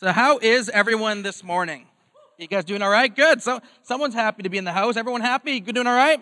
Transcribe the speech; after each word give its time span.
So, 0.00 0.12
how 0.12 0.38
is 0.38 0.68
everyone 0.68 1.24
this 1.24 1.42
morning? 1.42 1.84
You 2.38 2.46
guys 2.46 2.64
doing 2.64 2.82
all 2.82 2.88
right? 2.88 3.12
Good. 3.12 3.42
So, 3.42 3.58
someone's 3.82 4.14
happy 4.14 4.44
to 4.44 4.48
be 4.48 4.56
in 4.56 4.62
the 4.62 4.70
house. 4.70 4.96
Everyone 4.96 5.20
happy? 5.20 5.54
You 5.54 5.60
doing 5.60 5.88
all 5.88 5.96
right? 5.96 6.20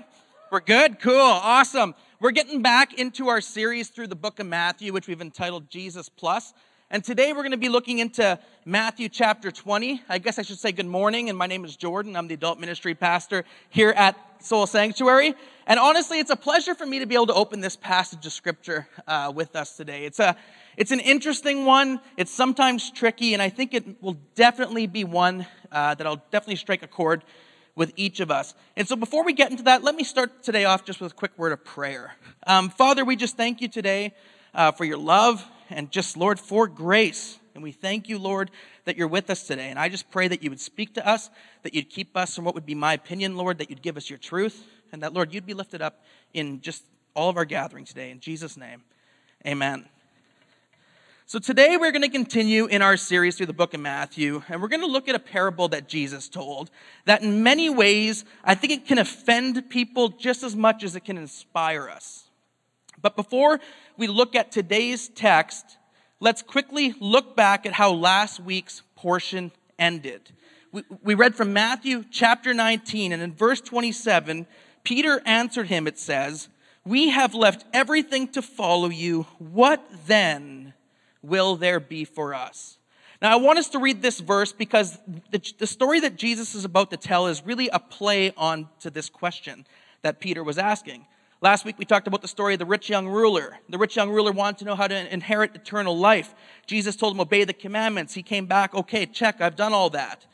We're 0.50 0.60
good. 0.60 0.98
Cool. 0.98 1.20
Awesome. 1.20 1.94
We're 2.18 2.30
getting 2.30 2.62
back 2.62 2.94
into 2.98 3.28
our 3.28 3.42
series 3.42 3.88
through 3.88 4.06
the 4.06 4.16
book 4.16 4.40
of 4.40 4.46
Matthew, 4.46 4.94
which 4.94 5.08
we've 5.08 5.20
entitled 5.20 5.68
Jesus 5.68 6.08
Plus. 6.08 6.54
And 6.88 7.02
today 7.02 7.32
we're 7.32 7.42
going 7.42 7.50
to 7.50 7.56
be 7.56 7.68
looking 7.68 7.98
into 7.98 8.38
Matthew 8.64 9.08
chapter 9.08 9.50
20. 9.50 10.02
I 10.08 10.18
guess 10.18 10.38
I 10.38 10.42
should 10.42 10.60
say 10.60 10.70
good 10.70 10.86
morning, 10.86 11.28
and 11.28 11.36
my 11.36 11.48
name 11.48 11.64
is 11.64 11.74
Jordan. 11.74 12.14
I'm 12.14 12.28
the 12.28 12.34
adult 12.34 12.60
ministry 12.60 12.94
pastor 12.94 13.44
here 13.70 13.90
at 13.90 14.16
Soul 14.40 14.68
Sanctuary. 14.68 15.34
And 15.66 15.80
honestly, 15.80 16.20
it's 16.20 16.30
a 16.30 16.36
pleasure 16.36 16.76
for 16.76 16.86
me 16.86 17.00
to 17.00 17.06
be 17.06 17.16
able 17.16 17.26
to 17.26 17.34
open 17.34 17.60
this 17.60 17.74
passage 17.74 18.24
of 18.24 18.32
scripture 18.32 18.86
uh, 19.08 19.32
with 19.34 19.56
us 19.56 19.76
today. 19.76 20.04
It's 20.04 20.20
a 20.20 20.36
it's 20.76 20.92
an 20.92 21.00
interesting 21.00 21.64
one. 21.64 22.00
It's 22.16 22.30
sometimes 22.30 22.92
tricky, 22.92 23.32
and 23.32 23.42
I 23.42 23.48
think 23.48 23.74
it 23.74 24.00
will 24.00 24.18
definitely 24.36 24.86
be 24.86 25.02
one 25.02 25.44
uh, 25.72 25.96
that'll 25.96 26.22
definitely 26.30 26.54
strike 26.54 26.84
a 26.84 26.86
chord 26.86 27.24
with 27.74 27.94
each 27.96 28.20
of 28.20 28.30
us. 28.30 28.54
And 28.76 28.86
so, 28.86 28.94
before 28.94 29.24
we 29.24 29.32
get 29.32 29.50
into 29.50 29.64
that, 29.64 29.82
let 29.82 29.96
me 29.96 30.04
start 30.04 30.44
today 30.44 30.66
off 30.66 30.84
just 30.84 31.00
with 31.00 31.10
a 31.10 31.14
quick 31.16 31.32
word 31.36 31.50
of 31.50 31.64
prayer. 31.64 32.14
Um, 32.46 32.70
Father, 32.70 33.04
we 33.04 33.16
just 33.16 33.36
thank 33.36 33.60
you 33.60 33.66
today 33.66 34.14
uh, 34.54 34.70
for 34.70 34.84
your 34.84 34.98
love 34.98 35.44
and 35.70 35.90
just, 35.90 36.16
Lord, 36.16 36.38
for 36.38 36.66
grace. 36.66 37.38
And 37.54 37.62
we 37.62 37.72
thank 37.72 38.08
you, 38.08 38.18
Lord, 38.18 38.50
that 38.84 38.96
you're 38.96 39.08
with 39.08 39.30
us 39.30 39.46
today. 39.46 39.70
And 39.70 39.78
I 39.78 39.88
just 39.88 40.10
pray 40.10 40.28
that 40.28 40.42
you 40.42 40.50
would 40.50 40.60
speak 40.60 40.94
to 40.94 41.06
us, 41.06 41.30
that 41.62 41.74
you'd 41.74 41.88
keep 41.88 42.16
us 42.16 42.34
from 42.34 42.44
what 42.44 42.54
would 42.54 42.66
be 42.66 42.74
my 42.74 42.92
opinion, 42.92 43.36
Lord, 43.36 43.58
that 43.58 43.70
you'd 43.70 43.82
give 43.82 43.96
us 43.96 44.10
your 44.10 44.18
truth, 44.18 44.64
and 44.92 45.02
that, 45.02 45.12
Lord, 45.12 45.32
you'd 45.32 45.46
be 45.46 45.54
lifted 45.54 45.82
up 45.82 46.04
in 46.34 46.60
just 46.60 46.84
all 47.14 47.30
of 47.30 47.36
our 47.36 47.44
gathering 47.44 47.84
today. 47.84 48.10
In 48.10 48.20
Jesus' 48.20 48.56
name, 48.56 48.82
amen. 49.46 49.86
So, 51.28 51.40
today 51.40 51.76
we're 51.76 51.90
going 51.90 52.02
to 52.02 52.08
continue 52.08 52.66
in 52.66 52.82
our 52.82 52.96
series 52.96 53.36
through 53.36 53.46
the 53.46 53.52
book 53.52 53.74
of 53.74 53.80
Matthew, 53.80 54.44
and 54.48 54.62
we're 54.62 54.68
going 54.68 54.82
to 54.82 54.86
look 54.86 55.08
at 55.08 55.16
a 55.16 55.18
parable 55.18 55.66
that 55.70 55.88
Jesus 55.88 56.28
told 56.28 56.70
that, 57.04 57.22
in 57.22 57.42
many 57.42 57.68
ways, 57.68 58.24
I 58.44 58.54
think 58.54 58.72
it 58.72 58.86
can 58.86 58.98
offend 58.98 59.68
people 59.68 60.10
just 60.10 60.44
as 60.44 60.54
much 60.54 60.84
as 60.84 60.94
it 60.94 61.00
can 61.00 61.18
inspire 61.18 61.88
us. 61.88 62.28
But 63.02 63.16
before 63.16 63.58
we 63.98 64.06
look 64.06 64.34
at 64.34 64.52
today's 64.52 65.08
text, 65.08 65.78
let's 66.20 66.42
quickly 66.42 66.94
look 67.00 67.36
back 67.36 67.66
at 67.66 67.72
how 67.72 67.92
last 67.92 68.40
week's 68.40 68.82
portion 68.94 69.52
ended. 69.78 70.32
We, 70.72 70.82
we 71.02 71.14
read 71.14 71.34
from 71.34 71.52
Matthew 71.52 72.04
chapter 72.10 72.52
19, 72.54 73.12
and 73.12 73.22
in 73.22 73.34
verse 73.34 73.60
27, 73.60 74.46
Peter 74.84 75.20
answered 75.24 75.68
him, 75.68 75.86
it 75.86 75.98
says, 75.98 76.48
We 76.84 77.10
have 77.10 77.34
left 77.34 77.64
everything 77.72 78.28
to 78.28 78.42
follow 78.42 78.88
you. 78.88 79.26
What 79.38 79.84
then? 80.06 80.74
will 81.26 81.56
there 81.56 81.80
be 81.80 82.04
for 82.04 82.34
us? 82.34 82.78
Now, 83.20 83.32
I 83.32 83.36
want 83.36 83.58
us 83.58 83.68
to 83.70 83.78
read 83.78 84.02
this 84.02 84.20
verse 84.20 84.52
because 84.52 84.98
the, 85.30 85.40
the 85.58 85.66
story 85.66 86.00
that 86.00 86.16
Jesus 86.16 86.54
is 86.54 86.64
about 86.64 86.90
to 86.90 86.96
tell 86.96 87.26
is 87.26 87.44
really 87.44 87.68
a 87.68 87.78
play 87.78 88.32
on 88.36 88.68
to 88.80 88.90
this 88.90 89.08
question 89.08 89.66
that 90.02 90.20
Peter 90.20 90.44
was 90.44 90.58
asking. 90.58 91.06
Last 91.42 91.66
week 91.66 91.78
we 91.78 91.84
talked 91.84 92.06
about 92.06 92.22
the 92.22 92.28
story 92.28 92.54
of 92.54 92.58
the 92.58 92.64
rich 92.64 92.88
young 92.88 93.06
ruler. 93.06 93.58
The 93.68 93.76
rich 93.76 93.94
young 93.94 94.10
ruler 94.10 94.32
wanted 94.32 94.58
to 94.58 94.64
know 94.64 94.74
how 94.74 94.88
to 94.88 95.12
inherit 95.12 95.54
eternal 95.54 95.96
life. 95.96 96.34
Jesus 96.66 96.96
told 96.96 97.14
him, 97.14 97.20
Obey 97.20 97.44
the 97.44 97.52
commandments. 97.52 98.14
He 98.14 98.22
came 98.22 98.46
back, 98.46 98.74
Okay, 98.74 99.04
check, 99.04 99.40
I've 99.40 99.56
done 99.56 99.74
all 99.74 99.90
that. 99.90 100.24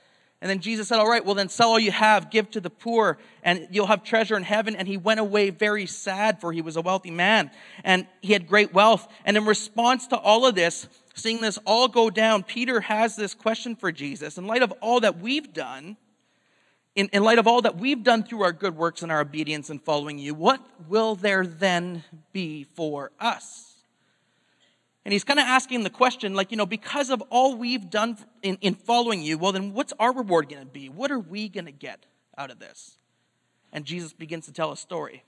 And 0.41 0.49
then 0.49 0.61
Jesus 0.61 0.89
said, 0.89 0.99
All 0.99 1.09
right, 1.09 1.25
well, 1.25 1.35
then 1.35 1.49
sell 1.49 1.71
all 1.71 1.79
you 1.79 1.91
have, 1.91 2.31
give 2.31 2.51
to 2.53 2.61
the 2.61 2.71
poor, 2.71 3.19
and 3.43 3.67
you'll 3.73 3.89
have 3.89 4.05
treasure 4.05 4.37
in 4.37 4.45
heaven. 4.45 4.77
And 4.77 4.87
he 4.87 4.97
went 4.97 5.19
away 5.19 5.51
very 5.51 5.87
sad, 5.87 6.41
for 6.41 6.53
he 6.53 6.63
was 6.63 6.77
a 6.77 6.81
wealthy 6.81 7.11
man, 7.11 7.51
and 7.83 8.07
he 8.21 8.33
had 8.33 8.47
great 8.47 8.73
wealth. 8.73 9.09
And 9.25 9.37
in 9.37 9.45
response 9.45 10.07
to 10.09 10.17
all 10.17 10.47
of 10.47 10.55
this, 10.55 10.87
seeing 11.15 11.41
this 11.41 11.59
all 11.65 11.89
go 11.89 12.11
down, 12.11 12.45
Peter 12.45 12.81
has 12.81 13.17
this 13.17 13.35
question 13.35 13.75
for 13.75 13.91
Jesus. 13.91 14.39
In 14.39 14.47
light 14.47 14.63
of 14.63 14.73
all 14.81 15.01
that 15.01 15.19
we've 15.19 15.53
done, 15.53 15.97
in, 16.95 17.09
in 17.13 17.23
light 17.23 17.39
of 17.39 17.47
all 17.47 17.63
that 17.63 17.79
we've 17.79 18.03
done 18.03 18.23
through 18.23 18.43
our 18.43 18.53
good 18.53 18.77
works 18.77 19.03
and 19.03 19.11
our 19.11 19.21
obedience 19.21 19.71
and 19.71 19.83
following 19.83 20.19
you, 20.19 20.35
what 20.35 20.61
will 20.89 21.15
there 21.15 21.47
then 21.47 22.05
be 22.33 22.65
for 22.65 23.11
us? 23.19 23.69
And 25.05 25.13
he's 25.13 25.25
kind 25.25 25.41
of 25.41 25.47
asking 25.47 25.83
the 25.83 25.91
question, 25.91 26.35
like, 26.35 26.51
you 26.51 26.57
know, 26.57 26.67
because 26.67 27.11
of 27.11 27.23
all 27.31 27.57
we've 27.57 27.91
done 27.91 28.19
in, 28.43 28.57
in 28.61 28.75
following 28.75 29.23
you, 29.23 29.37
well, 29.37 29.53
then 29.53 29.73
what's 29.73 29.93
our 29.99 30.13
reward 30.13 30.49
going 30.49 30.63
to 30.63 30.67
be? 30.67 30.89
What 30.89 31.11
are 31.11 31.19
we 31.19 31.49
going 31.49 31.65
to 31.65 31.73
get 31.73 32.07
out 32.39 32.51
of 32.51 32.61
this? 32.61 32.99
And 33.73 33.85
Jesus 33.85 34.13
begins 34.13 34.47
to 34.47 34.53
tell 34.53 34.71
a 34.71 34.77
story. 34.77 35.25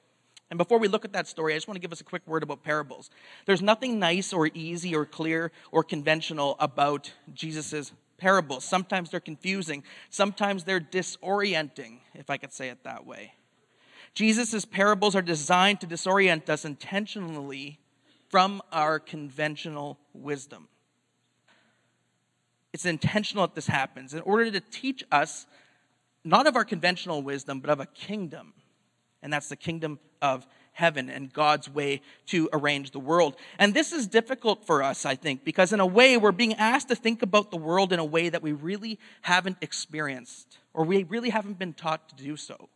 And 0.50 0.58
before 0.58 0.78
we 0.78 0.86
look 0.86 1.04
at 1.04 1.12
that 1.14 1.26
story, 1.26 1.54
I 1.54 1.56
just 1.56 1.66
want 1.66 1.76
to 1.76 1.80
give 1.80 1.90
us 1.90 2.00
a 2.00 2.04
quick 2.04 2.22
word 2.26 2.42
about 2.42 2.62
parables. 2.62 3.10
There's 3.46 3.62
nothing 3.62 3.98
nice 3.98 4.32
or 4.32 4.48
easy 4.54 4.94
or 4.94 5.06
clear 5.06 5.50
or 5.72 5.82
conventional 5.82 6.54
about 6.60 7.10
Jesus' 7.32 7.90
parables. 8.18 8.64
Sometimes 8.64 9.10
they're 9.10 9.20
confusing, 9.20 9.82
sometimes 10.10 10.64
they're 10.64 10.80
disorienting, 10.80 11.98
if 12.14 12.30
I 12.30 12.36
could 12.36 12.52
say 12.52 12.68
it 12.68 12.84
that 12.84 13.06
way. 13.06 13.34
Jesus' 14.14 14.64
parables 14.64 15.16
are 15.16 15.22
designed 15.22 15.80
to 15.80 15.86
disorient 15.86 16.48
us 16.48 16.64
intentionally 16.64 17.80
from 18.28 18.62
our 18.72 18.98
conventional 18.98 19.98
wisdom. 20.12 20.68
It's 22.72 22.86
intentional 22.86 23.46
that 23.46 23.54
this 23.54 23.66
happens 23.66 24.14
in 24.14 24.20
order 24.20 24.50
to 24.50 24.60
teach 24.60 25.04
us 25.12 25.46
not 26.24 26.46
of 26.46 26.56
our 26.56 26.64
conventional 26.64 27.22
wisdom, 27.22 27.60
but 27.60 27.70
of 27.70 27.80
a 27.80 27.86
kingdom. 27.86 28.54
And 29.22 29.32
that's 29.32 29.48
the 29.48 29.56
kingdom 29.56 29.98
of 30.22 30.46
heaven 30.74 31.08
and 31.08 31.32
God's 31.32 31.70
way 31.70 32.02
to 32.26 32.48
arrange 32.52 32.90
the 32.90 32.98
world. 32.98 33.36
And 33.58 33.72
this 33.72 33.92
is 33.92 34.06
difficult 34.06 34.66
for 34.66 34.82
us, 34.82 35.06
I 35.06 35.14
think, 35.14 35.44
because 35.44 35.72
in 35.72 35.80
a 35.80 35.86
way 35.86 36.16
we're 36.16 36.32
being 36.32 36.54
asked 36.54 36.88
to 36.88 36.94
think 36.94 37.22
about 37.22 37.50
the 37.50 37.56
world 37.56 37.92
in 37.92 37.98
a 37.98 38.04
way 38.04 38.28
that 38.28 38.42
we 38.42 38.52
really 38.52 38.98
haven't 39.22 39.58
experienced 39.62 40.58
or 40.74 40.84
we 40.84 41.04
really 41.04 41.30
haven't 41.30 41.58
been 41.58 41.72
taught 41.72 42.08
to 42.10 42.22
do 42.22 42.36
so. 42.36 42.68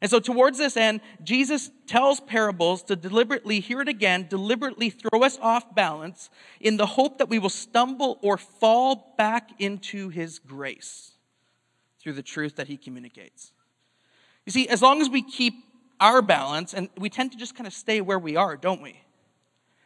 And 0.00 0.10
so, 0.10 0.20
towards 0.20 0.58
this 0.58 0.76
end, 0.76 1.00
Jesus 1.22 1.70
tells 1.86 2.20
parables 2.20 2.82
to 2.84 2.96
deliberately, 2.96 3.60
hear 3.60 3.80
it 3.80 3.88
again, 3.88 4.26
deliberately 4.28 4.90
throw 4.90 5.22
us 5.22 5.38
off 5.40 5.74
balance 5.74 6.30
in 6.60 6.76
the 6.76 6.84
hope 6.84 7.18
that 7.18 7.28
we 7.28 7.38
will 7.38 7.48
stumble 7.48 8.18
or 8.20 8.36
fall 8.36 9.14
back 9.16 9.50
into 9.58 10.10
his 10.10 10.38
grace 10.38 11.12
through 12.00 12.12
the 12.12 12.22
truth 12.22 12.56
that 12.56 12.68
he 12.68 12.76
communicates. 12.76 13.52
You 14.44 14.52
see, 14.52 14.68
as 14.68 14.82
long 14.82 15.00
as 15.00 15.08
we 15.08 15.22
keep 15.22 15.54
our 16.00 16.22
balance, 16.22 16.74
and 16.74 16.88
we 16.98 17.08
tend 17.08 17.32
to 17.32 17.38
just 17.38 17.54
kind 17.54 17.66
of 17.66 17.72
stay 17.72 18.00
where 18.00 18.18
we 18.18 18.36
are, 18.36 18.56
don't 18.56 18.82
we? 18.82 19.00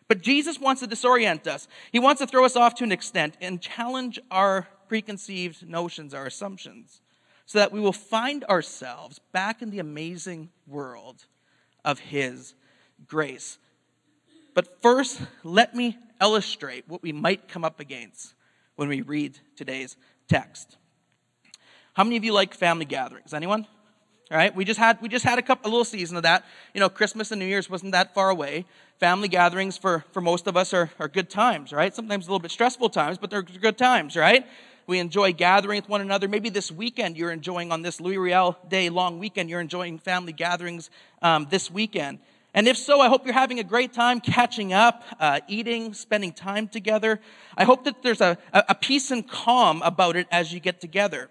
But 0.08 0.22
Jesus 0.22 0.58
wants 0.58 0.80
to 0.80 0.88
disorient 0.88 1.46
us. 1.46 1.68
He 1.92 1.98
wants 1.98 2.20
to 2.20 2.26
throw 2.26 2.44
us 2.44 2.56
off 2.56 2.74
to 2.76 2.84
an 2.84 2.92
extent 2.92 3.36
and 3.40 3.60
challenge 3.60 4.18
our 4.30 4.68
preconceived 4.88 5.68
notions, 5.68 6.14
our 6.14 6.26
assumptions 6.26 7.02
so 7.48 7.58
that 7.58 7.72
we 7.72 7.80
will 7.80 7.94
find 7.94 8.44
ourselves 8.44 9.20
back 9.32 9.62
in 9.62 9.70
the 9.70 9.78
amazing 9.78 10.50
world 10.66 11.24
of 11.82 11.98
His 11.98 12.52
grace. 13.06 13.56
But 14.52 14.82
first, 14.82 15.22
let 15.44 15.74
me 15.74 15.96
illustrate 16.20 16.84
what 16.88 17.02
we 17.02 17.10
might 17.10 17.48
come 17.48 17.64
up 17.64 17.80
against 17.80 18.34
when 18.76 18.86
we 18.90 19.00
read 19.00 19.38
today's 19.56 19.96
text. 20.28 20.76
How 21.94 22.04
many 22.04 22.18
of 22.18 22.24
you 22.24 22.34
like 22.34 22.52
family 22.52 22.84
gatherings? 22.84 23.32
Anyone? 23.32 23.66
Right, 24.30 24.54
we 24.54 24.66
just 24.66 24.78
had 24.78 25.00
we 25.00 25.08
just 25.08 25.24
had 25.24 25.38
a 25.38 25.42
couple 25.42 25.70
a 25.70 25.72
little 25.72 25.86
season 25.86 26.18
of 26.18 26.22
that. 26.24 26.44
You 26.74 26.80
know, 26.80 26.90
Christmas 26.90 27.30
and 27.30 27.40
New 27.40 27.46
Year's 27.46 27.70
wasn't 27.70 27.92
that 27.92 28.12
far 28.12 28.28
away. 28.28 28.66
Family 29.00 29.26
gatherings 29.26 29.78
for 29.78 30.04
for 30.12 30.20
most 30.20 30.46
of 30.46 30.54
us 30.54 30.74
are, 30.74 30.90
are 31.00 31.08
good 31.08 31.30
times, 31.30 31.72
right? 31.72 31.94
Sometimes 31.94 32.26
a 32.26 32.30
little 32.30 32.38
bit 32.38 32.50
stressful 32.50 32.90
times, 32.90 33.16
but 33.16 33.30
they're 33.30 33.40
good 33.40 33.78
times, 33.78 34.16
right? 34.16 34.46
We 34.86 34.98
enjoy 34.98 35.32
gathering 35.32 35.80
with 35.80 35.88
one 35.88 36.02
another. 36.02 36.28
Maybe 36.28 36.50
this 36.50 36.70
weekend 36.70 37.16
you're 37.16 37.32
enjoying 37.32 37.72
on 37.72 37.80
this 37.80 38.02
Louis 38.02 38.18
Riel 38.18 38.58
Day 38.68 38.90
long 38.90 39.18
weekend, 39.18 39.48
you're 39.48 39.62
enjoying 39.62 39.98
family 39.98 40.34
gatherings 40.34 40.90
um, 41.22 41.46
this 41.50 41.70
weekend. 41.70 42.18
And 42.52 42.68
if 42.68 42.76
so, 42.76 43.00
I 43.00 43.08
hope 43.08 43.24
you're 43.24 43.34
having 43.34 43.60
a 43.60 43.64
great 43.64 43.94
time 43.94 44.20
catching 44.20 44.74
up, 44.74 45.04
uh, 45.20 45.40
eating, 45.48 45.94
spending 45.94 46.32
time 46.32 46.68
together. 46.68 47.20
I 47.56 47.64
hope 47.64 47.84
that 47.84 48.02
there's 48.02 48.20
a, 48.20 48.36
a 48.52 48.74
peace 48.74 49.10
and 49.10 49.26
calm 49.26 49.80
about 49.82 50.16
it 50.16 50.26
as 50.30 50.52
you 50.52 50.60
get 50.60 50.80
together. 50.80 51.30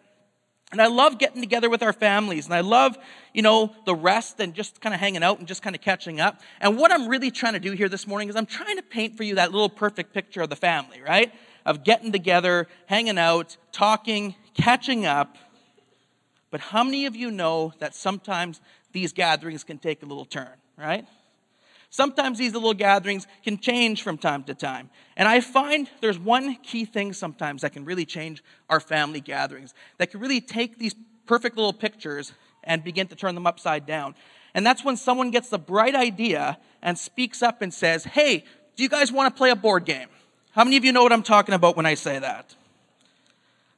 And 0.71 0.81
I 0.81 0.87
love 0.87 1.17
getting 1.17 1.41
together 1.41 1.69
with 1.69 1.81
our 1.81 1.93
families, 1.93 2.45
and 2.45 2.53
I 2.53 2.59
love, 2.59 2.97
you 3.33 3.41
know, 3.41 3.73
the 3.85 3.95
rest 3.95 4.41
and 4.41 4.53
just 4.53 4.81
kind 4.81 4.93
of 4.93 4.99
hanging 4.99 5.23
out 5.23 5.39
and 5.39 5.47
just 5.47 5.61
kind 5.61 5.75
of 5.75 5.81
catching 5.81 6.19
up. 6.19 6.41
And 6.59 6.77
what 6.77 6.91
I'm 6.91 7.07
really 7.07 7.31
trying 7.31 7.53
to 7.53 7.59
do 7.59 7.71
here 7.71 7.87
this 7.87 8.05
morning 8.05 8.27
is 8.27 8.35
I'm 8.35 8.45
trying 8.45 8.75
to 8.75 8.83
paint 8.83 9.15
for 9.15 9.23
you 9.23 9.35
that 9.35 9.53
little 9.53 9.69
perfect 9.69 10.13
picture 10.13 10.41
of 10.41 10.49
the 10.49 10.57
family, 10.57 11.01
right? 11.01 11.31
of 11.67 11.83
getting 11.83 12.13
together, 12.13 12.65
hanging 12.85 13.19
out, 13.19 13.57
talking, 13.73 14.33
catching 14.53 15.05
up. 15.05 15.37
But 16.49 16.61
how 16.61 16.83
many 16.83 17.05
of 17.05 17.15
you 17.15 17.29
know 17.29 17.73
that 17.79 17.93
sometimes 17.93 18.61
these 18.93 19.11
gatherings 19.11 19.65
can 19.65 19.77
take 19.77 20.01
a 20.01 20.05
little 20.05 20.25
turn, 20.25 20.53
right? 20.77 21.05
Sometimes 21.89 22.37
these 22.37 22.53
little 22.53 22.73
gatherings 22.73 23.27
can 23.43 23.57
change 23.57 24.03
from 24.03 24.17
time 24.17 24.43
to 24.43 24.53
time. 24.53 24.89
And 25.15 25.27
I 25.27 25.39
find 25.39 25.89
there's 26.01 26.19
one 26.19 26.55
key 26.55 26.85
thing 26.85 27.13
sometimes 27.13 27.61
that 27.61 27.73
can 27.73 27.85
really 27.85 28.05
change 28.05 28.43
our 28.69 28.79
family 28.79 29.21
gatherings, 29.21 29.73
that 29.97 30.11
can 30.11 30.19
really 30.19 30.41
take 30.41 30.77
these 30.77 30.95
perfect 31.25 31.55
little 31.55 31.73
pictures 31.73 32.33
and 32.63 32.83
begin 32.83 33.07
to 33.07 33.15
turn 33.15 33.35
them 33.35 33.47
upside 33.47 33.85
down. 33.85 34.15
And 34.53 34.65
that's 34.65 34.83
when 34.83 34.97
someone 34.97 35.31
gets 35.31 35.49
the 35.49 35.59
bright 35.59 35.95
idea 35.95 36.57
and 36.81 36.97
speaks 36.97 37.41
up 37.41 37.61
and 37.61 37.73
says, 37.73 38.03
Hey, 38.03 38.43
do 38.75 38.83
you 38.83 38.89
guys 38.89 39.11
want 39.11 39.33
to 39.33 39.37
play 39.37 39.49
a 39.49 39.55
board 39.55 39.85
game? 39.85 40.07
How 40.51 40.63
many 40.63 40.77
of 40.77 40.83
you 40.83 40.91
know 40.91 41.03
what 41.03 41.13
I'm 41.13 41.23
talking 41.23 41.55
about 41.55 41.77
when 41.77 41.85
I 41.85 41.93
say 41.93 42.19
that? 42.19 42.55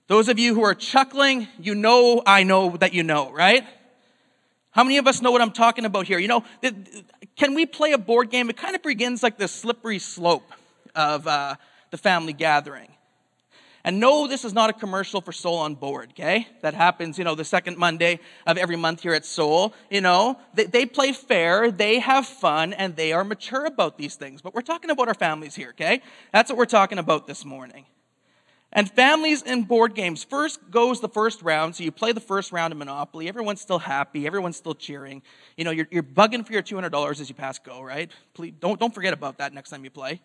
Those 0.08 0.28
of 0.28 0.40
you 0.40 0.56
who 0.56 0.64
are 0.64 0.74
chuckling, 0.74 1.48
you 1.60 1.76
know 1.76 2.24
I 2.26 2.44
know 2.44 2.76
that 2.78 2.94
you 2.94 3.04
know, 3.04 3.32
right? 3.32 3.64
How 4.72 4.84
many 4.84 4.98
of 4.98 5.08
us 5.08 5.22
know 5.22 5.32
what 5.32 5.42
I'm 5.42 5.52
talking 5.52 5.86
about 5.86 6.08
here? 6.08 6.20
You 6.20 6.28
know, 6.28 6.44
can 7.40 7.54
we 7.54 7.66
play 7.66 7.94
a 7.94 7.98
board 7.98 8.30
game? 8.30 8.50
It 8.50 8.58
kind 8.58 8.76
of 8.76 8.84
begins 8.84 9.24
like 9.24 9.38
the 9.38 9.48
slippery 9.48 9.98
slope 9.98 10.52
of 10.94 11.26
uh, 11.26 11.56
the 11.90 11.98
family 11.98 12.34
gathering. 12.34 12.90
And 13.86 14.02
no, 14.02 14.28
this 14.28 14.44
is 14.44 14.54
not 14.54 14.70
a 14.70 14.74
commercial 14.74 15.22
for 15.22 15.32
Soul 15.32 15.58
on 15.60 15.76
Board, 15.76 16.10
okay? 16.12 16.50
That 16.62 16.74
happens, 16.74 17.18
you 17.18 17.24
know, 17.24 17.36
the 17.36 17.46
second 17.46 17.78
Monday 17.78 18.20
of 18.46 18.58
every 18.58 18.76
month 18.76 19.04
here 19.04 19.14
at 19.14 19.26
Soul. 19.26 19.74
You 19.90 20.02
know, 20.02 20.38
they, 20.54 20.66
they, 20.66 20.86
play 20.86 21.14
fair, 21.14 21.72
they 21.72 22.00
have 22.00 22.28
fun, 22.28 22.74
and 22.74 22.98
they 22.98 23.14
are 23.14 23.24
mature 23.24 23.66
about 23.66 23.98
these 23.98 24.16
things. 24.16 24.42
But 24.42 24.54
we're 24.54 24.62
talking 24.62 24.90
about 24.90 25.08
our 25.08 25.14
families 25.14 25.56
here, 25.56 25.70
okay? 25.70 26.02
That's 26.34 26.52
what 26.52 26.58
we're 26.58 26.66
talking 26.66 26.98
about 26.98 27.26
this 27.26 27.46
morning. 27.46 27.86
And 28.72 28.90
families 28.90 29.42
in 29.42 29.64
board 29.64 29.96
games, 29.96 30.24
first 30.24 30.60
goes 30.70 31.02
the 31.02 31.10
first 31.10 31.42
round. 31.42 31.76
So 31.76 31.84
you 31.84 31.92
play 31.92 32.12
the 32.12 32.20
first 32.20 32.52
round 32.52 32.72
of 32.72 32.78
Monopoly. 32.78 33.28
Everyone's 33.28 33.62
still 33.62 33.80
happy. 33.80 34.28
Everyone's 34.28 34.58
still 34.58 34.76
cheering. 34.76 35.24
You 35.58 35.66
know, 35.66 35.72
you're, 35.72 35.88
you're 35.90 36.04
bugging 36.04 36.46
for 36.46 36.54
your 36.54 36.62
$200 36.62 37.20
as 37.20 37.30
you 37.30 37.36
pass 37.36 37.58
go, 37.58 37.82
right? 37.82 38.12
Please, 38.36 38.54
don't, 38.60 38.80
don't 38.80 38.94
forget 38.94 39.14
about 39.14 39.40
that 39.40 39.54
next 39.54 39.72
time 39.72 39.84
you 39.84 39.90
play. 39.90 40.22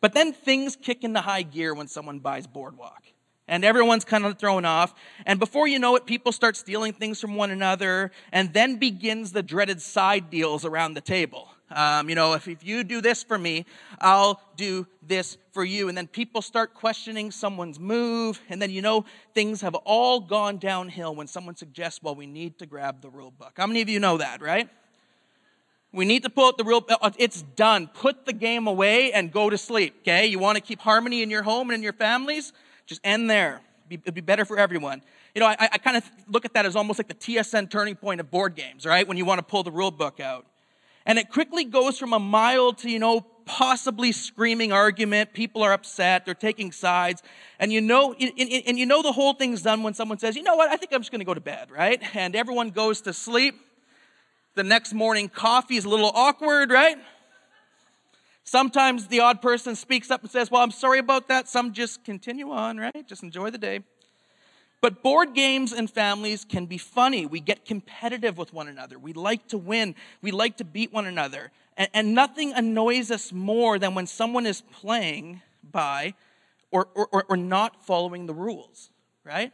But 0.00 0.12
then 0.12 0.32
things 0.32 0.76
kick 0.76 1.04
into 1.04 1.20
high 1.20 1.42
gear 1.42 1.72
when 1.72 1.86
someone 1.86 2.18
buys 2.18 2.48
Boardwalk. 2.48 3.04
And 3.46 3.64
everyone's 3.64 4.04
kind 4.04 4.24
of 4.24 4.38
thrown 4.38 4.64
off. 4.64 4.94
And 5.24 5.38
before 5.38 5.68
you 5.68 5.78
know 5.78 5.94
it, 5.96 6.04
people 6.04 6.32
start 6.32 6.56
stealing 6.56 6.94
things 6.94 7.20
from 7.20 7.36
one 7.36 7.50
another. 7.50 8.10
And 8.32 8.52
then 8.52 8.76
begins 8.76 9.32
the 9.32 9.42
dreaded 9.42 9.80
side 9.80 10.30
deals 10.30 10.64
around 10.64 10.94
the 10.94 11.00
table. 11.00 11.48
Um, 11.74 12.08
you 12.08 12.14
know, 12.14 12.34
if, 12.34 12.46
if 12.46 12.64
you 12.64 12.84
do 12.84 13.00
this 13.00 13.22
for 13.22 13.36
me, 13.36 13.66
I'll 14.00 14.40
do 14.56 14.86
this 15.02 15.36
for 15.52 15.64
you. 15.64 15.88
And 15.88 15.98
then 15.98 16.06
people 16.06 16.40
start 16.40 16.72
questioning 16.72 17.30
someone's 17.30 17.80
move. 17.80 18.40
And 18.48 18.62
then, 18.62 18.70
you 18.70 18.80
know, 18.80 19.04
things 19.34 19.60
have 19.60 19.74
all 19.74 20.20
gone 20.20 20.58
downhill 20.58 21.14
when 21.14 21.26
someone 21.26 21.56
suggests, 21.56 22.02
well, 22.02 22.14
we 22.14 22.26
need 22.26 22.58
to 22.60 22.66
grab 22.66 23.02
the 23.02 23.10
rule 23.10 23.32
book. 23.32 23.54
How 23.56 23.66
many 23.66 23.82
of 23.82 23.88
you 23.88 23.98
know 23.98 24.18
that, 24.18 24.40
right? 24.40 24.68
We 25.92 26.04
need 26.04 26.22
to 26.24 26.30
pull 26.30 26.46
out 26.46 26.58
the 26.58 26.64
real, 26.64 26.84
uh, 26.88 27.10
it's 27.18 27.42
done. 27.42 27.88
Put 27.88 28.26
the 28.26 28.32
game 28.32 28.66
away 28.66 29.12
and 29.12 29.30
go 29.30 29.50
to 29.50 29.58
sleep, 29.58 29.96
okay? 30.00 30.26
You 30.26 30.38
want 30.38 30.56
to 30.56 30.62
keep 30.62 30.80
harmony 30.80 31.22
in 31.22 31.30
your 31.30 31.42
home 31.42 31.70
and 31.70 31.76
in 31.76 31.82
your 31.82 31.92
families? 31.92 32.52
Just 32.86 33.00
end 33.04 33.30
there. 33.30 33.60
It'd 33.90 34.14
be 34.14 34.20
better 34.20 34.44
for 34.44 34.58
everyone. 34.58 35.02
You 35.34 35.40
know, 35.40 35.46
I, 35.46 35.56
I 35.60 35.78
kind 35.78 35.96
of 35.96 36.08
look 36.28 36.44
at 36.44 36.54
that 36.54 36.66
as 36.66 36.74
almost 36.74 36.98
like 36.98 37.08
the 37.08 37.14
TSN 37.14 37.70
turning 37.70 37.96
point 37.96 38.20
of 38.20 38.30
board 38.30 38.54
games, 38.54 38.86
right? 38.86 39.06
When 39.06 39.16
you 39.16 39.24
want 39.24 39.38
to 39.38 39.42
pull 39.42 39.62
the 39.62 39.70
rule 39.70 39.90
book 39.90 40.20
out. 40.20 40.46
And 41.06 41.18
it 41.18 41.30
quickly 41.30 41.64
goes 41.64 41.98
from 41.98 42.12
a 42.12 42.18
mild 42.18 42.78
to, 42.78 42.90
you 42.90 42.98
know, 42.98 43.26
possibly 43.46 44.10
screaming 44.10 44.72
argument. 44.72 45.32
People 45.34 45.62
are 45.62 45.72
upset. 45.72 46.24
They're 46.24 46.34
taking 46.34 46.72
sides. 46.72 47.22
And 47.58 47.72
you 47.72 47.80
know, 47.80 48.14
and 48.14 48.78
you 48.78 48.86
know 48.86 49.02
the 49.02 49.12
whole 49.12 49.34
thing's 49.34 49.62
done 49.62 49.82
when 49.82 49.94
someone 49.94 50.18
says, 50.18 50.34
you 50.36 50.42
know 50.42 50.56
what, 50.56 50.70
I 50.70 50.76
think 50.76 50.92
I'm 50.92 51.00
just 51.00 51.10
going 51.10 51.20
to 51.20 51.26
go 51.26 51.34
to 51.34 51.40
bed, 51.40 51.70
right? 51.70 52.00
And 52.14 52.34
everyone 52.34 52.70
goes 52.70 53.02
to 53.02 53.12
sleep. 53.12 53.54
The 54.54 54.62
next 54.62 54.94
morning, 54.94 55.28
coffee 55.28 55.76
is 55.76 55.84
a 55.84 55.88
little 55.88 56.12
awkward, 56.14 56.70
right? 56.70 56.96
Sometimes 58.44 59.08
the 59.08 59.20
odd 59.20 59.42
person 59.42 59.74
speaks 59.74 60.10
up 60.10 60.22
and 60.22 60.30
says, 60.30 60.50
well, 60.50 60.62
I'm 60.62 60.70
sorry 60.70 60.98
about 60.98 61.28
that. 61.28 61.48
Some 61.48 61.72
just 61.72 62.04
continue 62.04 62.50
on, 62.50 62.78
right? 62.78 63.06
Just 63.06 63.22
enjoy 63.22 63.50
the 63.50 63.58
day. 63.58 63.80
But 64.84 65.02
board 65.02 65.32
games 65.32 65.72
and 65.72 65.90
families 65.90 66.44
can 66.44 66.66
be 66.66 66.76
funny. 66.76 67.24
We 67.24 67.40
get 67.40 67.64
competitive 67.64 68.36
with 68.36 68.52
one 68.52 68.68
another. 68.68 68.98
We 68.98 69.14
like 69.14 69.48
to 69.48 69.56
win. 69.56 69.94
We 70.20 70.30
like 70.30 70.58
to 70.58 70.64
beat 70.64 70.92
one 70.92 71.06
another. 71.06 71.52
And, 71.78 71.88
and 71.94 72.14
nothing 72.14 72.52
annoys 72.52 73.10
us 73.10 73.32
more 73.32 73.78
than 73.78 73.94
when 73.94 74.06
someone 74.06 74.44
is 74.44 74.60
playing 74.60 75.40
by 75.72 76.12
or, 76.70 76.88
or, 76.94 77.24
or 77.30 77.34
not 77.38 77.82
following 77.86 78.26
the 78.26 78.34
rules, 78.34 78.90
right? 79.24 79.52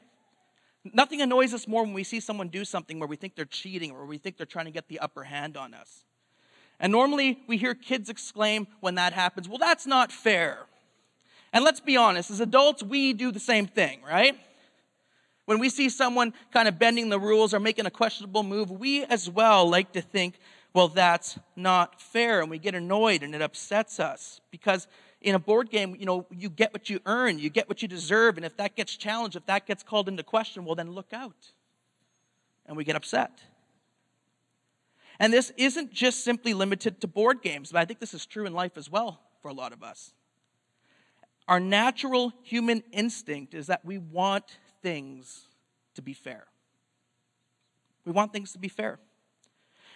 Nothing 0.82 1.21
annoys 1.21 1.55
us 1.55 1.69
more 1.69 1.85
when 1.85 1.94
we 1.94 2.03
see 2.03 2.19
someone 2.19 2.49
do 2.49 2.65
something 2.65 2.99
where 2.99 3.06
we 3.06 3.15
think 3.15 3.37
they're 3.37 3.44
cheating 3.44 3.93
or 3.93 4.06
we 4.06 4.19
think 4.19 4.37
they're 4.37 4.47
trying 4.47 4.65
to 4.65 4.73
get 4.73 4.88
the 4.88 4.99
upper 4.99 5.23
hand 5.23 5.56
on 5.56 5.75
us. 5.75 6.03
And 6.81 6.91
normally 6.91 7.38
we 7.47 7.56
hear 7.56 7.76
kids 7.76 8.11
exclaim 8.11 8.67
when 8.81 8.97
that 8.97 9.12
happens, 9.12 9.49
well, 9.49 9.59
that's 9.59 9.87
not 9.87 10.11
fair. 10.11 10.67
And 11.53 11.62
let's 11.62 11.79
be 11.79 11.97
honest, 11.97 12.33
as 12.33 12.41
adults, 12.41 12.83
we 12.83 13.12
do 13.12 13.31
the 13.31 13.38
same 13.38 13.69
thing, 13.69 14.03
right? 14.03 14.37
When 15.50 15.58
we 15.58 15.69
see 15.69 15.88
someone 15.88 16.32
kind 16.52 16.69
of 16.69 16.79
bending 16.79 17.08
the 17.08 17.19
rules 17.19 17.52
or 17.52 17.58
making 17.58 17.85
a 17.85 17.91
questionable 17.91 18.44
move, 18.44 18.70
we 18.70 19.02
as 19.06 19.29
well 19.29 19.69
like 19.69 19.91
to 19.94 20.00
think, 20.00 20.38
well, 20.73 20.87
that's 20.87 21.41
not 21.56 22.00
fair. 22.00 22.41
And 22.41 22.49
we 22.49 22.61
get 22.61 22.76
annoyed 22.76 23.25
and 23.25 23.35
it 23.35 23.43
upsets 23.43 23.99
us 23.99 24.41
because 24.52 24.87
in 25.20 25.35
a 25.35 25.41
board 25.41 25.69
game, 25.69 25.97
you 25.99 26.06
know, 26.06 26.25
you 26.31 26.50
get 26.50 26.73
what 26.73 26.88
you 26.88 27.00
earn, 27.05 27.41
you 27.41 27.50
get 27.50 27.69
what 27.69 27.82
you 27.82 27.88
deserve. 27.88 28.37
And 28.37 28.47
if 28.47 28.56
that 28.58 28.76
gets 28.76 28.94
challenged, 28.94 29.35
if 29.35 29.44
that 29.47 29.67
gets 29.67 29.82
called 29.82 30.08
into 30.08 30.23
question, 30.23 30.64
well, 30.64 30.76
then 30.76 30.93
look 30.93 31.12
out. 31.12 31.50
And 32.64 32.76
we 32.76 32.85
get 32.85 32.94
upset. 32.94 33.41
And 35.19 35.32
this 35.32 35.52
isn't 35.56 35.93
just 35.93 36.23
simply 36.23 36.55
limited 36.55 37.00
to 37.00 37.08
board 37.08 37.43
games, 37.43 37.73
but 37.73 37.81
I 37.81 37.87
think 37.87 37.99
this 37.99 38.14
is 38.14 38.25
true 38.25 38.47
in 38.47 38.52
life 38.52 38.76
as 38.76 38.88
well 38.88 39.20
for 39.43 39.49
a 39.49 39.52
lot 39.52 39.73
of 39.73 39.82
us. 39.82 40.12
Our 41.49 41.58
natural 41.58 42.32
human 42.44 42.85
instinct 42.93 43.52
is 43.52 43.67
that 43.67 43.85
we 43.85 43.99
want 43.99 44.44
things 44.82 45.43
to 45.94 46.03
be 46.03 46.12
fair. 46.12 46.47
We 48.05 48.12
want 48.12 48.32
things 48.32 48.53
to 48.53 48.59
be 48.59 48.69
fair. 48.69 48.99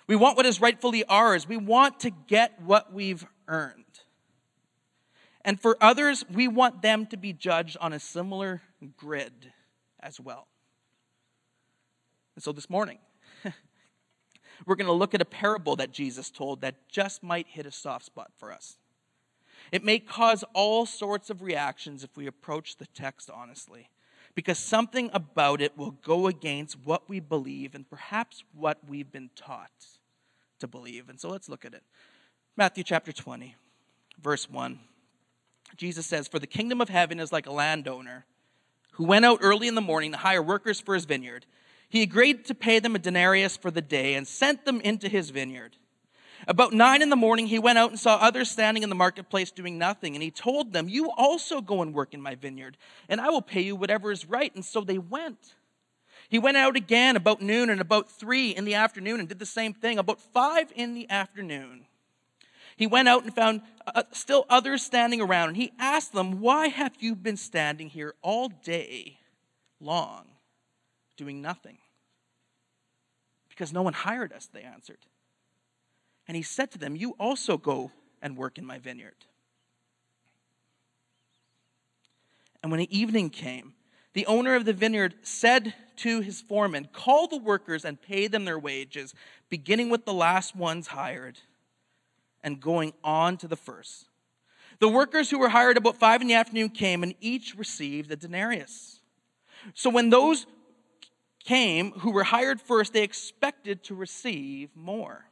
We 0.06 0.16
want 0.16 0.36
what 0.36 0.46
is 0.46 0.60
rightfully 0.60 1.04
ours. 1.04 1.48
We 1.48 1.56
want 1.56 2.00
to 2.00 2.10
get 2.10 2.60
what 2.60 2.92
we've 2.92 3.26
earned. 3.48 3.84
And 5.44 5.60
for 5.60 5.76
others, 5.80 6.24
we 6.30 6.48
want 6.48 6.82
them 6.82 7.06
to 7.06 7.16
be 7.16 7.32
judged 7.32 7.76
on 7.80 7.92
a 7.92 8.00
similar 8.00 8.62
grid 8.96 9.52
as 10.00 10.20
well. 10.20 10.46
And 12.34 12.42
so 12.42 12.52
this 12.52 12.68
morning, 12.68 12.98
we're 14.66 14.74
going 14.74 14.86
to 14.86 14.92
look 14.92 15.14
at 15.14 15.20
a 15.22 15.26
parable 15.26 15.76
that 15.76 15.92
Jesus 15.92 16.30
told 16.30 16.60
that 16.62 16.88
just 16.88 17.22
might 17.22 17.46
hit 17.46 17.66
a 17.66 17.72
soft 17.72 18.06
spot 18.06 18.30
for 18.38 18.52
us. 18.52 18.76
It 19.72 19.84
may 19.84 19.98
cause 19.98 20.44
all 20.52 20.84
sorts 20.84 21.30
of 21.30 21.40
reactions 21.40 22.04
if 22.04 22.16
we 22.16 22.26
approach 22.26 22.76
the 22.76 22.86
text 22.86 23.30
honestly 23.30 23.88
because 24.34 24.58
something 24.58 25.10
about 25.12 25.60
it 25.60 25.76
will 25.76 25.92
go 25.92 26.26
against 26.26 26.76
what 26.84 27.08
we 27.08 27.20
believe 27.20 27.74
and 27.74 27.88
perhaps 27.88 28.42
what 28.54 28.78
we've 28.88 29.12
been 29.12 29.30
taught 29.36 29.86
to 30.58 30.66
believe. 30.66 31.08
And 31.08 31.20
so 31.20 31.28
let's 31.28 31.48
look 31.48 31.64
at 31.64 31.74
it. 31.74 31.82
Matthew 32.56 32.84
chapter 32.84 33.12
20, 33.12 33.54
verse 34.20 34.50
1. 34.50 34.78
Jesus 35.76 36.06
says, 36.06 36.28
For 36.28 36.38
the 36.38 36.46
kingdom 36.46 36.80
of 36.80 36.88
heaven 36.88 37.18
is 37.18 37.32
like 37.32 37.46
a 37.46 37.52
landowner 37.52 38.26
who 38.92 39.04
went 39.04 39.24
out 39.24 39.38
early 39.40 39.66
in 39.68 39.74
the 39.74 39.80
morning 39.80 40.12
to 40.12 40.18
hire 40.18 40.42
workers 40.42 40.80
for 40.80 40.94
his 40.94 41.04
vineyard. 41.04 41.46
He 41.88 42.02
agreed 42.02 42.44
to 42.46 42.54
pay 42.54 42.78
them 42.78 42.94
a 42.94 42.98
denarius 42.98 43.56
for 43.56 43.70
the 43.70 43.80
day 43.80 44.14
and 44.14 44.26
sent 44.26 44.64
them 44.64 44.80
into 44.80 45.08
his 45.08 45.30
vineyard. 45.30 45.76
About 46.46 46.72
nine 46.72 47.00
in 47.00 47.08
the 47.08 47.16
morning, 47.16 47.46
he 47.46 47.58
went 47.58 47.78
out 47.78 47.90
and 47.90 47.98
saw 47.98 48.16
others 48.16 48.50
standing 48.50 48.82
in 48.82 48.88
the 48.88 48.94
marketplace 48.94 49.50
doing 49.50 49.78
nothing. 49.78 50.14
And 50.14 50.22
he 50.22 50.30
told 50.30 50.72
them, 50.72 50.88
You 50.88 51.10
also 51.10 51.60
go 51.60 51.80
and 51.82 51.94
work 51.94 52.12
in 52.12 52.20
my 52.20 52.34
vineyard, 52.34 52.76
and 53.08 53.20
I 53.20 53.30
will 53.30 53.42
pay 53.42 53.62
you 53.62 53.76
whatever 53.76 54.12
is 54.12 54.28
right. 54.28 54.54
And 54.54 54.64
so 54.64 54.82
they 54.82 54.98
went. 54.98 55.54
He 56.28 56.38
went 56.38 56.56
out 56.56 56.76
again 56.76 57.16
about 57.16 57.40
noon 57.40 57.70
and 57.70 57.80
about 57.80 58.10
three 58.10 58.50
in 58.50 58.64
the 58.64 58.74
afternoon 58.74 59.20
and 59.20 59.28
did 59.28 59.38
the 59.38 59.46
same 59.46 59.72
thing. 59.72 59.98
About 59.98 60.20
five 60.20 60.72
in 60.74 60.94
the 60.94 61.08
afternoon, 61.10 61.86
he 62.76 62.86
went 62.86 63.08
out 63.08 63.24
and 63.24 63.34
found 63.34 63.62
uh, 63.86 64.02
still 64.12 64.46
others 64.48 64.82
standing 64.82 65.20
around. 65.20 65.48
And 65.48 65.56
he 65.56 65.72
asked 65.78 66.12
them, 66.12 66.40
Why 66.40 66.68
have 66.68 66.96
you 67.00 67.14
been 67.14 67.36
standing 67.36 67.88
here 67.88 68.14
all 68.22 68.48
day 68.48 69.18
long 69.80 70.26
doing 71.16 71.40
nothing? 71.40 71.78
Because 73.48 73.72
no 73.72 73.82
one 73.82 73.92
hired 73.92 74.32
us, 74.32 74.48
they 74.52 74.62
answered. 74.62 74.98
And 76.26 76.36
he 76.36 76.42
said 76.42 76.70
to 76.72 76.78
them, 76.78 76.96
You 76.96 77.14
also 77.18 77.56
go 77.56 77.92
and 78.22 78.36
work 78.36 78.58
in 78.58 78.64
my 78.64 78.78
vineyard. 78.78 79.16
And 82.62 82.72
when 82.72 82.80
evening 82.80 83.28
came, 83.28 83.74
the 84.14 84.26
owner 84.26 84.54
of 84.54 84.64
the 84.64 84.72
vineyard 84.72 85.16
said 85.22 85.74
to 85.96 86.20
his 86.20 86.40
foreman, 86.40 86.88
Call 86.92 87.28
the 87.28 87.36
workers 87.36 87.84
and 87.84 88.00
pay 88.00 88.26
them 88.26 88.44
their 88.46 88.58
wages, 88.58 89.14
beginning 89.50 89.90
with 89.90 90.06
the 90.06 90.14
last 90.14 90.56
ones 90.56 90.86
hired 90.86 91.38
and 92.42 92.60
going 92.60 92.92
on 93.02 93.36
to 93.38 93.48
the 93.48 93.56
first. 93.56 94.06
The 94.78 94.88
workers 94.88 95.30
who 95.30 95.38
were 95.38 95.48
hired 95.48 95.76
about 95.76 95.96
five 95.96 96.20
in 96.20 96.26
the 96.26 96.34
afternoon 96.34 96.70
came, 96.70 97.02
and 97.02 97.14
each 97.20 97.54
received 97.56 98.10
a 98.10 98.16
denarius. 98.16 99.00
So 99.74 99.90
when 99.90 100.10
those 100.10 100.46
came 101.44 101.92
who 101.92 102.10
were 102.10 102.24
hired 102.24 102.60
first, 102.60 102.92
they 102.92 103.02
expected 103.02 103.82
to 103.84 103.94
receive 103.94 104.70
more. 104.74 105.26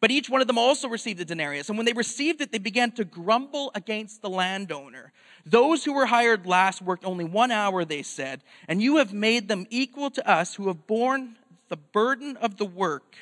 But 0.00 0.10
each 0.10 0.30
one 0.30 0.40
of 0.40 0.46
them 0.46 0.58
also 0.58 0.88
received 0.88 1.20
a 1.20 1.24
denarius. 1.24 1.68
And 1.68 1.78
when 1.78 1.84
they 1.84 1.92
received 1.92 2.40
it, 2.40 2.52
they 2.52 2.58
began 2.58 2.92
to 2.92 3.04
grumble 3.04 3.70
against 3.74 4.22
the 4.22 4.30
landowner. 4.30 5.12
Those 5.44 5.84
who 5.84 5.92
were 5.92 6.06
hired 6.06 6.46
last 6.46 6.82
worked 6.82 7.04
only 7.04 7.24
one 7.24 7.50
hour, 7.50 7.84
they 7.84 8.02
said, 8.02 8.42
and 8.68 8.82
you 8.82 8.96
have 8.96 9.12
made 9.12 9.48
them 9.48 9.66
equal 9.70 10.10
to 10.10 10.28
us 10.28 10.54
who 10.54 10.68
have 10.68 10.86
borne 10.86 11.36
the 11.68 11.76
burden 11.76 12.36
of 12.36 12.56
the 12.56 12.64
work 12.64 13.16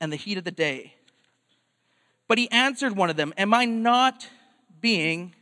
and 0.00 0.12
the 0.12 0.16
heat 0.16 0.38
of 0.38 0.44
the 0.44 0.50
day. 0.50 0.94
But 2.28 2.38
he 2.38 2.50
answered 2.50 2.96
one 2.96 3.10
of 3.10 3.16
them, 3.16 3.34
Am 3.36 3.52
I 3.52 3.64
not 3.64 4.28
being 4.80 5.34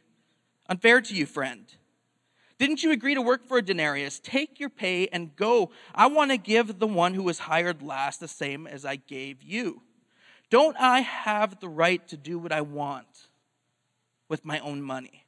unfair 0.69 1.01
to 1.01 1.15
you, 1.15 1.27
friend? 1.27 1.67
Didn't 2.59 2.83
you 2.83 2.91
agree 2.91 3.15
to 3.15 3.23
work 3.23 3.47
for 3.47 3.59
a 3.59 3.63
denarius? 3.63 4.19
Take 4.19 4.59
your 4.59 4.69
pay 4.71 5.07
and 5.09 5.37
go. 5.37 5.71
I 5.95 6.09
want 6.09 6.33
to 6.33 6.37
give 6.37 6.79
the 6.79 6.89
one 6.89 7.15
who 7.15 7.23
was 7.23 7.41
hired 7.41 7.83
last 7.83 8.19
the 8.19 8.27
same 8.27 8.67
as 8.67 8.85
I 8.85 8.97
gave 8.97 9.43
you. 9.43 9.83
Don't 10.51 10.77
I 10.79 11.01
have 11.01 11.61
the 11.61 11.69
right 11.69 12.07
to 12.09 12.17
do 12.17 12.39
what 12.39 12.53
I 12.53 12.63
want 12.63 13.29
with 14.29 14.45
my 14.45 14.59
own 14.61 14.83
money? 14.83 15.25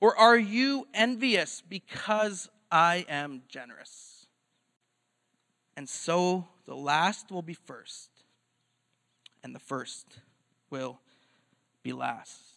Or 0.00 0.16
are 0.16 0.38
you 0.38 0.86
envious 0.94 1.62
because 1.68 2.48
I 2.70 3.04
am 3.08 3.42
generous? 3.48 4.26
And 5.76 5.88
so 5.88 6.46
the 6.66 6.76
last 6.76 7.30
will 7.30 7.42
be 7.42 7.54
first, 7.54 8.10
and 9.42 9.54
the 9.54 9.60
first 9.60 10.06
will 10.70 11.00
be 11.82 11.92
last. 11.92 12.49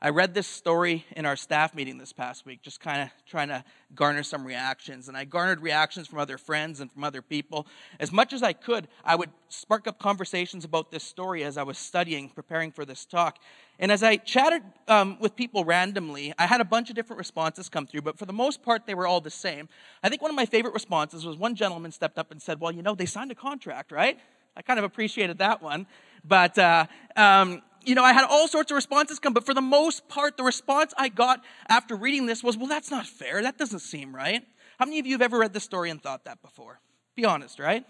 I 0.00 0.10
read 0.10 0.32
this 0.32 0.46
story 0.46 1.04
in 1.16 1.26
our 1.26 1.34
staff 1.34 1.74
meeting 1.74 1.98
this 1.98 2.12
past 2.12 2.46
week, 2.46 2.62
just 2.62 2.78
kind 2.78 3.02
of 3.02 3.08
trying 3.26 3.48
to 3.48 3.64
garner 3.96 4.22
some 4.22 4.46
reactions. 4.46 5.08
And 5.08 5.16
I 5.16 5.24
garnered 5.24 5.60
reactions 5.60 6.06
from 6.06 6.20
other 6.20 6.38
friends 6.38 6.78
and 6.78 6.92
from 6.92 7.02
other 7.02 7.20
people. 7.20 7.66
As 7.98 8.12
much 8.12 8.32
as 8.32 8.40
I 8.40 8.52
could, 8.52 8.86
I 9.04 9.16
would 9.16 9.30
spark 9.48 9.88
up 9.88 9.98
conversations 9.98 10.64
about 10.64 10.92
this 10.92 11.02
story 11.02 11.42
as 11.42 11.58
I 11.58 11.64
was 11.64 11.78
studying, 11.78 12.28
preparing 12.28 12.70
for 12.70 12.84
this 12.84 13.04
talk. 13.04 13.40
And 13.80 13.90
as 13.90 14.04
I 14.04 14.18
chatted 14.18 14.62
um, 14.86 15.18
with 15.18 15.34
people 15.34 15.64
randomly, 15.64 16.32
I 16.38 16.46
had 16.46 16.60
a 16.60 16.64
bunch 16.64 16.90
of 16.90 16.94
different 16.94 17.18
responses 17.18 17.68
come 17.68 17.84
through, 17.84 18.02
but 18.02 18.16
for 18.16 18.24
the 18.24 18.32
most 18.32 18.62
part, 18.62 18.86
they 18.86 18.94
were 18.94 19.08
all 19.08 19.20
the 19.20 19.30
same. 19.30 19.68
I 20.04 20.08
think 20.08 20.22
one 20.22 20.30
of 20.30 20.36
my 20.36 20.46
favorite 20.46 20.74
responses 20.74 21.26
was 21.26 21.36
one 21.36 21.56
gentleman 21.56 21.90
stepped 21.90 22.20
up 22.20 22.30
and 22.30 22.40
said, 22.40 22.60
Well, 22.60 22.70
you 22.70 22.82
know, 22.82 22.94
they 22.94 23.06
signed 23.06 23.32
a 23.32 23.36
contract, 23.36 23.90
right? 23.90 24.16
I 24.56 24.62
kind 24.62 24.78
of 24.78 24.84
appreciated 24.84 25.38
that 25.38 25.60
one. 25.60 25.86
But 26.24 26.58
uh, 26.58 26.86
um, 27.16 27.62
you 27.84 27.94
know, 27.94 28.04
I 28.04 28.12
had 28.12 28.24
all 28.24 28.48
sorts 28.48 28.70
of 28.70 28.76
responses 28.76 29.18
come, 29.18 29.32
but 29.32 29.44
for 29.44 29.54
the 29.54 29.62
most 29.62 30.08
part, 30.08 30.36
the 30.36 30.44
response 30.44 30.92
I 30.96 31.08
got 31.08 31.42
after 31.68 31.96
reading 31.96 32.26
this 32.26 32.42
was, 32.42 32.56
well, 32.56 32.66
that's 32.66 32.90
not 32.90 33.06
fair. 33.06 33.42
That 33.42 33.58
doesn't 33.58 33.80
seem 33.80 34.14
right. 34.14 34.42
How 34.78 34.84
many 34.84 34.98
of 34.98 35.06
you 35.06 35.12
have 35.14 35.22
ever 35.22 35.38
read 35.38 35.52
this 35.52 35.64
story 35.64 35.90
and 35.90 36.02
thought 36.02 36.24
that 36.24 36.42
before? 36.42 36.80
Be 37.16 37.24
honest, 37.24 37.58
right? 37.58 37.84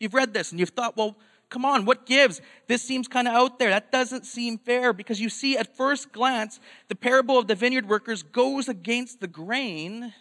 You've 0.00 0.14
read 0.14 0.34
this 0.34 0.50
and 0.50 0.58
you've 0.58 0.70
thought, 0.70 0.96
well, 0.96 1.16
come 1.48 1.64
on, 1.64 1.84
what 1.84 2.06
gives? 2.06 2.40
This 2.66 2.82
seems 2.82 3.06
kind 3.06 3.28
of 3.28 3.34
out 3.34 3.58
there. 3.58 3.70
That 3.70 3.92
doesn't 3.92 4.26
seem 4.26 4.58
fair 4.58 4.92
because 4.92 5.20
you 5.20 5.28
see, 5.28 5.56
at 5.56 5.76
first 5.76 6.12
glance, 6.12 6.58
the 6.88 6.96
parable 6.96 7.38
of 7.38 7.46
the 7.46 7.54
vineyard 7.54 7.88
workers 7.88 8.22
goes 8.22 8.68
against 8.68 9.20
the 9.20 9.28
grain 9.28 10.14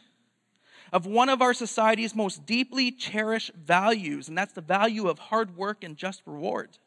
of 0.92 1.06
one 1.06 1.30
of 1.30 1.42
our 1.42 1.54
society's 1.54 2.14
most 2.14 2.46
deeply 2.46 2.92
cherished 2.92 3.52
values, 3.56 4.28
and 4.28 4.38
that's 4.38 4.54
the 4.54 4.62
value 4.62 5.08
of 5.08 5.20
hard 5.20 5.56
work 5.56 5.84
and 5.84 5.96
just 5.96 6.22
reward. 6.26 6.78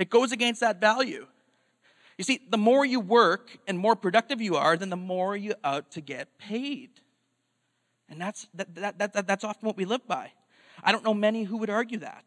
It 0.00 0.08
goes 0.08 0.32
against 0.32 0.60
that 0.62 0.80
value. 0.80 1.26
You 2.16 2.24
see, 2.24 2.40
the 2.48 2.58
more 2.58 2.84
you 2.84 3.00
work 3.00 3.56
and 3.66 3.78
more 3.78 3.94
productive 3.94 4.40
you 4.40 4.56
are, 4.56 4.76
then 4.76 4.88
the 4.90 4.96
more 4.96 5.36
you 5.36 5.54
out 5.62 5.90
to 5.92 6.00
get 6.00 6.38
paid. 6.38 6.88
And 8.08 8.20
that's, 8.20 8.48
that, 8.54 8.74
that, 8.76 8.98
that, 8.98 9.26
that's 9.26 9.44
often 9.44 9.66
what 9.66 9.76
we 9.76 9.84
live 9.84 10.06
by. 10.08 10.32
I 10.82 10.90
don't 10.90 11.04
know 11.04 11.14
many 11.14 11.44
who 11.44 11.58
would 11.58 11.70
argue 11.70 11.98
that. 11.98 12.24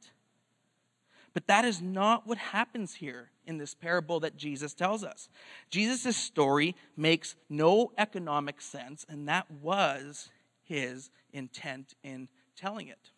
But 1.33 1.47
that 1.47 1.65
is 1.65 1.81
not 1.81 2.27
what 2.27 2.37
happens 2.37 2.93
here 2.93 3.31
in 3.47 3.57
this 3.57 3.73
parable 3.73 4.19
that 4.19 4.37
Jesus 4.37 4.75
tells 4.75 5.03
us. 5.03 5.29
Jesus' 5.71 6.15
story 6.15 6.75
makes 6.95 7.35
no 7.49 7.91
economic 7.97 8.61
sense, 8.61 9.03
and 9.09 9.27
that 9.27 9.49
was 9.49 10.29
his 10.63 11.09
intent 11.33 11.95
in 12.03 12.27
telling 12.55 12.87
it. 12.87 13.09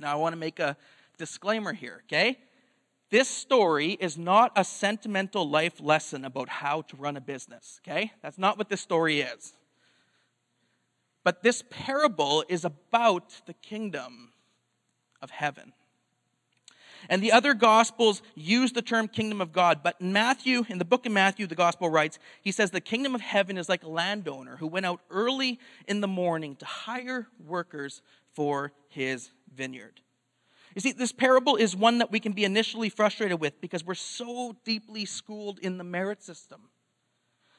Now, 0.00 0.12
I 0.12 0.16
want 0.16 0.32
to 0.32 0.38
make 0.38 0.58
a 0.58 0.76
disclaimer 1.18 1.72
here, 1.72 2.02
okay? 2.06 2.38
This 3.10 3.28
story 3.28 3.92
is 3.92 4.18
not 4.18 4.52
a 4.56 4.64
sentimental 4.64 5.48
life 5.48 5.80
lesson 5.80 6.24
about 6.24 6.48
how 6.48 6.82
to 6.82 6.96
run 6.96 7.16
a 7.16 7.20
business, 7.20 7.80
okay? 7.86 8.12
That's 8.22 8.38
not 8.38 8.58
what 8.58 8.68
this 8.68 8.80
story 8.80 9.20
is. 9.20 9.52
But 11.22 11.42
this 11.42 11.62
parable 11.70 12.44
is 12.48 12.64
about 12.64 13.42
the 13.46 13.54
kingdom 13.54 14.32
of 15.22 15.30
heaven. 15.30 15.72
And 17.08 17.22
the 17.22 17.32
other 17.32 17.54
gospels 17.54 18.22
use 18.34 18.72
the 18.72 18.82
term 18.82 19.06
kingdom 19.06 19.40
of 19.40 19.52
God, 19.52 19.80
but 19.84 19.96
in 20.00 20.12
Matthew, 20.12 20.64
in 20.68 20.78
the 20.78 20.84
book 20.84 21.06
of 21.06 21.12
Matthew, 21.12 21.46
the 21.46 21.54
gospel 21.54 21.88
writes, 21.88 22.18
he 22.42 22.50
says, 22.50 22.70
The 22.70 22.80
kingdom 22.80 23.14
of 23.14 23.20
heaven 23.20 23.58
is 23.58 23.68
like 23.68 23.84
a 23.84 23.88
landowner 23.88 24.56
who 24.56 24.66
went 24.66 24.86
out 24.86 25.00
early 25.10 25.60
in 25.86 26.00
the 26.00 26.08
morning 26.08 26.56
to 26.56 26.64
hire 26.64 27.28
workers 27.44 28.02
for 28.34 28.72
his 28.88 29.30
vineyard. 29.54 30.00
You 30.76 30.82
see, 30.82 30.92
this 30.92 31.10
parable 31.10 31.56
is 31.56 31.74
one 31.74 31.98
that 31.98 32.12
we 32.12 32.20
can 32.20 32.32
be 32.32 32.44
initially 32.44 32.90
frustrated 32.90 33.40
with 33.40 33.62
because 33.62 33.82
we're 33.82 33.94
so 33.94 34.54
deeply 34.62 35.06
schooled 35.06 35.58
in 35.58 35.78
the 35.78 35.84
merit 35.84 36.22
system. 36.22 36.68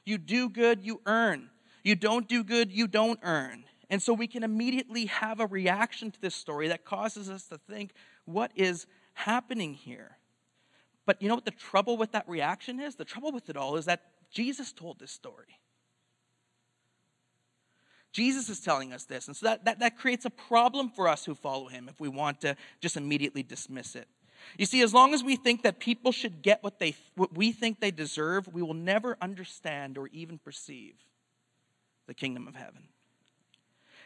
You 0.06 0.20
do 0.20 0.50
good, 0.50 0.86
you 0.86 1.02
earn. 1.08 1.50
You 1.84 1.96
don't 1.96 2.28
do 2.28 2.44
good, 2.44 2.72
you 2.72 2.88
don't 2.88 3.20
earn. 3.24 3.64
And 3.90 4.04
so 4.04 4.14
we 4.14 4.28
can 4.28 4.44
immediately 4.44 5.08
have 5.08 5.40
a 5.40 5.48
reaction 5.48 6.12
to 6.12 6.22
this 6.22 6.36
story 6.36 6.68
that 6.68 6.86
causes 6.86 7.28
us 7.28 7.46
to 7.48 7.58
think, 7.58 7.94
what 8.26 8.52
is 8.56 8.86
happening 9.14 9.74
here? 9.74 10.18
But 11.08 11.20
you 11.20 11.28
know 11.28 11.36
what 11.36 11.46
the 11.46 11.52
trouble 11.52 11.98
with 11.98 12.12
that 12.12 12.30
reaction 12.30 12.80
is? 12.80 12.96
The 12.96 13.06
trouble 13.06 13.32
with 13.32 13.50
it 13.50 13.58
all 13.58 13.78
is 13.78 13.86
that 13.86 14.04
Jesus 14.30 14.72
told 14.72 15.00
this 15.00 15.12
story. 15.12 15.58
Jesus 18.12 18.50
is 18.50 18.60
telling 18.60 18.94
us 18.94 19.06
this. 19.06 19.28
And 19.28 19.36
so 19.36 19.48
that, 19.48 19.66
that, 19.66 19.80
that 19.80 19.98
creates 19.98 20.26
a 20.26 20.30
problem 20.30 20.90
for 20.90 21.08
us 21.08 21.26
who 21.26 21.36
follow 21.36 21.68
him 21.68 21.88
if 21.90 22.00
we 22.00 22.10
want 22.10 22.42
to 22.42 22.56
just 22.82 22.98
immediately 22.98 23.44
dismiss 23.44 23.96
it. 23.96 24.08
You 24.58 24.66
see, 24.66 24.82
as 24.82 24.94
long 24.94 25.14
as 25.14 25.24
we 25.24 25.36
think 25.36 25.64
that 25.64 25.80
people 25.80 26.12
should 26.12 26.42
get 26.42 26.64
what, 26.64 26.80
they, 26.80 26.96
what 27.16 27.36
we 27.36 27.52
think 27.52 27.80
they 27.80 27.92
deserve, 27.92 28.48
we 28.54 28.62
will 28.62 28.74
never 28.74 29.18
understand 29.22 29.98
or 29.98 30.08
even 30.08 30.38
perceive 30.38 30.96
the 32.08 32.14
kingdom 32.14 32.48
of 32.48 32.56
heaven. 32.56 32.84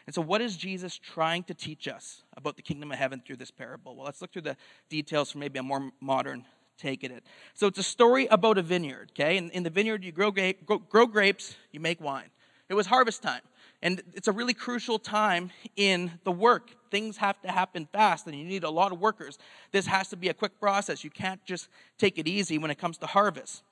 And 0.06 0.14
so, 0.14 0.20
what 0.20 0.40
is 0.40 0.56
Jesus 0.56 0.98
trying 0.98 1.44
to 1.44 1.54
teach 1.54 1.86
us 1.86 2.22
about 2.36 2.56
the 2.56 2.62
kingdom 2.62 2.90
of 2.90 2.98
heaven 2.98 3.22
through 3.24 3.36
this 3.36 3.52
parable? 3.52 3.94
Well, 3.94 4.04
let's 4.04 4.20
look 4.20 4.32
through 4.32 4.42
the 4.42 4.56
details 4.88 5.30
for 5.30 5.38
maybe 5.38 5.58
a 5.60 5.62
more 5.62 5.92
modern 6.00 6.44
take 6.76 7.04
at 7.04 7.12
it. 7.12 7.24
So, 7.54 7.68
it's 7.68 7.78
a 7.78 7.84
story 7.84 8.26
about 8.26 8.58
a 8.58 8.62
vineyard, 8.62 9.12
okay? 9.12 9.36
In, 9.36 9.50
in 9.50 9.62
the 9.62 9.70
vineyard, 9.70 10.02
you 10.02 10.10
grow, 10.10 10.32
grape, 10.32 10.66
grow, 10.66 10.78
grow 10.78 11.06
grapes, 11.06 11.54
you 11.70 11.78
make 11.78 12.00
wine. 12.00 12.30
It 12.68 12.74
was 12.74 12.86
harvest 12.86 13.22
time. 13.22 13.42
And 13.82 14.00
it's 14.14 14.28
a 14.28 14.32
really 14.32 14.54
crucial 14.54 14.98
time 14.98 15.50
in 15.76 16.12
the 16.24 16.30
work. 16.30 16.70
Things 16.90 17.16
have 17.16 17.40
to 17.42 17.50
happen 17.50 17.88
fast, 17.92 18.26
and 18.26 18.36
you 18.36 18.44
need 18.44 18.62
a 18.62 18.70
lot 18.70 18.92
of 18.92 19.00
workers. 19.00 19.38
This 19.72 19.86
has 19.86 20.08
to 20.10 20.16
be 20.16 20.28
a 20.28 20.34
quick 20.34 20.60
process. 20.60 21.02
You 21.02 21.10
can't 21.10 21.44
just 21.44 21.68
take 21.98 22.18
it 22.18 22.28
easy 22.28 22.58
when 22.58 22.70
it 22.70 22.78
comes 22.78 22.98
to 22.98 23.06
harvest. 23.06 23.62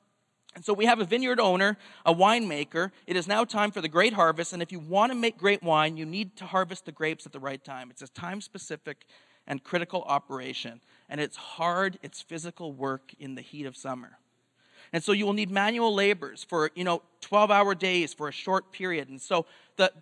And 0.57 0.65
so 0.65 0.73
we 0.73 0.87
have 0.87 0.99
a 0.99 1.05
vineyard 1.05 1.39
owner, 1.39 1.79
a 2.05 2.13
winemaker. 2.13 2.91
It 3.07 3.15
is 3.15 3.29
now 3.29 3.45
time 3.45 3.71
for 3.71 3.81
the 3.81 3.89
great 3.89 4.15
harvest, 4.15 4.53
and 4.53 4.61
if 4.61 4.73
you 4.73 4.81
want 4.81 5.13
to 5.13 5.17
make 5.17 5.39
great 5.39 5.63
wine, 5.63 5.97
you 5.97 6.05
need 6.05 6.37
to 6.39 6.45
harvest 6.45 6.87
the 6.87 6.93
grapes 6.93 7.25
at 7.25 7.33
the 7.33 7.39
right 7.39 7.63
time. 7.63 7.89
It's 7.91 8.03
a 8.03 8.09
time 8.09 8.41
specific 8.41 9.07
and 9.47 9.63
critical 9.63 10.03
operation, 10.03 10.81
and 11.09 11.21
it's 11.21 11.37
hard, 11.37 12.01
it's 12.03 12.21
physical 12.21 12.73
work 12.73 13.15
in 13.21 13.37
the 13.37 13.43
heat 13.43 13.67
of 13.67 13.77
summer. 13.77 14.19
And 14.93 15.05
so 15.05 15.13
you 15.13 15.25
will 15.25 15.35
need 15.35 15.51
manual 15.51 15.95
labors 15.95 16.43
for, 16.43 16.71
you 16.75 16.83
know, 16.85 17.03
12 17.21 17.51
hour 17.51 17.75
days 17.75 18.13
for 18.13 18.29
a 18.29 18.33
short 18.33 18.73
period. 18.73 19.09
And 19.09 19.21
so 19.21 19.47
the, 19.81 19.93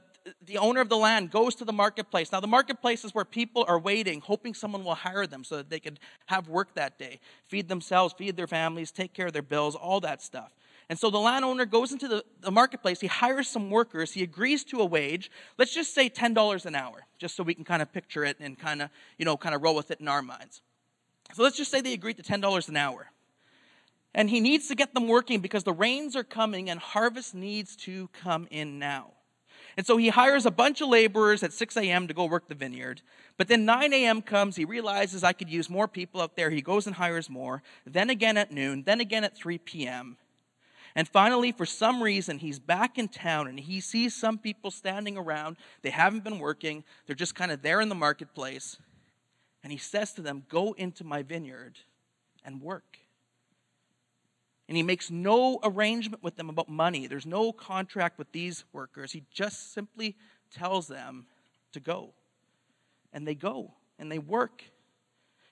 the 0.45 0.59
owner 0.59 0.81
of 0.81 0.89
the 0.89 0.97
land 0.97 1.31
goes 1.31 1.55
to 1.57 1.65
the 1.65 1.73
marketplace. 1.73 2.33
Now, 2.33 2.41
the 2.41 2.49
marketplace 2.49 3.05
is 3.05 3.15
where 3.15 3.25
people 3.25 3.65
are 3.69 3.79
waiting, 3.79 4.21
hoping 4.21 4.55
someone 4.55 4.85
will 4.85 4.97
hire 4.97 5.27
them 5.27 5.45
so 5.45 5.57
that 5.57 5.71
they 5.71 5.79
could 5.79 6.01
have 6.27 6.49
work 6.49 6.75
that 6.75 6.99
day, 6.99 7.21
feed 7.47 7.69
themselves, 7.69 8.15
feed 8.17 8.37
their 8.37 8.47
families, 8.47 8.91
take 8.91 9.15
care 9.15 9.29
of 9.29 9.33
their 9.33 9.43
bills, 9.43 9.75
all 9.75 10.01
that 10.01 10.21
stuff. 10.21 10.53
And 10.91 10.99
so 10.99 11.11
the 11.11 11.19
landowner 11.19 11.67
goes 11.67 11.93
into 11.93 12.09
the, 12.09 12.25
the 12.41 12.51
marketplace, 12.51 13.01
he 13.01 13.07
hires 13.07 13.47
some 13.47 13.71
workers, 13.71 14.13
he 14.13 14.23
agrees 14.23 14.65
to 14.65 14.81
a 14.81 14.87
wage, 14.87 15.31
let's 15.59 15.75
just 15.75 15.95
say 15.95 16.09
$10 16.09 16.67
an 16.67 16.75
hour, 16.75 17.07
just 17.19 17.37
so 17.37 17.43
we 17.43 17.55
can 17.55 17.65
kind 17.65 17.83
of 17.83 17.93
picture 17.93 18.25
it 18.25 18.39
and 18.41 18.59
kind 18.59 18.81
of, 18.81 18.91
you 19.19 19.27
know, 19.27 19.37
kind 19.37 19.55
of 19.55 19.63
roll 19.63 19.75
with 19.75 19.91
it 19.91 20.01
in 20.01 20.09
our 20.09 20.23
minds. 20.23 20.63
So 21.35 21.43
let's 21.43 21.59
just 21.59 21.71
say 21.71 21.83
they 21.83 21.93
agreed 21.93 22.17
to 22.17 22.23
$10 22.23 22.69
an 22.69 22.77
hour. 22.77 23.11
And 24.15 24.31
he 24.31 24.41
needs 24.41 24.69
to 24.69 24.75
get 24.75 24.95
them 24.95 25.07
working 25.07 25.41
because 25.41 25.65
the 25.65 25.75
rains 25.75 26.17
are 26.17 26.25
coming 26.25 26.71
and 26.71 26.81
harvest 26.81 27.35
needs 27.35 27.77
to 27.77 28.09
come 28.09 28.49
in 28.51 28.79
now. 28.79 29.13
And 29.79 29.87
so 29.87 29.97
he 29.97 30.09
hires 30.09 30.45
a 30.45 30.51
bunch 30.51 30.81
of 30.81 30.89
laborers 30.89 31.45
at 31.45 31.53
6 31.53 31.77
a.m. 31.77 32.09
to 32.09 32.15
go 32.15 32.25
work 32.25 32.49
the 32.49 32.57
vineyard. 32.57 33.01
But 33.37 33.47
then 33.47 33.65
9 33.65 33.93
a.m. 33.93 34.23
comes, 34.23 34.57
he 34.57 34.65
realizes 34.65 35.23
I 35.23 35.33
could 35.33 35.49
use 35.49 35.71
more 35.71 35.87
people 35.87 36.21
out 36.21 36.35
there. 36.35 36.51
He 36.51 36.61
goes 36.61 36.89
and 36.89 36.97
hires 36.97 37.31
more. 37.31 37.63
Then 37.87 38.11
again 38.11 38.37
at 38.37 38.51
noon, 38.51 38.83
then 38.83 39.01
again 39.01 39.23
at 39.23 39.37
3 39.37 39.57
p.m. 39.59 40.17
And 40.97 41.07
finally, 41.07 41.53
for 41.53 41.65
some 41.65 42.03
reason, 42.03 42.41
he's 42.41 42.59
back 42.59 42.99
in 42.99 43.07
town 43.07 43.47
and 43.47 43.61
he 43.61 43.81
sees 43.81 44.17
some 44.17 44.37
people 44.37 44.73
standing 44.73 45.17
around. 45.17 45.57
They 45.83 45.91
haven't 45.91 46.25
been 46.25 46.41
working, 46.41 46.83
they're 47.07 47.15
just 47.15 47.37
kind 47.37 47.53
of 47.53 47.63
there 47.63 47.81
in 47.81 47.89
the 47.89 47.95
marketplace. 47.95 48.79
And 49.63 49.71
he 49.71 49.79
says 49.79 50.13
to 50.15 50.23
them, 50.23 50.43
Go 50.49 50.73
into 50.73 51.05
my 51.05 51.23
vineyard 51.23 51.79
and 52.45 52.61
work. 52.61 52.99
And 54.69 54.77
he 54.77 54.83
makes 54.83 55.11
no 55.11 55.59
arrangement 55.63 56.23
with 56.23 56.37
them 56.37 56.51
about 56.51 56.69
money. 56.69 57.07
There's 57.07 57.27
no 57.27 57.53
contract 57.53 58.19
with 58.19 58.31
these 58.33 58.65
workers. 58.73 59.13
He 59.13 59.25
just 59.33 59.73
simply 59.73 60.15
tells 60.55 60.89
them 60.89 61.27
to 61.73 61.81
go. 61.81 62.13
And 63.13 63.27
they 63.27 63.35
go 63.35 63.73
and 63.99 64.13
they 64.13 64.19
work. 64.19 64.63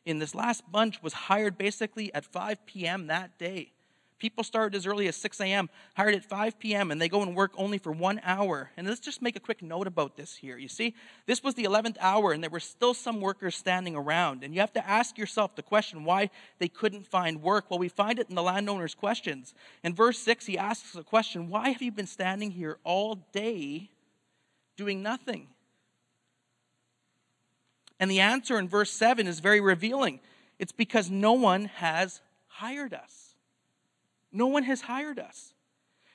In 0.05 0.19
this 0.19 0.35
last 0.35 0.71
bunch 0.71 1.03
was 1.03 1.15
hired 1.15 1.57
basically 1.57 2.13
at 2.15 2.25
5 2.25 2.67
p.m. 2.67 3.07
that 3.07 3.39
day 3.39 3.73
People 4.19 4.45
started 4.45 4.75
as 4.75 4.87
early 4.87 5.09
as 5.09 5.17
6 5.17 5.41
a.m., 5.43 5.69
hired 5.95 6.15
at 6.15 6.25
5 6.25 6.59
p.m., 6.59 6.91
and 6.91 7.01
they 7.01 7.09
go 7.09 7.21
and 7.21 7.37
work 7.37 7.53
only 7.57 7.77
for 7.77 7.93
one 7.93 8.19
hour. 8.25 8.71
And 8.77 8.87
let's 8.87 9.01
just 9.01 9.21
make 9.21 9.37
a 9.37 9.41
quick 9.41 9.63
note 9.63 9.87
about 9.87 10.17
this 10.17 10.37
here. 10.37 10.57
You 10.57 10.69
see, 10.69 10.95
this 11.27 11.43
was 11.43 11.55
the 11.55 11.65
11th 11.65 11.97
hour, 12.01 12.33
and 12.33 12.43
there 12.43 12.49
were 12.49 12.59
still 12.59 12.95
some 12.95 13.21
workers 13.21 13.55
standing 13.55 13.95
around. 13.95 14.43
And 14.43 14.55
you 14.55 14.61
have 14.61 14.73
to 14.73 14.89
ask 14.89 15.19
yourself 15.19 15.55
the 15.55 15.63
question 15.63 16.05
why 16.05 16.31
they 16.59 16.69
couldn't 16.69 17.07
find 17.07 17.43
work. 17.43 17.67
Well, 17.69 17.79
we 17.79 17.89
find 17.89 18.19
it 18.19 18.31
in 18.31 18.35
the 18.35 18.43
landowner's 18.43 18.95
questions. 18.95 19.53
In 19.85 19.95
verse 19.95 20.19
6, 20.21 20.47
he 20.47 20.57
asks 20.57 20.93
the 20.93 21.03
question 21.03 21.51
Why 21.51 21.69
have 21.69 21.83
you 21.83 21.93
been 21.93 22.07
standing 22.07 22.53
here 22.53 22.79
all 22.85 23.17
day 23.33 23.91
doing 24.79 25.03
nothing? 25.03 25.49
And 28.01 28.11
the 28.11 28.21
answer 28.21 28.59
in 28.59 28.67
verse 28.67 28.91
7 28.91 29.27
is 29.27 29.41
very 29.41 29.61
revealing. 29.61 30.21
It's 30.59 30.73
because 30.73 31.11
no 31.11 31.35
one 31.35 31.67
has 31.67 32.23
hired 32.47 32.95
us. 32.95 33.25
No 34.37 34.49
one 34.49 34.64
has 34.64 34.83
hired 34.83 35.19
us. 35.19 35.55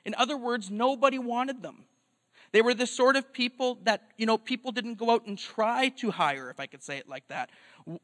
In 0.06 0.14
other 0.16 0.38
words, 0.38 0.70
nobody 0.70 1.18
wanted 1.18 1.64
them. 1.64 1.86
They 2.52 2.62
were 2.62 2.74
the 2.74 2.86
sort 2.86 3.16
of 3.16 3.32
people 3.34 3.80
that, 3.84 4.04
you 4.18 4.26
know, 4.26 4.38
people 4.38 4.72
didn't 4.72 4.96
go 4.96 5.10
out 5.10 5.26
and 5.26 5.38
try 5.38 5.90
to 5.90 6.12
hire, 6.12 6.50
if 6.50 6.60
I 6.60 6.68
could 6.68 6.84
say 6.84 6.98
it 6.98 7.08
like 7.08 7.28
that. 7.30 7.50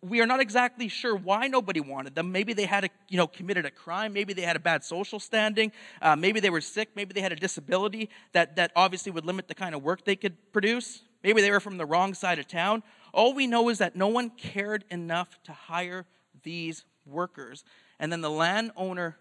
We 0.02 0.22
are 0.22 0.26
not 0.26 0.40
exactly 0.40 0.88
sure 0.88 1.16
why 1.16 1.48
nobody 1.48 1.82
wanted 1.82 2.16
them. 2.16 2.32
Maybe 2.32 2.54
they 2.54 2.66
had, 2.66 2.86
a, 2.86 2.90
you 3.10 3.18
know, 3.18 3.28
committed 3.28 3.66
a 3.66 3.72
crime. 3.72 4.14
Maybe 4.14 4.34
they 4.34 4.42
had 4.42 4.56
a 4.56 4.60
bad 4.60 4.84
social 4.84 5.20
standing. 5.20 5.72
Uh, 6.02 6.16
maybe 6.16 6.40
they 6.40 6.50
were 6.50 6.62
sick. 6.62 6.90
Maybe 6.96 7.14
they 7.14 7.22
had 7.22 7.34
a 7.34 7.36
disability 7.36 8.10
that, 8.32 8.56
that 8.56 8.72
obviously 8.76 9.12
would 9.12 9.26
limit 9.26 9.48
the 9.48 9.56
kind 9.56 9.76
of 9.76 9.84
work 9.84 10.04
they 10.04 10.16
could 10.16 10.36
produce. 10.52 11.02
Maybe 11.24 11.42
they 11.42 11.52
were 11.52 11.60
from 11.60 11.78
the 11.78 11.86
wrong 11.86 12.14
side 12.14 12.40
of 12.40 12.48
town. 12.48 12.84
All 13.14 13.34
we 13.34 13.46
know 13.46 13.70
is 13.70 13.80
that 13.80 13.96
no 13.96 14.08
one 14.08 14.30
cared 14.30 14.86
enough 14.90 15.38
to 15.44 15.52
hire 15.52 16.06
these 16.42 16.86
workers. 17.06 17.66
And 18.00 18.12
then 18.12 18.22
the 18.22 18.32
landowner 18.32 19.18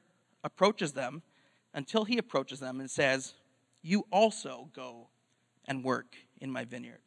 approaches 0.47 0.93
them 0.93 1.23
until 1.75 2.05
he 2.05 2.17
approaches 2.17 2.61
them 2.61 2.81
and 2.81 2.91
says, 2.91 3.35
You 3.83 4.07
also 4.11 4.71
go 4.75 5.09
and 5.67 5.85
work 5.85 6.17
in 6.41 6.51
my 6.51 6.65
vineyard. 6.65 7.01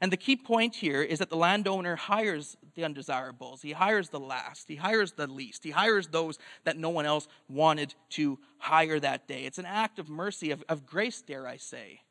And 0.00 0.12
the 0.12 0.16
key 0.16 0.36
point 0.36 0.74
here 0.74 1.02
is 1.02 1.20
that 1.20 1.30
the 1.30 1.36
landowner 1.36 1.96
hires 1.96 2.56
the 2.74 2.84
undesirables. 2.84 3.62
He 3.62 3.72
hires 3.72 4.10
the 4.10 4.20
last. 4.20 4.68
He 4.68 4.76
hires 4.76 5.12
the 5.12 5.26
least. 5.26 5.64
He 5.64 5.70
hires 5.70 6.08
those 6.08 6.38
that 6.64 6.76
no 6.76 6.90
one 6.90 7.06
else 7.06 7.28
wanted 7.48 7.94
to 8.10 8.38
hire 8.58 9.00
that 9.00 9.26
day. 9.26 9.44
It's 9.44 9.58
an 9.58 9.64
act 9.64 9.98
of 9.98 10.10
mercy, 10.10 10.50
of, 10.50 10.62
of 10.68 10.84
grace, 10.84 11.22
dare 11.22 11.46
I 11.46 11.56
say, 11.56 12.02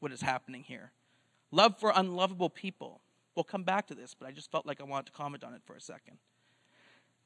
what 0.00 0.12
is 0.12 0.20
happening 0.20 0.64
here. 0.64 0.92
Love 1.50 1.78
for 1.78 1.92
unlovable 1.94 2.50
people. 2.50 3.00
We'll 3.34 3.44
come 3.44 3.64
back 3.64 3.86
to 3.86 3.94
this, 3.94 4.14
but 4.14 4.28
I 4.28 4.32
just 4.32 4.50
felt 4.50 4.66
like 4.66 4.80
I 4.80 4.84
wanted 4.84 5.06
to 5.06 5.12
comment 5.12 5.42
on 5.42 5.54
it 5.54 5.62
for 5.64 5.74
a 5.74 5.80
second. 5.80 6.18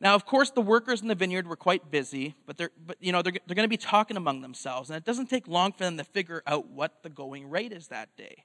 Now, 0.05 0.15
of 0.15 0.27
course, 0.27 0.51
the 0.51 0.61
workers 0.61 1.01
in 1.01 1.09
the 1.09 1.15
vineyard 1.15 1.49
were 1.49 1.57
quite 1.57 1.91
busy, 1.91 2.35
but 2.45 2.59
they're, 2.59 2.71
but, 2.87 2.99
you 3.01 3.11
know, 3.11 3.23
they're, 3.23 3.33
they're 3.47 3.55
going 3.55 3.65
to 3.65 3.69
be 3.69 3.79
talking 3.79 4.19
among 4.19 4.43
themselves, 4.43 4.91
and 4.91 4.99
it 4.99 5.05
doesn't 5.05 5.31
take 5.31 5.49
long 5.49 5.73
for 5.73 5.85
them 5.85 5.97
to 5.97 6.05
figure 6.05 6.43
out 6.47 6.69
what 6.69 7.03
the 7.03 7.09
going 7.09 7.49
rate 7.49 7.73
is 7.73 7.89
that 7.89 8.15
day. 8.15 8.45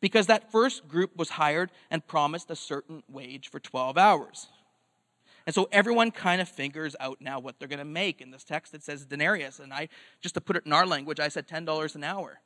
Because 0.00 0.26
that 0.28 0.50
first 0.50 0.88
group 0.88 1.14
was 1.18 1.28
hired 1.28 1.70
and 1.90 2.06
promised 2.06 2.50
a 2.50 2.56
certain 2.56 3.02
wage 3.10 3.50
for 3.50 3.60
12 3.60 3.98
hours. 3.98 4.46
And 5.44 5.54
so 5.54 5.68
everyone 5.70 6.12
kind 6.12 6.40
of 6.40 6.48
figures 6.48 6.96
out 6.98 7.20
now 7.20 7.40
what 7.40 7.58
they're 7.58 7.68
going 7.68 7.78
to 7.78 7.84
make. 7.84 8.22
In 8.22 8.30
this 8.30 8.44
text, 8.44 8.72
it 8.72 8.82
says 8.82 9.04
denarius, 9.04 9.58
and 9.58 9.74
I, 9.74 9.90
just 10.22 10.34
to 10.36 10.40
put 10.40 10.56
it 10.56 10.64
in 10.64 10.72
our 10.72 10.86
language, 10.86 11.20
I 11.20 11.28
said 11.28 11.46
$10 11.46 11.94
an 11.94 12.04
hour. 12.04 12.40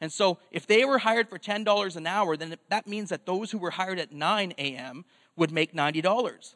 And 0.00 0.10
so 0.10 0.38
if 0.50 0.66
they 0.66 0.86
were 0.86 0.98
hired 0.98 1.28
for 1.28 1.38
$10 1.38 1.96
an 1.96 2.06
hour, 2.06 2.38
then 2.38 2.56
that 2.70 2.86
means 2.86 3.10
that 3.10 3.26
those 3.26 3.50
who 3.50 3.58
were 3.58 3.72
hired 3.72 3.98
at 3.98 4.12
9 4.12 4.54
a.m. 4.56 5.04
would 5.36 5.50
make 5.50 5.74
$90. 5.74 6.54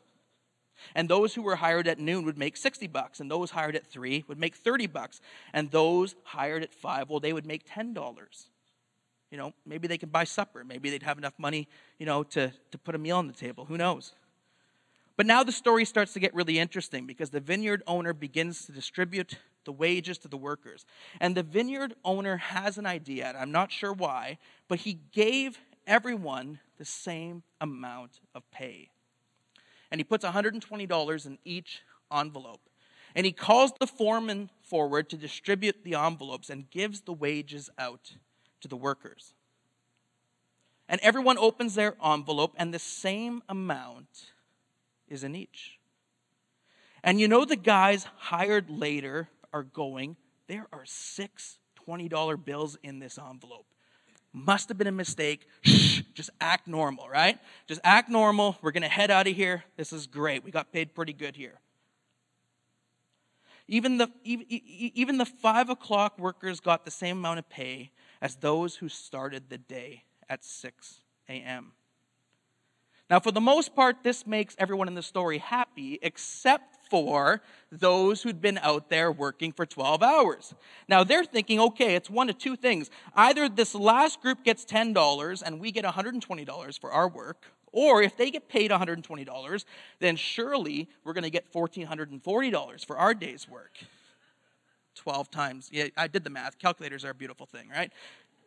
And 0.94 1.08
those 1.08 1.34
who 1.34 1.42
were 1.42 1.56
hired 1.56 1.88
at 1.88 1.98
noon 1.98 2.24
would 2.24 2.38
make 2.38 2.56
60 2.56 2.86
bucks, 2.86 3.20
and 3.20 3.30
those 3.30 3.50
hired 3.50 3.76
at 3.76 3.86
3 3.86 4.24
would 4.28 4.38
make 4.38 4.54
30 4.54 4.86
bucks, 4.86 5.20
and 5.52 5.70
those 5.70 6.14
hired 6.24 6.62
at 6.62 6.72
5, 6.72 7.08
well, 7.08 7.20
they 7.20 7.32
would 7.32 7.46
make 7.46 7.68
$10. 7.68 8.46
You 9.30 9.38
know, 9.38 9.52
maybe 9.66 9.88
they 9.88 9.98
could 9.98 10.12
buy 10.12 10.24
supper, 10.24 10.64
maybe 10.64 10.90
they'd 10.90 11.02
have 11.02 11.18
enough 11.18 11.34
money, 11.38 11.68
you 11.98 12.06
know, 12.06 12.22
to, 12.24 12.52
to 12.70 12.78
put 12.78 12.94
a 12.94 12.98
meal 12.98 13.18
on 13.18 13.26
the 13.26 13.32
table. 13.32 13.66
Who 13.66 13.76
knows? 13.76 14.12
But 15.16 15.26
now 15.26 15.42
the 15.42 15.52
story 15.52 15.84
starts 15.84 16.12
to 16.12 16.20
get 16.20 16.32
really 16.34 16.58
interesting 16.58 17.06
because 17.06 17.30
the 17.30 17.40
vineyard 17.40 17.82
owner 17.86 18.12
begins 18.12 18.64
to 18.66 18.72
distribute 18.72 19.36
the 19.64 19.72
wages 19.72 20.16
to 20.18 20.28
the 20.28 20.36
workers. 20.36 20.86
And 21.20 21.34
the 21.34 21.42
vineyard 21.42 21.94
owner 22.04 22.36
has 22.36 22.78
an 22.78 22.86
idea, 22.86 23.26
and 23.26 23.36
I'm 23.36 23.52
not 23.52 23.72
sure 23.72 23.92
why, 23.92 24.38
but 24.68 24.78
he 24.78 25.00
gave 25.12 25.58
everyone 25.86 26.60
the 26.78 26.84
same 26.84 27.42
amount 27.60 28.20
of 28.34 28.48
pay 28.50 28.90
and 29.90 29.98
he 29.98 30.04
puts 30.04 30.24
$120 30.24 31.26
in 31.26 31.38
each 31.44 31.82
envelope. 32.12 32.60
And 33.14 33.24
he 33.24 33.32
calls 33.32 33.72
the 33.80 33.86
foreman 33.86 34.50
forward 34.62 35.08
to 35.10 35.16
distribute 35.16 35.82
the 35.82 35.94
envelopes 35.94 36.50
and 36.50 36.70
gives 36.70 37.00
the 37.00 37.12
wages 37.12 37.70
out 37.78 38.12
to 38.60 38.68
the 38.68 38.76
workers. 38.76 39.34
And 40.88 41.00
everyone 41.02 41.38
opens 41.38 41.74
their 41.74 41.96
envelope, 42.04 42.54
and 42.56 42.72
the 42.72 42.78
same 42.78 43.42
amount 43.48 44.32
is 45.08 45.24
in 45.24 45.34
each. 45.34 45.78
And 47.02 47.20
you 47.20 47.28
know, 47.28 47.44
the 47.44 47.56
guys 47.56 48.06
hired 48.16 48.70
later 48.70 49.28
are 49.52 49.62
going, 49.62 50.16
there 50.46 50.66
are 50.72 50.84
six 50.84 51.58
$20 51.88 52.44
bills 52.44 52.76
in 52.82 52.98
this 52.98 53.18
envelope. 53.18 53.66
Must 54.44 54.68
have 54.68 54.78
been 54.78 54.86
a 54.86 54.92
mistake. 54.92 55.46
Shh, 55.62 56.02
just 56.14 56.30
act 56.40 56.68
normal, 56.68 57.08
right? 57.08 57.38
Just 57.66 57.80
act 57.82 58.08
normal. 58.08 58.56
We're 58.62 58.70
going 58.70 58.82
to 58.82 58.88
head 58.88 59.10
out 59.10 59.26
of 59.26 59.34
here. 59.34 59.64
This 59.76 59.92
is 59.92 60.06
great. 60.06 60.44
We 60.44 60.50
got 60.50 60.72
paid 60.72 60.94
pretty 60.94 61.12
good 61.12 61.36
here. 61.36 61.60
Even 63.66 63.98
the, 63.98 64.08
even 64.24 65.18
the 65.18 65.26
five 65.26 65.68
o'clock 65.68 66.18
workers 66.18 66.60
got 66.60 66.84
the 66.84 66.90
same 66.90 67.18
amount 67.18 67.40
of 67.40 67.48
pay 67.50 67.90
as 68.22 68.36
those 68.36 68.76
who 68.76 68.88
started 68.88 69.50
the 69.50 69.58
day 69.58 70.04
at 70.28 70.44
6 70.44 71.00
a.m. 71.28 71.72
Now, 73.10 73.20
for 73.20 73.32
the 73.32 73.40
most 73.40 73.74
part, 73.74 73.96
this 74.02 74.26
makes 74.26 74.54
everyone 74.58 74.88
in 74.88 74.94
the 74.94 75.02
story 75.02 75.38
happy, 75.38 75.98
except 76.00 76.77
for 76.90 77.42
those 77.70 78.22
who'd 78.22 78.40
been 78.40 78.58
out 78.58 78.88
there 78.88 79.12
working 79.12 79.52
for 79.52 79.66
12 79.66 80.02
hours. 80.02 80.54
Now 80.88 81.04
they're 81.04 81.24
thinking, 81.24 81.60
okay, 81.60 81.94
it's 81.94 82.08
one 82.10 82.30
of 82.30 82.38
two 82.38 82.56
things. 82.56 82.90
Either 83.14 83.48
this 83.48 83.74
last 83.74 84.20
group 84.20 84.44
gets 84.44 84.64
$10 84.64 85.42
and 85.44 85.60
we 85.60 85.72
get 85.72 85.84
$120 85.84 86.80
for 86.80 86.90
our 86.90 87.08
work, 87.08 87.44
or 87.72 88.02
if 88.02 88.16
they 88.16 88.30
get 88.30 88.48
paid 88.48 88.70
$120, 88.70 89.64
then 89.98 90.16
surely 90.16 90.88
we're 91.04 91.12
going 91.12 91.24
to 91.24 91.30
get 91.30 91.52
$1,440 91.52 92.86
for 92.86 92.96
our 92.96 93.14
day's 93.14 93.48
work. 93.48 93.72
12 94.94 95.30
times. 95.30 95.68
Yeah, 95.72 95.88
I 95.96 96.08
did 96.08 96.24
the 96.24 96.30
math. 96.30 96.58
Calculators 96.58 97.04
are 97.04 97.10
a 97.10 97.14
beautiful 97.14 97.46
thing, 97.46 97.68
right? 97.68 97.92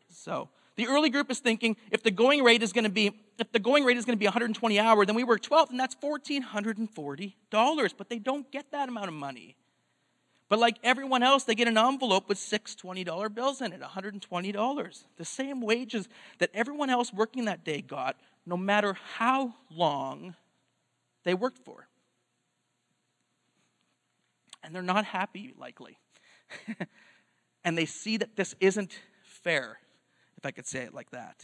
So, 0.10 0.49
the 0.75 0.88
early 0.88 1.10
group 1.10 1.29
is 1.29 1.39
thinking 1.39 1.75
if 1.91 2.01
the 2.03 2.12
going 2.12 2.43
rate 2.43 2.63
is 2.63 2.71
going 2.73 2.86
to 2.86 2.89
be 2.89 3.12
if 3.38 3.51
the 3.51 3.60
going 3.60 3.84
rate 3.84 3.97
is 3.97 4.05
going 4.05 4.15
to 4.15 4.19
be 4.19 4.27
120 4.27 4.79
hour, 4.79 5.05
then 5.05 5.15
we 5.15 5.23
work 5.23 5.41
12, 5.41 5.71
and 5.71 5.79
that's 5.79 5.95
$1,440. 5.95 7.93
But 7.97 8.10
they 8.10 8.19
don't 8.19 8.49
get 8.51 8.71
that 8.71 8.88
amount 8.88 9.07
of 9.07 9.15
money. 9.15 9.55
But 10.47 10.60
like 10.60 10.77
everyone 10.84 11.23
else, 11.23 11.43
they 11.43 11.55
get 11.55 11.67
an 11.67 11.77
envelope 11.77 12.29
with 12.29 12.38
six 12.38 12.75
$20 12.75 13.34
bills 13.34 13.62
in 13.62 13.73
it, 13.73 13.81
$120. 13.81 15.03
The 15.17 15.25
same 15.25 15.62
wages 15.62 16.07
that 16.39 16.51
everyone 16.53 16.89
else 16.89 17.12
working 17.12 17.45
that 17.45 17.63
day 17.63 17.81
got, 17.81 18.17
no 18.45 18.57
matter 18.57 18.95
how 19.15 19.55
long 19.71 20.36
they 21.23 21.34
worked 21.34 21.60
for. 21.65 21.88
And 24.63 24.75
they're 24.75 24.84
not 24.84 25.05
happy, 25.05 25.53
likely. 25.57 25.97
and 27.63 27.77
they 27.77 27.86
see 27.86 28.17
that 28.17 28.36
this 28.36 28.53
isn't 28.60 28.99
fair 29.23 29.79
if 30.41 30.45
I 30.47 30.51
could 30.51 30.65
say 30.65 30.80
it 30.80 30.93
like 30.93 31.12
that. 31.12 31.43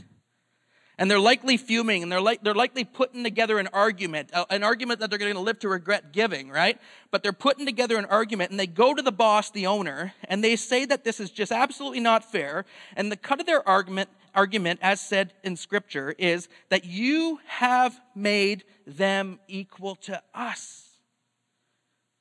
And 0.98 1.12
they're 1.12 1.20
likely 1.20 1.58
fuming 1.58 2.02
and 2.02 2.12
they're, 2.12 2.20
like, 2.20 2.44
they're 2.44 2.56
likely 2.56 2.84
putting 2.84 3.24
together 3.24 3.60
an 3.60 3.68
argument, 3.72 4.32
uh, 4.34 4.46
an 4.50 4.64
argument 4.64 5.00
that 5.02 5.12
they're 5.12 5.20
going 5.20 5.36
to 5.36 5.40
live 5.40 5.60
to 5.60 5.70
regret 5.70 6.12
giving, 6.12 6.50
right? 6.50 6.80
But 7.12 7.22
they're 7.22 7.32
putting 7.32 7.68
together 7.68 7.98
an 7.98 8.06
argument 8.06 8.50
and 8.50 8.60
they 8.60 8.66
go 8.66 8.96
to 8.96 9.02
the 9.04 9.12
boss, 9.12 9.52
the 9.52 9.68
owner, 9.68 10.14
and 10.24 10.44
they 10.44 10.56
say 10.56 10.86
that 10.86 11.04
this 11.04 11.20
is 11.20 11.30
just 11.30 11.52
absolutely 11.52 12.00
not 12.00 12.32
fair. 12.32 12.66
And 12.96 13.12
the 13.12 13.18
cut 13.18 13.40
of 13.40 13.46
their 13.46 13.68
argument, 13.70 14.10
argument 14.34 14.80
as 14.82 15.00
said 15.00 15.34
in 15.44 15.56
Scripture, 15.56 16.16
is 16.18 16.50
that 16.70 16.86
you 16.86 17.40
have 17.46 18.02
made 18.16 18.64
them 18.88 19.40
equal 19.48 19.96
to 19.98 20.20
us. 20.34 20.87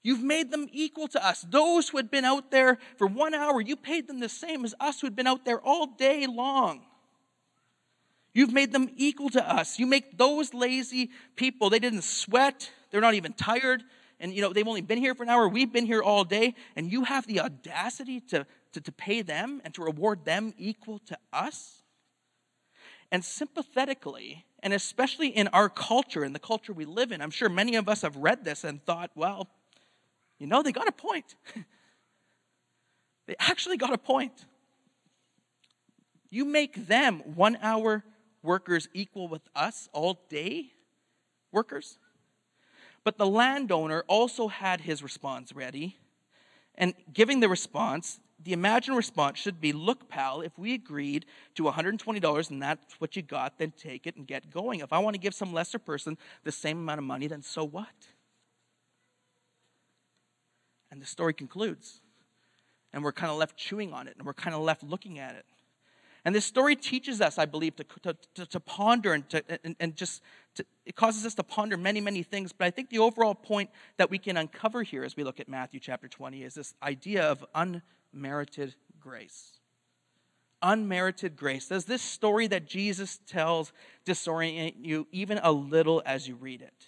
You've 0.07 0.23
made 0.23 0.53
them 0.53 0.69
equal 0.71 1.09
to 1.09 1.27
us. 1.27 1.45
Those 1.51 1.88
who 1.88 1.97
had 1.97 2.12
been 2.12 2.25
out 2.25 2.53
there 2.53 2.79
for 2.97 3.09
one 3.09 3.35
hour, 3.35 3.61
you 3.61 3.75
paid 3.75 4.07
them 4.07 4.21
the 4.21 4.29
same 4.29 4.64
as 4.64 4.73
us 4.79 5.01
who 5.01 5.09
had 5.09 5.16
been 5.16 5.27
out 5.27 5.45
there 5.45 5.61
all 5.61 5.87
day 5.99 6.29
long. 6.29 6.83
You've 8.33 8.53
made 8.53 8.73
them 8.73 8.88
equal 8.95 9.31
to 9.31 9.45
us. 9.45 9.81
You 9.81 9.87
make 9.87 10.16
those 10.16 10.55
lazy 10.55 11.11
people, 11.35 11.71
they 11.71 11.81
didn't 11.81 12.05
sweat, 12.05 12.71
they're 12.92 13.01
not 13.01 13.14
even 13.14 13.33
tired, 13.33 13.83
and 14.21 14.33
you 14.33 14.42
know, 14.42 14.53
they've 14.53 14.69
only 14.69 14.81
been 14.81 14.99
here 14.99 15.12
for 15.12 15.25
an 15.25 15.29
hour, 15.29 15.49
we've 15.49 15.73
been 15.73 15.87
here 15.87 16.05
all 16.05 16.23
day, 16.23 16.55
and 16.77 16.88
you 16.88 17.03
have 17.03 17.27
the 17.27 17.40
audacity 17.40 18.21
to, 18.21 18.47
to, 18.75 18.81
to 18.81 18.92
pay 18.92 19.23
them 19.23 19.61
and 19.64 19.75
to 19.75 19.83
reward 19.83 20.25
them 20.25 20.55
equal 20.57 21.01
to 21.01 21.19
us? 21.33 21.83
And 23.11 23.25
sympathetically, 23.25 24.45
and 24.62 24.73
especially 24.73 25.31
in 25.31 25.49
our 25.49 25.69
culture, 25.69 26.23
in 26.23 26.33
the 26.33 26.38
culture 26.38 26.73
we 26.73 26.85
live 26.85 27.11
in, 27.11 27.21
I'm 27.21 27.33
sure 27.33 27.49
many 27.49 27.75
of 27.75 27.88
us 27.88 28.03
have 28.03 28.14
read 28.14 28.45
this 28.45 28.62
and 28.62 28.81
thought, 28.85 29.11
well, 29.16 29.49
You 30.38 30.46
know, 30.46 30.62
they 30.62 30.72
got 30.72 30.88
a 30.88 30.92
point. 30.92 31.35
they 33.27 33.35
actually 33.38 33.77
got 33.77 33.92
a 33.92 33.99
point. 33.99 34.44
You 36.31 36.44
make 36.44 36.87
them 36.87 37.22
one 37.35 37.57
hour 37.62 38.05
workers 38.42 38.88
equal 38.92 39.29
with 39.29 39.42
us 39.55 39.88
all 39.92 40.20
day 40.29 40.72
workers. 41.53 41.99
But 43.05 43.18
the 43.18 43.27
landowner 43.27 44.05
also 44.09 44.49
had 44.49 44.81
his 44.81 45.03
response 45.03 45.53
ready. 45.53 45.96
And 46.75 46.94
giving 47.12 47.40
the 47.40 47.49
response, 47.49 48.20
the 48.42 48.53
imagined 48.53 48.96
response 48.96 49.38
should 49.38 49.61
be 49.61 49.72
Look, 49.72 50.09
pal, 50.09 50.42
if 50.42 50.59
we 50.59 50.75
agreed 50.75 51.25
to 51.55 51.62
$120 51.62 52.51
and 52.51 52.62
that's 52.62 53.01
what 53.01 53.16
you 53.16 53.22
got, 53.22 53.59
then 53.59 53.72
take 53.77 54.07
it 54.07 54.16
and 54.16 54.27
get 54.27 54.51
going. 54.51 54.81
If 54.81 54.92
I 54.92 54.99
want 54.99 55.14
to 55.14 55.20
give 55.20 55.35
some 55.35 55.53
lesser 55.53 55.79
person 55.79 56.18
the 56.44 56.53
same 56.53 56.79
amount 56.79 56.99
of 56.99 57.05
money, 57.05 57.29
then 57.29 57.42
so 57.42 57.64
what? 57.64 57.87
And 60.90 61.01
the 61.01 61.07
story 61.07 61.35
concludes. 61.35 62.01
And 62.92 63.03
we're 63.03 63.12
kind 63.12 63.31
of 63.31 63.37
left 63.37 63.57
chewing 63.57 63.92
on 63.92 64.09
it 64.09 64.14
and 64.16 64.27
we're 64.27 64.35
kind 64.35 64.55
of 64.55 64.62
left 64.62 64.83
looking 64.83 65.18
at 65.18 65.35
it. 65.35 65.44
And 66.27 66.35
this 66.35 66.44
story 66.44 66.75
teaches 66.75 67.20
us, 67.20 67.38
I 67.38 67.46
believe, 67.46 67.77
to, 67.77 67.85
to, 68.03 68.16
to, 68.35 68.46
to 68.46 68.59
ponder 68.59 69.12
and, 69.12 69.29
to, 69.31 69.44
and, 69.64 69.77
and 69.79 69.94
just 69.94 70.22
to, 70.57 70.66
it 70.85 70.96
causes 70.96 71.25
us 71.25 71.37
to 71.37 71.44
ponder 71.44 71.77
many, 71.77 72.01
many 72.01 72.25
things. 72.25 72.53
But 72.53 72.66
I 72.66 72.70
think 72.72 72.90
the 72.90 72.99
overall 72.99 73.35
point 73.35 73.70
that 73.96 74.11
we 74.11 74.18
can 74.18 74.37
uncover 74.37 74.83
here 74.83 75.05
as 75.05 75.16
we 75.16 75.22
look 75.22 75.38
at 75.38 75.49
Matthew 75.49 75.79
chapter 75.79 76.09
20 76.09 76.42
is 76.42 76.55
this 76.55 76.75
idea 76.83 77.31
of 77.31 77.44
unmerited 77.55 78.75
grace. 78.99 79.61
Unmerited 80.62 81.37
grace. 81.37 81.68
Does 81.68 81.85
this 81.85 82.03
story 82.03 82.49
that 82.49 82.66
Jesus 82.66 83.20
tells 83.29 83.72
disorient 84.05 84.75
you 84.81 85.07
even 85.12 85.38
a 85.44 85.53
little 85.53 86.03
as 86.05 86.27
you 86.27 86.35
read 86.35 86.61
it? 86.61 86.87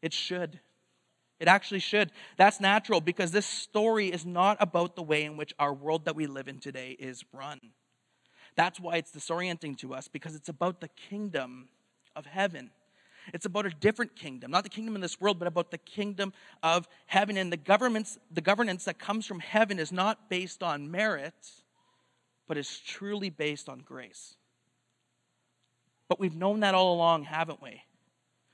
It 0.00 0.14
should. 0.14 0.58
It 1.40 1.48
actually 1.48 1.80
should. 1.80 2.12
That's 2.36 2.60
natural 2.60 3.00
because 3.00 3.32
this 3.32 3.46
story 3.46 4.08
is 4.08 4.26
not 4.26 4.58
about 4.60 4.94
the 4.94 5.02
way 5.02 5.24
in 5.24 5.38
which 5.38 5.54
our 5.58 5.72
world 5.72 6.04
that 6.04 6.14
we 6.14 6.26
live 6.26 6.48
in 6.48 6.58
today 6.58 6.96
is 6.98 7.24
run. 7.32 7.60
That's 8.56 8.78
why 8.78 8.96
it's 8.96 9.10
disorienting 9.10 9.78
to 9.78 9.94
us 9.94 10.06
because 10.06 10.34
it's 10.34 10.50
about 10.50 10.82
the 10.82 10.88
kingdom 10.88 11.68
of 12.14 12.26
heaven. 12.26 12.70
It's 13.32 13.46
about 13.46 13.64
a 13.64 13.70
different 13.70 14.16
kingdom, 14.16 14.50
not 14.50 14.64
the 14.64 14.70
kingdom 14.70 14.94
in 14.94 15.00
this 15.00 15.20
world, 15.20 15.38
but 15.38 15.48
about 15.48 15.70
the 15.70 15.78
kingdom 15.78 16.32
of 16.62 16.86
heaven. 17.06 17.38
And 17.38 17.50
the 17.50 17.56
governments, 17.56 18.18
the 18.30 18.40
governance 18.40 18.84
that 18.84 18.98
comes 18.98 19.24
from 19.24 19.40
heaven 19.40 19.78
is 19.78 19.92
not 19.92 20.28
based 20.28 20.62
on 20.62 20.90
merit, 20.90 21.34
but 22.48 22.58
is 22.58 22.78
truly 22.80 23.30
based 23.30 23.68
on 23.68 23.78
grace. 23.80 24.34
But 26.08 26.18
we've 26.18 26.34
known 26.34 26.60
that 26.60 26.74
all 26.74 26.94
along, 26.94 27.24
haven't 27.24 27.62
we? 27.62 27.82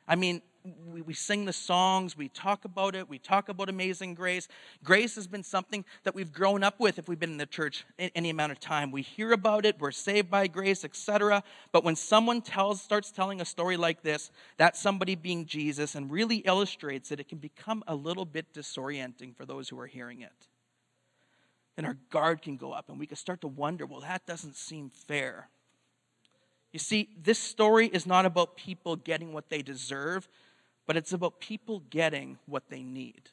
I 0.06 0.14
mean, 0.14 0.42
we, 0.86 1.02
we 1.02 1.14
sing 1.14 1.44
the 1.44 1.52
songs, 1.52 2.16
we 2.16 2.28
talk 2.28 2.64
about 2.64 2.94
it, 2.94 3.08
we 3.08 3.18
talk 3.18 3.48
about 3.48 3.68
amazing 3.68 4.14
grace. 4.14 4.48
Grace 4.82 5.14
has 5.14 5.26
been 5.26 5.42
something 5.42 5.84
that 6.04 6.14
we've 6.14 6.32
grown 6.32 6.62
up 6.62 6.80
with 6.80 6.98
if 6.98 7.08
we've 7.08 7.18
been 7.18 7.32
in 7.32 7.36
the 7.36 7.46
church 7.46 7.84
any 7.98 8.30
amount 8.30 8.52
of 8.52 8.60
time. 8.60 8.90
We 8.90 9.02
hear 9.02 9.32
about 9.32 9.66
it, 9.66 9.76
we're 9.78 9.90
saved 9.90 10.30
by 10.30 10.46
grace, 10.46 10.84
etc. 10.84 11.42
But 11.72 11.84
when 11.84 11.96
someone 11.96 12.40
tells, 12.42 12.80
starts 12.80 13.10
telling 13.10 13.40
a 13.40 13.44
story 13.44 13.76
like 13.76 14.02
this, 14.02 14.30
that 14.56 14.76
somebody 14.76 15.14
being 15.14 15.46
Jesus, 15.46 15.94
and 15.94 16.10
really 16.10 16.36
illustrates 16.36 17.10
it, 17.12 17.20
it 17.20 17.28
can 17.28 17.38
become 17.38 17.82
a 17.86 17.94
little 17.94 18.24
bit 18.24 18.52
disorienting 18.52 19.36
for 19.36 19.44
those 19.44 19.68
who 19.68 19.78
are 19.78 19.86
hearing 19.86 20.22
it. 20.22 20.48
Then 21.76 21.84
our 21.84 21.96
guard 22.10 22.42
can 22.42 22.56
go 22.56 22.72
up, 22.72 22.88
and 22.88 22.98
we 22.98 23.06
can 23.06 23.16
start 23.16 23.42
to 23.42 23.48
wonder, 23.48 23.84
well, 23.84 24.00
that 24.00 24.26
doesn't 24.26 24.56
seem 24.56 24.90
fair. 24.90 25.50
You 26.72 26.78
see, 26.78 27.08
this 27.16 27.38
story 27.38 27.86
is 27.86 28.06
not 28.06 28.26
about 28.26 28.56
people 28.56 28.96
getting 28.96 29.32
what 29.32 29.48
they 29.48 29.62
deserve, 29.62 30.28
but 30.86 30.96
it's 30.96 31.12
about 31.12 31.40
people 31.40 31.82
getting 31.90 32.38
what 32.46 32.68
they 32.68 32.82
need. 32.82 33.30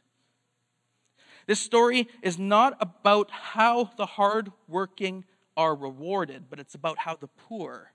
This 1.45 1.59
story 1.59 2.07
is 2.21 2.39
not 2.39 2.77
about 2.79 3.29
how 3.31 3.91
the 3.97 4.05
hardworking 4.05 5.25
are 5.57 5.75
rewarded, 5.75 6.45
but 6.49 6.59
it's 6.59 6.75
about 6.75 6.99
how 6.99 7.15
the 7.15 7.27
poor 7.27 7.91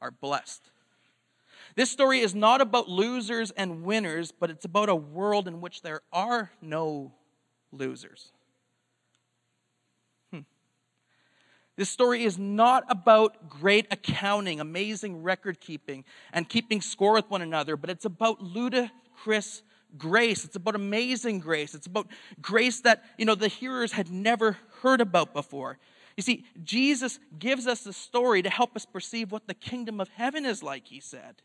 are 0.00 0.10
blessed. 0.10 0.70
This 1.74 1.90
story 1.90 2.20
is 2.20 2.34
not 2.34 2.60
about 2.60 2.88
losers 2.88 3.50
and 3.52 3.82
winners, 3.82 4.32
but 4.32 4.50
it's 4.50 4.64
about 4.64 4.88
a 4.88 4.94
world 4.94 5.48
in 5.48 5.60
which 5.60 5.82
there 5.82 6.00
are 6.12 6.50
no 6.60 7.12
losers. 7.72 8.32
This 11.76 11.88
story 11.88 12.24
is 12.24 12.38
not 12.38 12.84
about 12.88 13.48
great 13.48 13.86
accounting, 13.90 14.60
amazing 14.60 15.22
record 15.22 15.58
keeping, 15.60 16.04
and 16.32 16.48
keeping 16.48 16.82
score 16.82 17.14
with 17.14 17.30
one 17.30 17.40
another, 17.40 17.76
but 17.76 17.88
it's 17.88 18.04
about 18.04 18.42
ludicrous 18.42 19.62
grace. 19.96 20.44
It's 20.44 20.56
about 20.56 20.74
amazing 20.74 21.40
grace. 21.40 21.74
It's 21.74 21.86
about 21.86 22.08
grace 22.40 22.80
that, 22.80 23.04
you 23.16 23.24
know, 23.24 23.34
the 23.34 23.48
hearers 23.48 23.92
had 23.92 24.10
never 24.10 24.58
heard 24.82 25.00
about 25.00 25.32
before. 25.32 25.78
You 26.16 26.22
see, 26.22 26.44
Jesus 26.62 27.18
gives 27.38 27.66
us 27.66 27.84
the 27.84 27.92
story 27.92 28.42
to 28.42 28.50
help 28.50 28.76
us 28.76 28.84
perceive 28.84 29.32
what 29.32 29.46
the 29.46 29.54
kingdom 29.54 30.00
of 30.00 30.08
heaven 30.10 30.44
is 30.44 30.62
like, 30.62 30.86
he 30.88 31.00
said. 31.00 31.40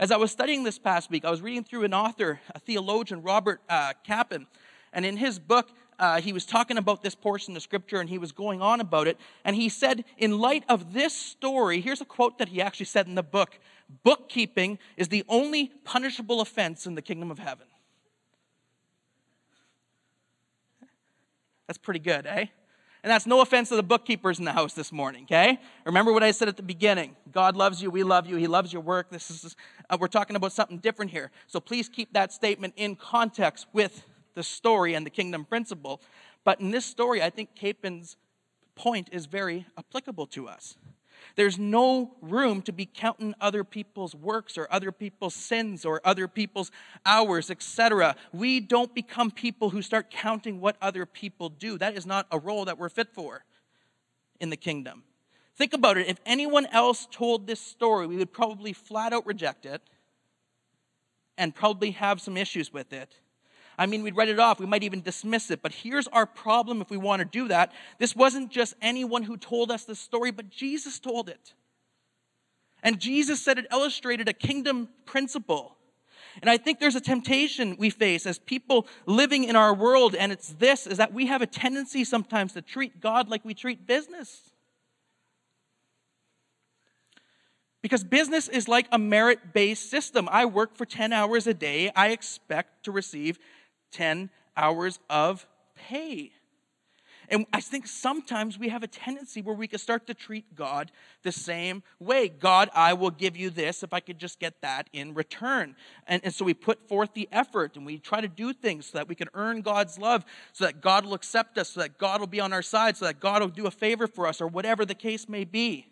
As 0.00 0.10
I 0.10 0.16
was 0.16 0.32
studying 0.32 0.64
this 0.64 0.78
past 0.78 1.10
week, 1.10 1.24
I 1.24 1.30
was 1.30 1.40
reading 1.40 1.62
through 1.62 1.84
an 1.84 1.94
author, 1.94 2.40
a 2.54 2.58
theologian, 2.58 3.22
Robert 3.22 3.60
uh, 3.68 3.92
and 4.92 5.06
in 5.06 5.16
his 5.16 5.38
book, 5.38 5.70
uh, 6.02 6.20
he 6.20 6.32
was 6.32 6.44
talking 6.44 6.78
about 6.78 7.00
this 7.00 7.14
portion 7.14 7.54
of 7.54 7.62
scripture 7.62 8.00
and 8.00 8.10
he 8.10 8.18
was 8.18 8.32
going 8.32 8.60
on 8.60 8.80
about 8.80 9.06
it. 9.06 9.16
And 9.44 9.54
he 9.54 9.68
said, 9.68 10.04
in 10.18 10.36
light 10.36 10.64
of 10.68 10.92
this 10.92 11.14
story, 11.14 11.80
here's 11.80 12.00
a 12.00 12.04
quote 12.04 12.38
that 12.38 12.48
he 12.48 12.60
actually 12.60 12.86
said 12.86 13.06
in 13.06 13.14
the 13.14 13.22
book 13.22 13.60
bookkeeping 14.02 14.80
is 14.96 15.08
the 15.08 15.24
only 15.28 15.70
punishable 15.84 16.40
offense 16.40 16.86
in 16.86 16.96
the 16.96 17.02
kingdom 17.02 17.30
of 17.30 17.38
heaven. 17.38 17.66
That's 21.68 21.78
pretty 21.78 22.00
good, 22.00 22.26
eh? 22.26 22.46
And 23.04 23.10
that's 23.10 23.26
no 23.26 23.40
offense 23.40 23.68
to 23.68 23.76
the 23.76 23.82
bookkeepers 23.84 24.40
in 24.40 24.44
the 24.44 24.52
house 24.52 24.74
this 24.74 24.90
morning, 24.90 25.24
okay? 25.24 25.60
Remember 25.84 26.12
what 26.12 26.24
I 26.24 26.32
said 26.32 26.48
at 26.48 26.56
the 26.56 26.64
beginning. 26.64 27.14
God 27.30 27.54
loves 27.54 27.80
you, 27.80 27.90
we 27.90 28.02
love 28.02 28.26
you, 28.26 28.36
He 28.36 28.48
loves 28.48 28.72
your 28.72 28.82
work. 28.82 29.08
This 29.10 29.30
is 29.30 29.54
uh, 29.88 29.96
we're 30.00 30.08
talking 30.08 30.34
about 30.34 30.52
something 30.52 30.78
different 30.78 31.12
here. 31.12 31.30
So 31.46 31.60
please 31.60 31.88
keep 31.88 32.12
that 32.12 32.32
statement 32.32 32.74
in 32.76 32.96
context 32.96 33.66
with 33.72 34.04
the 34.34 34.42
story 34.42 34.94
and 34.94 35.04
the 35.04 35.10
kingdom 35.10 35.44
principle. 35.44 36.00
But 36.44 36.60
in 36.60 36.70
this 36.70 36.84
story, 36.84 37.22
I 37.22 37.30
think 37.30 37.50
Capon's 37.54 38.16
point 38.74 39.08
is 39.12 39.26
very 39.26 39.66
applicable 39.76 40.26
to 40.28 40.48
us. 40.48 40.76
There's 41.36 41.58
no 41.58 42.16
room 42.20 42.62
to 42.62 42.72
be 42.72 42.86
counting 42.86 43.34
other 43.40 43.64
people's 43.64 44.14
works 44.14 44.58
or 44.58 44.66
other 44.70 44.92
people's 44.92 45.34
sins 45.34 45.84
or 45.84 46.00
other 46.04 46.28
people's 46.28 46.70
hours, 47.06 47.50
etc. 47.50 48.16
We 48.32 48.60
don't 48.60 48.94
become 48.94 49.30
people 49.30 49.70
who 49.70 49.82
start 49.82 50.10
counting 50.10 50.60
what 50.60 50.76
other 50.82 51.06
people 51.06 51.48
do. 51.48 51.78
That 51.78 51.96
is 51.96 52.06
not 52.06 52.26
a 52.30 52.38
role 52.38 52.64
that 52.64 52.78
we're 52.78 52.88
fit 52.88 53.08
for 53.12 53.44
in 54.40 54.50
the 54.50 54.56
kingdom. 54.56 55.04
Think 55.56 55.74
about 55.74 55.98
it. 55.98 56.08
If 56.08 56.18
anyone 56.26 56.66
else 56.66 57.06
told 57.10 57.46
this 57.46 57.60
story, 57.60 58.06
we 58.06 58.16
would 58.16 58.32
probably 58.32 58.72
flat 58.72 59.12
out 59.12 59.26
reject 59.26 59.66
it 59.66 59.82
and 61.38 61.54
probably 61.54 61.92
have 61.92 62.20
some 62.20 62.36
issues 62.36 62.72
with 62.72 62.92
it. 62.92 63.16
I 63.82 63.86
mean, 63.86 64.04
we'd 64.04 64.14
write 64.14 64.28
it 64.28 64.38
off. 64.38 64.60
We 64.60 64.66
might 64.66 64.84
even 64.84 65.00
dismiss 65.00 65.50
it. 65.50 65.60
But 65.60 65.72
here's 65.72 66.06
our 66.06 66.24
problem 66.24 66.80
if 66.80 66.88
we 66.88 66.96
want 66.96 67.18
to 67.18 67.24
do 67.24 67.48
that. 67.48 67.72
This 67.98 68.14
wasn't 68.14 68.52
just 68.52 68.74
anyone 68.80 69.24
who 69.24 69.36
told 69.36 69.72
us 69.72 69.82
the 69.82 69.96
story, 69.96 70.30
but 70.30 70.50
Jesus 70.50 71.00
told 71.00 71.28
it. 71.28 71.52
And 72.84 73.00
Jesus 73.00 73.42
said 73.44 73.58
it 73.58 73.66
illustrated 73.72 74.28
a 74.28 74.32
kingdom 74.32 74.88
principle. 75.04 75.76
And 76.40 76.48
I 76.48 76.58
think 76.58 76.78
there's 76.78 76.94
a 76.94 77.00
temptation 77.00 77.74
we 77.76 77.90
face 77.90 78.24
as 78.24 78.38
people 78.38 78.86
living 79.04 79.42
in 79.42 79.56
our 79.56 79.74
world, 79.74 80.14
and 80.14 80.30
it's 80.30 80.50
this 80.50 80.86
is 80.86 80.98
that 80.98 81.12
we 81.12 81.26
have 81.26 81.42
a 81.42 81.46
tendency 81.46 82.04
sometimes 82.04 82.52
to 82.52 82.62
treat 82.62 83.00
God 83.00 83.28
like 83.28 83.44
we 83.44 83.52
treat 83.52 83.84
business. 83.84 84.52
Because 87.82 88.04
business 88.04 88.46
is 88.46 88.68
like 88.68 88.86
a 88.92 88.98
merit 88.98 89.52
based 89.52 89.90
system. 89.90 90.28
I 90.30 90.44
work 90.44 90.76
for 90.76 90.86
10 90.86 91.12
hours 91.12 91.48
a 91.48 91.54
day, 91.54 91.90
I 91.96 92.10
expect 92.10 92.84
to 92.84 92.92
receive 92.92 93.40
10 93.92 94.30
hours 94.56 94.98
of 95.08 95.46
pay. 95.74 96.32
And 97.28 97.46
I 97.52 97.60
think 97.60 97.86
sometimes 97.86 98.58
we 98.58 98.68
have 98.68 98.82
a 98.82 98.86
tendency 98.86 99.40
where 99.40 99.54
we 99.54 99.66
can 99.66 99.78
start 99.78 100.06
to 100.08 100.14
treat 100.14 100.54
God 100.54 100.90
the 101.22 101.32
same 101.32 101.82
way. 101.98 102.28
God, 102.28 102.68
I 102.74 102.92
will 102.92 103.10
give 103.10 103.36
you 103.36 103.48
this 103.48 103.82
if 103.82 103.94
I 103.94 104.00
could 104.00 104.18
just 104.18 104.38
get 104.38 104.60
that 104.60 104.90
in 104.92 105.14
return. 105.14 105.76
And, 106.06 106.20
and 106.24 106.34
so 106.34 106.44
we 106.44 106.52
put 106.52 106.86
forth 106.88 107.14
the 107.14 107.28
effort 107.32 107.76
and 107.76 107.86
we 107.86 107.98
try 107.98 108.20
to 108.20 108.28
do 108.28 108.52
things 108.52 108.86
so 108.86 108.98
that 108.98 109.08
we 109.08 109.14
can 109.14 109.28
earn 109.34 109.62
God's 109.62 109.98
love, 109.98 110.24
so 110.52 110.64
that 110.66 110.80
God 110.82 111.06
will 111.06 111.14
accept 111.14 111.56
us, 111.58 111.70
so 111.70 111.80
that 111.80 111.96
God 111.96 112.20
will 112.20 112.26
be 112.26 112.40
on 112.40 112.52
our 112.52 112.62
side, 112.62 112.96
so 112.96 113.06
that 113.06 113.20
God 113.20 113.40
will 113.40 113.48
do 113.48 113.66
a 113.66 113.70
favor 113.70 114.06
for 114.06 114.26
us, 114.26 114.40
or 114.40 114.48
whatever 114.48 114.84
the 114.84 114.94
case 114.94 115.28
may 115.28 115.44
be 115.44 115.91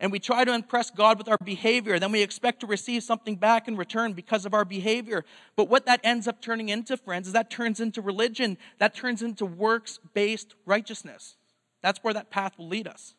and 0.00 0.12
we 0.12 0.18
try 0.18 0.44
to 0.44 0.52
impress 0.52 0.90
God 0.90 1.18
with 1.18 1.28
our 1.28 1.38
behavior, 1.44 1.98
then 1.98 2.12
we 2.12 2.22
expect 2.22 2.60
to 2.60 2.66
receive 2.66 3.02
something 3.02 3.36
back 3.36 3.66
in 3.66 3.76
return 3.76 4.12
because 4.12 4.46
of 4.46 4.54
our 4.54 4.64
behavior. 4.64 5.24
But 5.56 5.68
what 5.68 5.86
that 5.86 6.00
ends 6.04 6.28
up 6.28 6.40
turning 6.40 6.68
into, 6.68 6.96
friends, 6.96 7.26
is 7.26 7.32
that 7.32 7.50
turns 7.50 7.80
into 7.80 8.00
religion, 8.00 8.58
that 8.78 8.94
turns 8.94 9.22
into 9.22 9.44
works 9.44 9.98
based 10.14 10.54
righteousness. 10.64 11.36
That's 11.82 11.98
where 12.02 12.14
that 12.14 12.30
path 12.30 12.58
will 12.58 12.68
lead 12.68 12.86
us. 12.86 13.14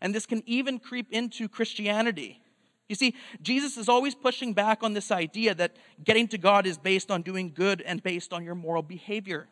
And 0.00 0.14
this 0.14 0.26
can 0.26 0.42
even 0.46 0.78
creep 0.78 1.10
into 1.10 1.48
Christianity. 1.48 2.42
You 2.88 2.96
see, 2.96 3.14
Jesus 3.40 3.76
is 3.76 3.88
always 3.88 4.14
pushing 4.14 4.52
back 4.52 4.82
on 4.82 4.94
this 4.94 5.10
idea 5.10 5.54
that 5.54 5.76
getting 6.02 6.26
to 6.28 6.38
God 6.38 6.66
is 6.66 6.76
based 6.76 7.10
on 7.10 7.22
doing 7.22 7.52
good 7.54 7.82
and 7.82 8.02
based 8.02 8.32
on 8.32 8.44
your 8.44 8.54
moral 8.56 8.82
behavior. 8.82 9.48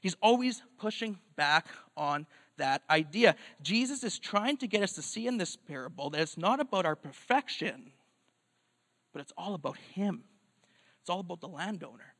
He's 0.00 0.16
always 0.20 0.62
pushing 0.78 1.18
back 1.36 1.66
on 1.96 2.26
that 2.58 2.82
idea. 2.90 3.34
Jesus 3.62 4.04
is 4.04 4.18
trying 4.18 4.56
to 4.58 4.66
get 4.66 4.82
us 4.82 4.92
to 4.94 5.02
see 5.02 5.26
in 5.26 5.38
this 5.38 5.56
parable 5.56 6.10
that 6.10 6.20
it's 6.20 6.36
not 6.36 6.60
about 6.60 6.86
our 6.86 6.96
perfection, 6.96 7.90
but 9.12 9.22
it's 9.22 9.32
all 9.36 9.54
about 9.54 9.76
Him. 9.94 10.24
It's 11.00 11.10
all 11.10 11.20
about 11.20 11.40
the 11.40 11.48
landowner. 11.48 12.14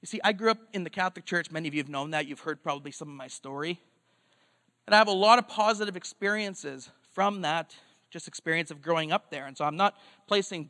You 0.00 0.06
see, 0.06 0.20
I 0.22 0.32
grew 0.32 0.50
up 0.50 0.58
in 0.72 0.84
the 0.84 0.90
Catholic 0.90 1.24
Church. 1.24 1.50
Many 1.50 1.68
of 1.68 1.74
you 1.74 1.80
have 1.80 1.88
known 1.88 2.10
that. 2.12 2.26
You've 2.26 2.40
heard 2.40 2.62
probably 2.62 2.92
some 2.92 3.08
of 3.08 3.14
my 3.14 3.26
story. 3.26 3.80
And 4.86 4.94
I 4.94 4.98
have 4.98 5.08
a 5.08 5.12
lot 5.12 5.38
of 5.38 5.48
positive 5.48 5.96
experiences 5.96 6.88
from 7.12 7.42
that 7.42 7.74
just 8.10 8.26
experience 8.26 8.70
of 8.70 8.80
growing 8.80 9.12
up 9.12 9.30
there. 9.30 9.46
And 9.46 9.56
so 9.56 9.64
I'm 9.64 9.76
not 9.76 9.96
placing 10.26 10.68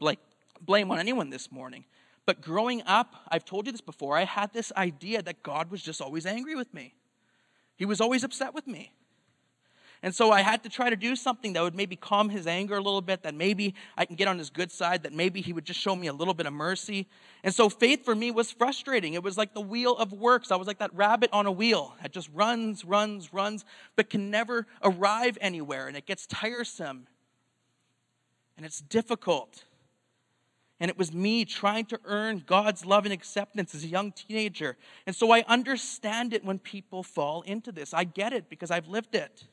blame 0.60 0.90
on 0.90 0.98
anyone 0.98 1.30
this 1.30 1.52
morning. 1.52 1.84
But 2.26 2.40
growing 2.40 2.82
up, 2.84 3.14
I've 3.28 3.44
told 3.44 3.66
you 3.66 3.72
this 3.72 3.80
before, 3.80 4.16
I 4.16 4.24
had 4.24 4.52
this 4.52 4.72
idea 4.76 5.22
that 5.22 5.42
God 5.42 5.70
was 5.70 5.82
just 5.82 6.00
always 6.00 6.26
angry 6.26 6.56
with 6.56 6.72
me. 6.74 6.94
He 7.78 7.86
was 7.86 8.00
always 8.00 8.24
upset 8.24 8.52
with 8.52 8.66
me. 8.66 8.92
And 10.02 10.14
so 10.14 10.30
I 10.30 10.42
had 10.42 10.62
to 10.64 10.68
try 10.68 10.90
to 10.90 10.96
do 10.96 11.16
something 11.16 11.54
that 11.54 11.62
would 11.62 11.74
maybe 11.74 11.96
calm 11.96 12.28
his 12.28 12.46
anger 12.46 12.74
a 12.74 12.80
little 12.80 13.00
bit, 13.00 13.22
that 13.22 13.34
maybe 13.34 13.74
I 13.96 14.04
can 14.04 14.16
get 14.16 14.28
on 14.28 14.38
his 14.38 14.50
good 14.50 14.70
side, 14.70 15.04
that 15.04 15.12
maybe 15.12 15.40
he 15.40 15.52
would 15.52 15.64
just 15.64 15.80
show 15.80 15.96
me 15.96 16.08
a 16.08 16.12
little 16.12 16.34
bit 16.34 16.46
of 16.46 16.52
mercy. 16.52 17.08
And 17.42 17.54
so 17.54 17.68
faith 17.68 18.04
for 18.04 18.14
me 18.14 18.30
was 18.30 18.50
frustrating. 18.50 19.14
It 19.14 19.22
was 19.22 19.36
like 19.38 19.54
the 19.54 19.60
wheel 19.60 19.96
of 19.96 20.12
works. 20.12 20.50
I 20.50 20.56
was 20.56 20.68
like 20.68 20.78
that 20.78 20.94
rabbit 20.94 21.30
on 21.32 21.46
a 21.46 21.52
wheel 21.52 21.96
that 22.02 22.12
just 22.12 22.28
runs, 22.34 22.84
runs, 22.84 23.32
runs, 23.32 23.64
but 23.96 24.10
can 24.10 24.30
never 24.30 24.66
arrive 24.82 25.38
anywhere. 25.40 25.88
And 25.88 25.96
it 25.96 26.06
gets 26.06 26.26
tiresome 26.26 27.06
and 28.56 28.66
it's 28.66 28.80
difficult. 28.80 29.64
And 30.80 30.90
it 30.90 30.96
was 30.96 31.12
me 31.12 31.44
trying 31.44 31.86
to 31.86 31.98
earn 32.04 32.44
God's 32.46 32.84
love 32.84 33.04
and 33.04 33.12
acceptance 33.12 33.74
as 33.74 33.82
a 33.82 33.88
young 33.88 34.12
teenager. 34.12 34.76
And 35.06 35.16
so 35.16 35.32
I 35.32 35.42
understand 35.48 36.32
it 36.32 36.44
when 36.44 36.58
people 36.58 37.02
fall 37.02 37.42
into 37.42 37.72
this. 37.72 37.92
I 37.92 38.04
get 38.04 38.32
it 38.32 38.48
because 38.48 38.70
I've 38.70 38.86
lived 38.86 39.14
it. 39.14 39.44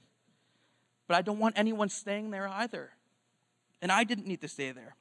But 1.07 1.17
I 1.17 1.21
don't 1.21 1.39
want 1.39 1.57
anyone 1.57 1.89
staying 1.89 2.29
there 2.29 2.47
either. 2.47 2.91
And 3.81 3.91
I 3.91 4.03
didn't 4.03 4.27
need 4.27 4.41
to 4.41 4.47
stay 4.47 4.71
there. 4.71 4.95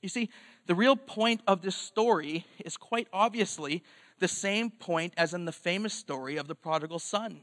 You 0.00 0.08
see, 0.08 0.30
the 0.66 0.74
real 0.74 0.96
point 0.96 1.40
of 1.46 1.60
this 1.60 1.76
story 1.76 2.46
is 2.64 2.76
quite 2.76 3.08
obviously 3.12 3.82
the 4.20 4.28
same 4.28 4.70
point 4.70 5.12
as 5.16 5.34
in 5.34 5.44
the 5.44 5.52
famous 5.52 5.94
story 5.94 6.36
of 6.36 6.48
the 6.48 6.54
prodigal 6.54 6.98
son. 6.98 7.40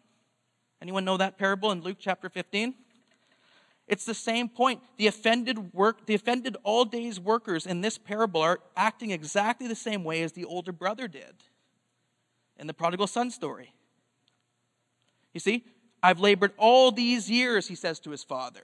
Anyone 0.82 1.06
know 1.06 1.18
that 1.18 1.38
parable 1.38 1.72
in 1.72 1.82
Luke 1.82 1.98
chapter 2.00 2.30
15? 2.30 2.74
It's 3.88 4.06
the 4.06 4.14
same 4.14 4.50
point. 4.50 4.82
The 4.98 5.08
offended 5.08 5.74
work, 5.74 6.06
the 6.08 6.16
offended 6.16 6.58
all 6.64 6.86
days 6.86 7.20
workers 7.20 7.68
in 7.68 7.82
this 7.82 7.98
parable 7.98 8.42
are 8.42 8.60
acting 8.76 9.12
exactly 9.12 9.68
the 9.68 9.76
same 9.76 10.04
way 10.04 10.24
as 10.24 10.32
the 10.32 10.46
older 10.46 10.72
brother 10.72 11.08
did 11.08 11.36
in 12.58 12.68
the 12.68 12.74
prodigal 12.74 13.08
son 13.08 13.30
story. 13.30 13.74
You 15.34 15.40
see, 15.40 15.66
I've 16.02 16.20
labored 16.20 16.54
all 16.58 16.92
these 16.92 17.30
years, 17.30 17.68
he 17.68 17.76
says 17.76 18.00
to 18.02 18.12
his 18.12 18.24
father. 18.24 18.64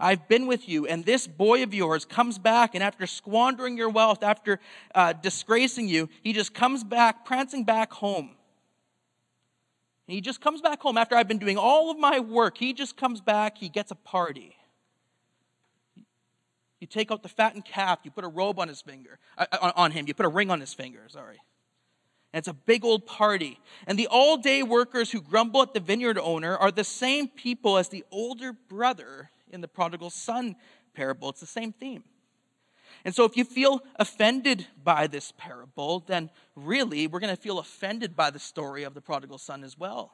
I've 0.00 0.28
been 0.28 0.46
with 0.46 0.68
you, 0.68 0.86
and 0.86 1.04
this 1.04 1.26
boy 1.26 1.64
of 1.64 1.74
yours 1.74 2.04
comes 2.04 2.38
back, 2.38 2.76
and 2.76 2.84
after 2.84 3.04
squandering 3.06 3.76
your 3.76 3.88
wealth, 3.88 4.22
after 4.22 4.60
uh, 4.94 5.12
disgracing 5.12 5.88
you, 5.88 6.08
he 6.22 6.32
just 6.32 6.54
comes 6.54 6.84
back, 6.84 7.24
prancing 7.24 7.64
back 7.64 7.92
home. 7.92 8.36
And 10.08 10.14
he 10.14 10.22
just 10.22 10.40
comes 10.40 10.62
back 10.62 10.80
home 10.80 10.96
after 10.96 11.14
I've 11.14 11.28
been 11.28 11.38
doing 11.38 11.58
all 11.58 11.90
of 11.90 11.98
my 11.98 12.18
work. 12.18 12.56
He 12.56 12.72
just 12.72 12.96
comes 12.96 13.20
back, 13.20 13.58
he 13.58 13.68
gets 13.68 13.90
a 13.90 13.94
party. 13.94 14.56
You 16.80 16.86
take 16.86 17.10
out 17.10 17.22
the 17.22 17.28
fattened 17.28 17.66
calf, 17.66 18.00
you 18.04 18.10
put 18.10 18.24
a 18.24 18.28
robe 18.28 18.58
on 18.58 18.68
his 18.68 18.80
finger, 18.80 19.18
uh, 19.36 19.72
on 19.76 19.90
him, 19.90 20.06
you 20.08 20.14
put 20.14 20.24
a 20.24 20.30
ring 20.30 20.50
on 20.50 20.60
his 20.60 20.72
finger, 20.72 21.02
sorry. 21.08 21.38
And 22.32 22.38
it's 22.38 22.48
a 22.48 22.54
big 22.54 22.84
old 22.84 23.04
party. 23.04 23.60
And 23.86 23.98
the 23.98 24.06
all 24.06 24.38
day 24.38 24.62
workers 24.62 25.10
who 25.10 25.20
grumble 25.20 25.60
at 25.60 25.74
the 25.74 25.80
vineyard 25.80 26.18
owner 26.18 26.56
are 26.56 26.70
the 26.70 26.84
same 26.84 27.28
people 27.28 27.76
as 27.76 27.88
the 27.88 28.04
older 28.10 28.52
brother 28.52 29.30
in 29.50 29.60
the 29.60 29.68
prodigal 29.68 30.10
son 30.10 30.56
parable. 30.94 31.28
It's 31.30 31.40
the 31.40 31.46
same 31.46 31.72
theme. 31.72 32.04
And 33.04 33.14
so, 33.14 33.24
if 33.24 33.36
you 33.36 33.44
feel 33.44 33.80
offended 33.96 34.66
by 34.82 35.06
this 35.06 35.32
parable, 35.36 36.04
then 36.06 36.30
really 36.56 37.06
we're 37.06 37.20
going 37.20 37.34
to 37.34 37.40
feel 37.40 37.58
offended 37.58 38.16
by 38.16 38.30
the 38.30 38.38
story 38.38 38.82
of 38.82 38.94
the 38.94 39.00
prodigal 39.00 39.38
son 39.38 39.64
as 39.64 39.78
well. 39.78 40.12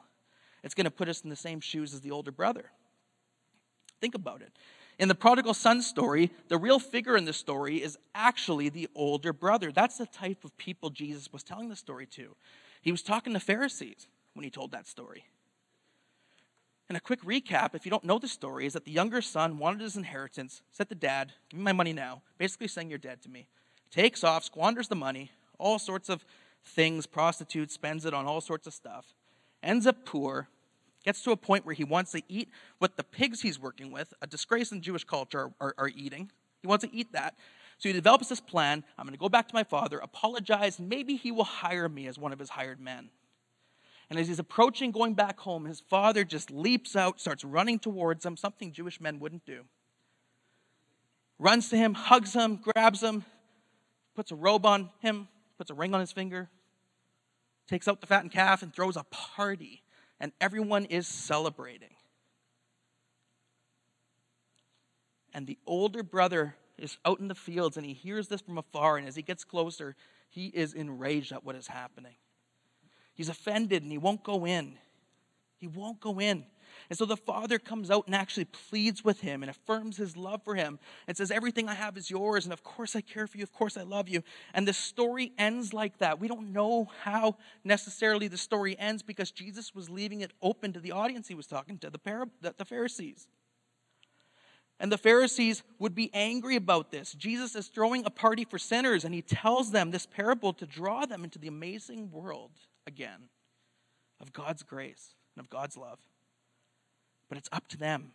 It's 0.63 0.73
going 0.75 0.85
to 0.85 0.91
put 0.91 1.09
us 1.09 1.21
in 1.21 1.29
the 1.29 1.35
same 1.35 1.59
shoes 1.59 1.93
as 1.93 2.01
the 2.01 2.11
older 2.11 2.31
brother. 2.31 2.71
Think 4.01 4.15
about 4.15 4.41
it. 4.41 4.51
In 4.97 5.07
the 5.07 5.15
prodigal 5.15 5.53
son 5.53 5.81
story, 5.81 6.31
the 6.47 6.57
real 6.57 6.79
figure 6.79 7.17
in 7.17 7.25
the 7.25 7.33
story 7.33 7.81
is 7.83 7.97
actually 8.13 8.69
the 8.69 8.87
older 8.95 9.33
brother. 9.33 9.71
That's 9.71 9.97
the 9.97 10.05
type 10.05 10.45
of 10.45 10.57
people 10.57 10.89
Jesus 10.89 11.31
was 11.33 11.43
telling 11.43 11.69
the 11.69 11.75
story 11.75 12.05
to. 12.07 12.35
He 12.81 12.91
was 12.91 13.01
talking 13.01 13.33
to 13.33 13.39
Pharisees 13.39 14.07
when 14.33 14.43
he 14.43 14.49
told 14.49 14.71
that 14.71 14.87
story. 14.87 15.25
And 16.87 16.95
a 16.95 17.01
quick 17.01 17.21
recap, 17.23 17.73
if 17.73 17.85
you 17.85 17.89
don't 17.89 18.03
know 18.03 18.19
the 18.19 18.27
story, 18.27 18.65
is 18.65 18.73
that 18.73 18.85
the 18.85 18.91
younger 18.91 19.21
son 19.21 19.57
wanted 19.57 19.81
his 19.81 19.97
inheritance, 19.97 20.61
said 20.71 20.89
to 20.89 20.95
dad, 20.95 21.33
Give 21.49 21.59
me 21.59 21.63
my 21.63 21.73
money 21.73 21.93
now, 21.93 22.21
basically 22.37 22.67
saying 22.67 22.89
you're 22.89 22.99
dead 22.99 23.21
to 23.23 23.29
me. 23.29 23.47
Takes 23.89 24.23
off, 24.23 24.43
squanders 24.43 24.87
the 24.87 24.95
money, 24.95 25.31
all 25.57 25.79
sorts 25.79 26.09
of 26.09 26.23
things, 26.63 27.07
prostitutes, 27.07 27.73
spends 27.73 28.05
it 28.05 28.13
on 28.13 28.25
all 28.25 28.41
sorts 28.41 28.67
of 28.67 28.73
stuff, 28.73 29.15
ends 29.63 29.87
up 29.87 30.05
poor, 30.05 30.47
gets 31.03 31.21
to 31.23 31.31
a 31.31 31.37
point 31.37 31.65
where 31.65 31.75
he 31.75 31.83
wants 31.83 32.11
to 32.11 32.21
eat 32.27 32.49
what 32.79 32.97
the 32.97 33.03
pigs 33.03 33.41
he's 33.41 33.59
working 33.59 33.91
with, 33.91 34.13
a 34.21 34.27
disgrace 34.27 34.71
in 34.71 34.81
Jewish 34.81 35.03
culture, 35.03 35.51
are, 35.59 35.75
are, 35.77 35.89
eating. 35.89 36.31
He 36.61 36.67
wants 36.67 36.83
to 36.83 36.93
eat 36.93 37.11
that. 37.13 37.35
So 37.77 37.89
he 37.89 37.93
develops 37.93 38.29
this 38.29 38.39
plan 38.39 38.83
I'm 38.97 39.05
going 39.05 39.13
to 39.13 39.19
go 39.19 39.29
back 39.29 39.47
to 39.47 39.55
my 39.55 39.63
father, 39.63 39.99
apologize, 39.99 40.79
maybe 40.79 41.15
he 41.15 41.31
will 41.31 41.43
hire 41.43 41.87
me 41.87 42.07
as 42.07 42.17
one 42.17 42.33
of 42.33 42.39
his 42.39 42.49
hired 42.49 42.79
men. 42.79 43.09
And 44.09 44.19
as 44.19 44.27
he's 44.27 44.39
approaching 44.39 44.91
going 44.91 45.13
back 45.13 45.39
home, 45.39 45.65
his 45.65 45.79
father 45.79 46.23
just 46.23 46.51
leaps 46.51 46.95
out, 46.95 47.19
starts 47.19 47.43
running 47.43 47.79
towards 47.79 48.25
him, 48.25 48.37
something 48.37 48.71
Jewish 48.71 49.01
men 49.01 49.19
wouldn't 49.19 49.45
do. 49.45 49.63
Runs 51.39 51.69
to 51.69 51.77
him, 51.77 51.93
hugs 51.93 52.33
him, 52.33 52.57
grabs 52.57 53.01
him, 53.01 53.25
puts 54.15 54.31
a 54.31 54.35
robe 54.35 54.65
on 54.65 54.89
him, 54.99 55.27
puts 55.57 55.71
a 55.71 55.73
ring 55.73 55.93
on 55.93 55.99
his 55.99 56.11
finger, 56.11 56.49
takes 57.67 57.87
out 57.87 57.99
the 57.99 58.07
fattened 58.07 58.31
calf, 58.31 58.61
and 58.61 58.73
throws 58.73 58.95
a 58.95 59.03
party. 59.03 59.81
And 60.19 60.31
everyone 60.39 60.85
is 60.85 61.07
celebrating. 61.07 61.95
And 65.33 65.45
the 65.45 65.57
older 65.67 66.03
brother 66.03 66.55
is 66.77 66.97
out 67.03 67.19
in 67.19 67.27
the 67.27 67.35
fields 67.35 67.75
and 67.75 67.85
he 67.85 67.93
hears 67.93 68.29
this 68.29 68.39
from 68.39 68.57
afar. 68.57 68.95
And 68.97 69.05
as 69.07 69.17
he 69.17 69.21
gets 69.21 69.43
closer, 69.43 69.95
he 70.29 70.47
is 70.47 70.73
enraged 70.73 71.33
at 71.33 71.43
what 71.43 71.55
is 71.55 71.67
happening. 71.67 72.15
He's 73.15 73.29
offended 73.29 73.81
and 73.81 73.91
he 73.91 73.97
won't 73.97 74.23
go 74.23 74.45
in. 74.45 74.77
He 75.57 75.67
won't 75.67 75.99
go 75.99 76.19
in. 76.19 76.45
And 76.89 76.97
so 76.97 77.05
the 77.05 77.17
father 77.17 77.57
comes 77.57 77.89
out 77.89 78.05
and 78.05 78.13
actually 78.13 78.45
pleads 78.45 79.03
with 79.03 79.21
him 79.21 79.41
and 79.41 79.49
affirms 79.49 79.97
his 79.97 80.15
love 80.15 80.43
for 80.43 80.55
him 80.55 80.77
and 81.07 81.17
says, 81.17 81.31
Everything 81.31 81.67
I 81.67 81.73
have 81.73 81.97
is 81.97 82.11
yours. 82.11 82.45
And 82.45 82.53
of 82.53 82.63
course 82.63 82.95
I 82.95 83.01
care 83.01 83.25
for 83.25 83.37
you. 83.37 83.43
Of 83.43 83.53
course 83.53 83.77
I 83.77 83.83
love 83.83 84.09
you. 84.09 84.21
And 84.53 84.67
the 84.67 84.73
story 84.73 85.31
ends 85.37 85.73
like 85.73 85.97
that. 85.99 86.19
We 86.19 86.27
don't 86.27 86.53
know 86.53 86.89
how 87.03 87.37
necessarily 87.63 88.27
the 88.27 88.37
story 88.37 88.77
ends 88.77 89.01
because 89.01 89.31
Jesus 89.31 89.73
was 89.73 89.89
leaving 89.89 90.21
it 90.21 90.31
open 90.41 90.73
to 90.73 90.79
the 90.79 90.91
audience 90.91 91.27
he 91.27 91.35
was 91.35 91.47
talking 91.47 91.77
to, 91.79 91.89
the, 91.89 91.99
Par- 91.99 92.29
the 92.41 92.65
Pharisees. 92.65 93.27
And 94.79 94.91
the 94.91 94.97
Pharisees 94.97 95.63
would 95.79 95.95
be 95.95 96.11
angry 96.13 96.57
about 96.57 96.91
this. 96.91 97.13
Jesus 97.13 97.55
is 97.55 97.67
throwing 97.67 98.05
a 98.05 98.09
party 98.09 98.43
for 98.43 98.59
sinners 98.59 99.05
and 99.05 99.13
he 99.13 99.21
tells 99.21 99.71
them 99.71 99.91
this 99.91 100.05
parable 100.05 100.51
to 100.53 100.65
draw 100.65 101.05
them 101.05 101.23
into 101.23 101.39
the 101.39 101.47
amazing 101.47 102.11
world 102.11 102.51
again 102.87 103.29
of 104.21 104.33
God's 104.33 104.63
grace 104.63 105.15
and 105.35 105.43
of 105.43 105.49
God's 105.49 105.77
love. 105.77 105.99
But 107.29 107.37
it's 107.37 107.49
up 107.51 107.67
to 107.69 107.77
them. 107.77 108.11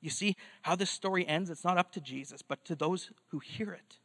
You 0.00 0.10
see 0.10 0.36
how 0.62 0.76
this 0.76 0.90
story 0.90 1.26
ends? 1.26 1.50
It's 1.50 1.64
not 1.64 1.78
up 1.78 1.92
to 1.92 2.00
Jesus, 2.00 2.42
but 2.42 2.64
to 2.66 2.74
those 2.74 3.10
who 3.28 3.40
hear 3.40 3.72
it. 3.72 3.98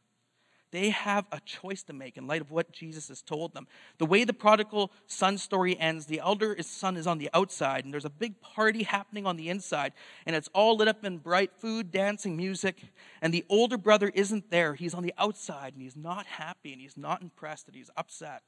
They 0.74 0.90
have 0.90 1.26
a 1.30 1.38
choice 1.38 1.84
to 1.84 1.92
make 1.92 2.16
in 2.16 2.26
light 2.26 2.40
of 2.40 2.50
what 2.50 2.72
Jesus 2.72 3.06
has 3.06 3.22
told 3.22 3.54
them. 3.54 3.68
The 3.98 4.06
way 4.06 4.24
the 4.24 4.32
prodigal 4.32 4.90
son 5.06 5.38
story 5.38 5.78
ends, 5.78 6.06
the 6.06 6.18
elder 6.18 6.60
son 6.62 6.96
is 6.96 7.06
on 7.06 7.18
the 7.18 7.30
outside, 7.32 7.84
and 7.84 7.94
there's 7.94 8.04
a 8.04 8.10
big 8.10 8.40
party 8.40 8.82
happening 8.82 9.24
on 9.24 9.36
the 9.36 9.50
inside, 9.50 9.92
and 10.26 10.34
it's 10.34 10.48
all 10.52 10.76
lit 10.76 10.88
up 10.88 11.04
in 11.04 11.18
bright 11.18 11.52
food, 11.60 11.92
dancing, 11.92 12.36
music. 12.36 12.82
And 13.22 13.32
the 13.32 13.44
older 13.48 13.78
brother 13.78 14.10
isn't 14.12 14.50
there. 14.50 14.74
He's 14.74 14.94
on 14.94 15.04
the 15.04 15.14
outside, 15.16 15.74
and 15.74 15.82
he's 15.82 15.94
not 15.94 16.26
happy, 16.26 16.72
and 16.72 16.80
he's 16.80 16.96
not 16.96 17.22
impressed, 17.22 17.68
and 17.68 17.76
he's 17.76 17.90
upset. 17.96 18.42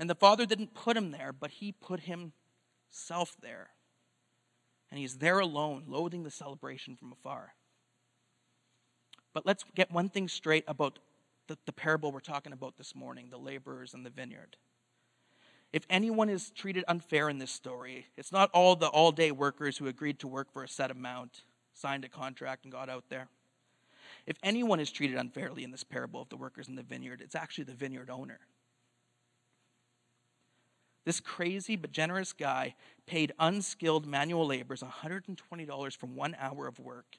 And 0.00 0.08
the 0.08 0.14
Father 0.14 0.46
didn't 0.46 0.72
put 0.72 0.96
him 0.96 1.10
there, 1.10 1.30
but 1.30 1.50
he 1.50 1.72
put 1.72 2.00
himself 2.00 3.36
there. 3.42 3.68
And 4.90 4.98
he's 4.98 5.18
there 5.18 5.38
alone, 5.38 5.84
loathing 5.86 6.22
the 6.22 6.30
celebration 6.30 6.96
from 6.96 7.12
afar. 7.12 7.52
But 9.34 9.44
let's 9.44 9.62
get 9.76 9.92
one 9.92 10.08
thing 10.08 10.26
straight 10.26 10.64
about 10.66 10.98
the, 11.48 11.58
the 11.66 11.72
parable 11.72 12.12
we're 12.12 12.20
talking 12.20 12.54
about 12.54 12.78
this 12.78 12.94
morning 12.94 13.28
the 13.30 13.38
laborers 13.38 13.92
and 13.92 14.04
the 14.04 14.10
vineyard. 14.10 14.56
If 15.70 15.84
anyone 15.90 16.30
is 16.30 16.50
treated 16.50 16.82
unfair 16.88 17.28
in 17.28 17.38
this 17.38 17.52
story, 17.52 18.06
it's 18.16 18.32
not 18.32 18.50
all 18.54 18.74
the 18.76 18.88
all 18.88 19.12
day 19.12 19.30
workers 19.30 19.76
who 19.76 19.86
agreed 19.86 20.18
to 20.20 20.28
work 20.28 20.50
for 20.50 20.64
a 20.64 20.68
set 20.68 20.90
amount, 20.90 21.42
signed 21.74 22.06
a 22.06 22.08
contract 22.08 22.64
and 22.64 22.72
got 22.72 22.88
out 22.88 23.04
there. 23.10 23.28
If 24.26 24.38
anyone 24.42 24.80
is 24.80 24.90
treated 24.90 25.18
unfairly 25.18 25.62
in 25.62 25.70
this 25.70 25.84
parable 25.84 26.22
of 26.22 26.30
the 26.30 26.36
workers 26.36 26.68
in 26.68 26.74
the 26.74 26.82
vineyard, 26.82 27.20
it's 27.20 27.34
actually 27.34 27.64
the 27.64 27.74
vineyard 27.74 28.08
owner. 28.08 28.40
This 31.04 31.20
crazy 31.20 31.76
but 31.76 31.92
generous 31.92 32.32
guy 32.32 32.74
paid 33.06 33.32
unskilled 33.38 34.06
manual 34.06 34.46
laborers 34.46 34.82
$120 34.82 35.96
for 35.96 36.06
one 36.06 36.36
hour 36.38 36.66
of 36.66 36.78
work. 36.78 37.16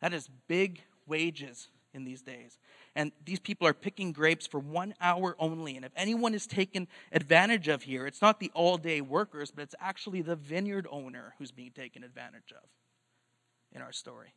That 0.00 0.12
is 0.12 0.28
big 0.46 0.82
wages 1.06 1.68
in 1.92 2.04
these 2.04 2.22
days. 2.22 2.58
And 2.94 3.10
these 3.24 3.40
people 3.40 3.66
are 3.66 3.74
picking 3.74 4.12
grapes 4.12 4.46
for 4.46 4.60
one 4.60 4.94
hour 5.00 5.34
only. 5.38 5.76
And 5.76 5.84
if 5.84 5.92
anyone 5.96 6.34
is 6.34 6.46
taken 6.46 6.86
advantage 7.12 7.66
of 7.68 7.82
here, 7.82 8.06
it's 8.06 8.22
not 8.22 8.38
the 8.38 8.52
all 8.54 8.78
day 8.78 9.00
workers, 9.00 9.50
but 9.50 9.62
it's 9.62 9.74
actually 9.80 10.22
the 10.22 10.36
vineyard 10.36 10.86
owner 10.90 11.34
who's 11.38 11.50
being 11.50 11.72
taken 11.72 12.04
advantage 12.04 12.52
of 12.52 12.68
in 13.72 13.82
our 13.82 13.92
story. 13.92 14.34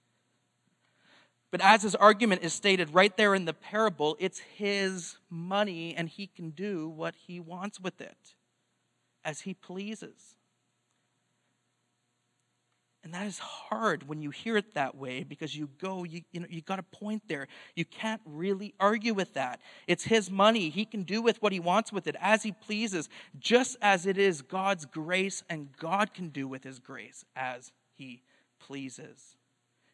But 1.51 1.61
as 1.61 1.83
his 1.83 1.95
argument 1.95 2.43
is 2.43 2.53
stated 2.53 2.93
right 2.93 3.15
there 3.15 3.35
in 3.35 3.45
the 3.45 3.53
parable, 3.53 4.15
it's 4.19 4.39
his 4.39 5.17
money 5.29 5.93
and 5.95 6.07
he 6.07 6.27
can 6.27 6.51
do 6.51 6.87
what 6.87 7.13
he 7.27 7.39
wants 7.39 7.79
with 7.79 7.99
it 7.99 8.35
as 9.23 9.41
he 9.41 9.53
pleases. 9.53 10.35
And 13.03 13.13
that 13.15 13.25
is 13.25 13.39
hard 13.39 14.07
when 14.07 14.21
you 14.21 14.29
hear 14.29 14.57
it 14.57 14.75
that 14.75 14.95
way 14.95 15.23
because 15.23 15.55
you 15.55 15.69
go, 15.79 16.03
you, 16.03 16.21
you 16.31 16.39
know, 16.39 16.45
you 16.47 16.61
got 16.61 16.77
a 16.77 16.83
point 16.83 17.23
there. 17.27 17.47
You 17.75 17.83
can't 17.83 18.21
really 18.25 18.75
argue 18.79 19.15
with 19.15 19.33
that. 19.33 19.59
It's 19.87 20.03
his 20.03 20.29
money. 20.29 20.69
He 20.69 20.85
can 20.85 21.01
do 21.01 21.21
with 21.21 21.41
what 21.41 21.51
he 21.51 21.59
wants 21.59 21.91
with 21.91 22.05
it 22.05 22.15
as 22.21 22.43
he 22.43 22.51
pleases, 22.51 23.09
just 23.39 23.75
as 23.81 24.05
it 24.05 24.19
is 24.19 24.43
God's 24.43 24.85
grace, 24.85 25.43
and 25.49 25.69
God 25.77 26.13
can 26.13 26.29
do 26.29 26.47
with 26.47 26.63
his 26.63 26.77
grace 26.77 27.25
as 27.35 27.71
he 27.95 28.21
pleases. 28.59 29.35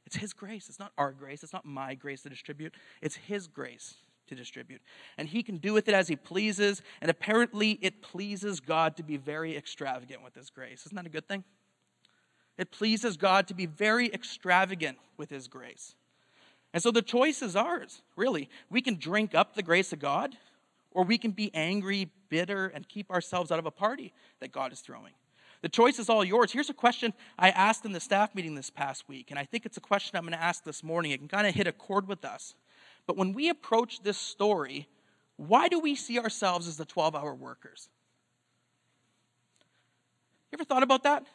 It's 0.05 0.17
his 0.17 0.33
grace. 0.33 0.67
It's 0.67 0.79
not 0.79 0.91
our 0.97 1.13
grace. 1.13 1.43
It's 1.43 1.53
not 1.53 1.65
my 1.65 1.95
grace 1.95 2.23
to 2.23 2.29
distribute. 2.29 2.73
It's 3.01 3.15
his 3.15 3.47
grace 3.47 3.95
to 4.27 4.35
distribute. 4.35 4.81
And 5.17 5.27
he 5.27 5.43
can 5.43 5.57
do 5.57 5.73
with 5.73 5.87
it 5.87 5.93
as 5.93 6.07
he 6.07 6.15
pleases. 6.15 6.81
And 7.01 7.09
apparently, 7.09 7.79
it 7.81 8.01
pleases 8.01 8.59
God 8.59 8.95
to 8.97 9.03
be 9.03 9.17
very 9.17 9.55
extravagant 9.55 10.23
with 10.23 10.35
his 10.35 10.49
grace. 10.49 10.85
Isn't 10.85 10.95
that 10.95 11.05
a 11.05 11.09
good 11.09 11.27
thing? 11.27 11.43
It 12.57 12.71
pleases 12.71 13.17
God 13.17 13.47
to 13.47 13.53
be 13.53 13.65
very 13.65 14.11
extravagant 14.13 14.97
with 15.17 15.29
his 15.29 15.47
grace. 15.47 15.95
And 16.73 16.81
so 16.81 16.91
the 16.91 17.01
choice 17.01 17.41
is 17.41 17.55
ours, 17.55 18.01
really. 18.15 18.49
We 18.69 18.81
can 18.81 18.95
drink 18.95 19.33
up 19.33 19.55
the 19.55 19.63
grace 19.63 19.93
of 19.93 19.99
God, 19.99 20.35
or 20.91 21.03
we 21.03 21.17
can 21.17 21.31
be 21.31 21.51
angry, 21.53 22.09
bitter, 22.29 22.67
and 22.67 22.87
keep 22.87 23.09
ourselves 23.11 23.51
out 23.51 23.59
of 23.59 23.65
a 23.65 23.71
party 23.71 24.13
that 24.39 24.51
God 24.51 24.73
is 24.73 24.81
throwing. 24.81 25.13
The 25.61 25.69
choice 25.69 25.97
is 25.97 26.09
all 26.09 26.23
yours. 26.23 26.51
Here's 26.51 26.69
a 26.69 26.73
question 26.73 27.13
I 27.39 27.49
asked 27.49 27.85
in 27.85 27.91
the 27.91 27.99
staff 27.99 28.35
meeting 28.35 28.55
this 28.55 28.69
past 28.69 29.07
week, 29.07 29.31
and 29.31 29.39
I 29.39 29.45
think 29.45 29.65
it's 29.65 29.77
a 29.77 29.81
question 29.81 30.17
I'm 30.17 30.23
going 30.23 30.33
to 30.33 30.43
ask 30.43 30.63
this 30.63 30.83
morning. 30.83 31.11
It 31.11 31.17
can 31.17 31.27
kind 31.27 31.47
of 31.47 31.55
hit 31.55 31.67
a 31.67 31.71
chord 31.71 32.07
with 32.07 32.23
us. 32.25 32.53
But 33.08 33.17
when 33.17 33.34
we 33.34 33.50
approach 33.50 34.04
this 34.04 34.17
story, 34.17 34.88
why 35.38 35.70
do 35.70 35.80
we 35.80 35.96
see 35.96 36.20
ourselves 36.20 36.67
as 36.67 36.78
the 36.78 36.86
12 36.86 37.15
hour 37.15 37.34
workers? 37.34 37.89
You 40.52 40.58
ever 40.58 40.65
thought 40.65 40.84
about 40.84 41.04
that? 41.04 41.26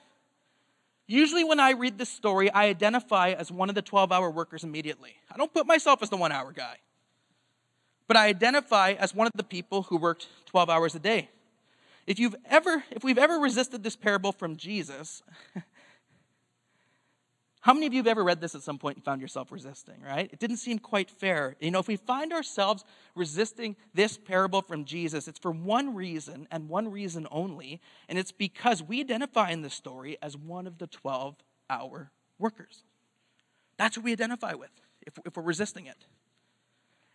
Usually, 1.07 1.45
when 1.45 1.61
I 1.61 1.73
read 1.73 1.99
this 1.99 2.09
story, 2.09 2.51
I 2.51 2.67
identify 2.67 3.31
as 3.31 3.51
one 3.51 3.69
of 3.69 3.75
the 3.75 3.83
12 3.83 4.13
hour 4.13 4.31
workers 4.31 4.65
immediately. 4.65 5.17
I 5.31 5.37
don't 5.37 5.53
put 5.53 5.67
myself 5.67 6.03
as 6.03 6.11
the 6.11 6.17
one 6.17 6.33
hour 6.33 6.53
guy, 6.53 6.77
but 8.07 8.17
I 8.17 8.29
identify 8.29 8.93
as 8.93 9.15
one 9.15 9.27
of 9.27 9.33
the 9.35 9.43
people 9.43 9.83
who 9.85 9.97
worked 9.97 10.29
12 10.47 10.71
hours 10.71 10.95
a 10.95 10.99
day. 10.99 11.29
If, 12.07 12.19
you've 12.19 12.37
ever, 12.49 12.85
if 12.91 13.05
we've 13.05 13.19
ever 13.19 13.39
resisted 13.39 13.83
this 13.83 13.97
parable 13.97 14.33
from 14.33 14.57
Jesus, 14.57 15.23
How 17.63 17.73
many 17.73 17.87
of 17.87 17.93
you 17.93 18.01
have 18.01 18.09
ever 18.09 18.25
read 18.25 18.41
this 18.41 18.57
at 18.57 18.63
some 18.63 18.77
point 18.77 18.97
and 18.97 19.05
found 19.05 19.21
yourself 19.21 19.53
resisting, 19.53 20.03
right? 20.05 20.29
It 20.33 20.41
didn't 20.41 20.57
seem 20.57 20.81
quite 20.81 21.09
fair. 21.09 21.55
You 21.61 21.71
know, 21.71 21.79
if 21.79 21.87
we 21.87 21.95
find 21.95 22.33
ourselves 22.33 22.85
resisting 23.15 23.77
this 23.95 24.19
parable 24.19 24.63
from 24.63 24.85
Jesus, 24.85 25.29
it's 25.29 25.39
for 25.39 25.53
one 25.53 25.95
reason 25.95 26.49
and 26.51 26.69
one 26.69 26.91
reason 26.91 27.29
only, 27.31 27.81
and 28.09 28.19
it's 28.19 28.33
because 28.33 28.83
we 28.83 28.99
identify 28.99 29.51
in 29.51 29.63
the 29.63 29.71
story 29.71 30.19
as 30.21 30.37
one 30.37 30.67
of 30.67 30.79
the 30.79 30.89
12 30.89 31.37
hour 31.71 32.11
workers. 32.37 32.83
That's 33.77 33.97
what 33.97 34.05
we 34.05 34.13
identify 34.13 34.55
with 34.55 34.73
if, 35.07 35.15
if 35.25 35.37
we're 35.37 35.45
resisting 35.45 35.87
it. 35.87 36.07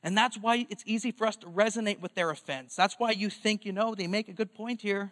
And 0.02 0.18
that's 0.18 0.38
why 0.38 0.66
it's 0.70 0.84
easy 0.86 1.12
for 1.12 1.28
us 1.28 1.36
to 1.38 1.48
resonate 1.48 2.00
with 2.00 2.16
their 2.16 2.30
offense. 2.30 2.74
That's 2.74 2.96
why 2.98 3.12
you 3.12 3.30
think, 3.30 3.66
you 3.66 3.74
know, 3.74 3.96
they 3.96 4.08
make 4.08 4.30
a 4.30 4.34
good 4.34 4.54
point 4.54 4.82
here. 4.82 5.12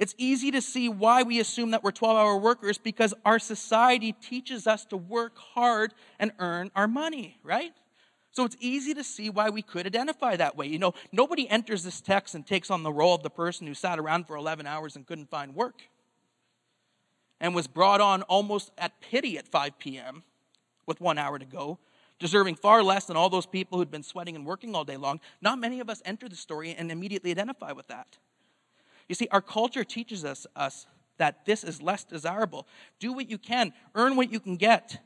It's 0.00 0.14
easy 0.16 0.50
to 0.52 0.62
see 0.62 0.88
why 0.88 1.22
we 1.24 1.40
assume 1.40 1.72
that 1.72 1.84
we're 1.84 1.90
12 1.90 2.16
hour 2.16 2.38
workers 2.38 2.78
because 2.78 3.12
our 3.26 3.38
society 3.38 4.12
teaches 4.12 4.66
us 4.66 4.86
to 4.86 4.96
work 4.96 5.36
hard 5.36 5.92
and 6.18 6.32
earn 6.38 6.70
our 6.74 6.88
money, 6.88 7.36
right? 7.42 7.74
So 8.32 8.46
it's 8.46 8.56
easy 8.60 8.94
to 8.94 9.04
see 9.04 9.28
why 9.28 9.50
we 9.50 9.60
could 9.60 9.84
identify 9.84 10.36
that 10.36 10.56
way. 10.56 10.68
You 10.68 10.78
know, 10.78 10.94
nobody 11.12 11.46
enters 11.50 11.84
this 11.84 12.00
text 12.00 12.34
and 12.34 12.46
takes 12.46 12.70
on 12.70 12.82
the 12.82 12.90
role 12.90 13.14
of 13.14 13.22
the 13.22 13.28
person 13.28 13.66
who 13.66 13.74
sat 13.74 13.98
around 13.98 14.26
for 14.26 14.36
11 14.36 14.66
hours 14.66 14.96
and 14.96 15.06
couldn't 15.06 15.28
find 15.28 15.54
work 15.54 15.82
and 17.38 17.54
was 17.54 17.66
brought 17.66 18.00
on 18.00 18.22
almost 18.22 18.72
at 18.78 19.02
pity 19.02 19.36
at 19.36 19.46
5 19.46 19.78
p.m. 19.78 20.22
with 20.86 21.02
one 21.02 21.18
hour 21.18 21.38
to 21.38 21.44
go, 21.44 21.78
deserving 22.18 22.54
far 22.54 22.82
less 22.82 23.04
than 23.04 23.18
all 23.18 23.28
those 23.28 23.44
people 23.44 23.76
who'd 23.76 23.90
been 23.90 24.02
sweating 24.02 24.34
and 24.34 24.46
working 24.46 24.74
all 24.74 24.84
day 24.84 24.96
long. 24.96 25.20
Not 25.42 25.58
many 25.58 25.78
of 25.78 25.90
us 25.90 26.00
enter 26.06 26.26
the 26.26 26.36
story 26.36 26.74
and 26.74 26.90
immediately 26.90 27.30
identify 27.30 27.72
with 27.72 27.88
that. 27.88 28.16
You 29.10 29.16
see, 29.16 29.26
our 29.32 29.42
culture 29.42 29.82
teaches 29.82 30.24
us, 30.24 30.46
us 30.54 30.86
that 31.18 31.44
this 31.44 31.64
is 31.64 31.82
less 31.82 32.04
desirable. 32.04 32.68
Do 33.00 33.12
what 33.12 33.28
you 33.28 33.38
can, 33.38 33.72
earn 33.96 34.14
what 34.14 34.32
you 34.32 34.38
can 34.38 34.56
get. 34.56 35.02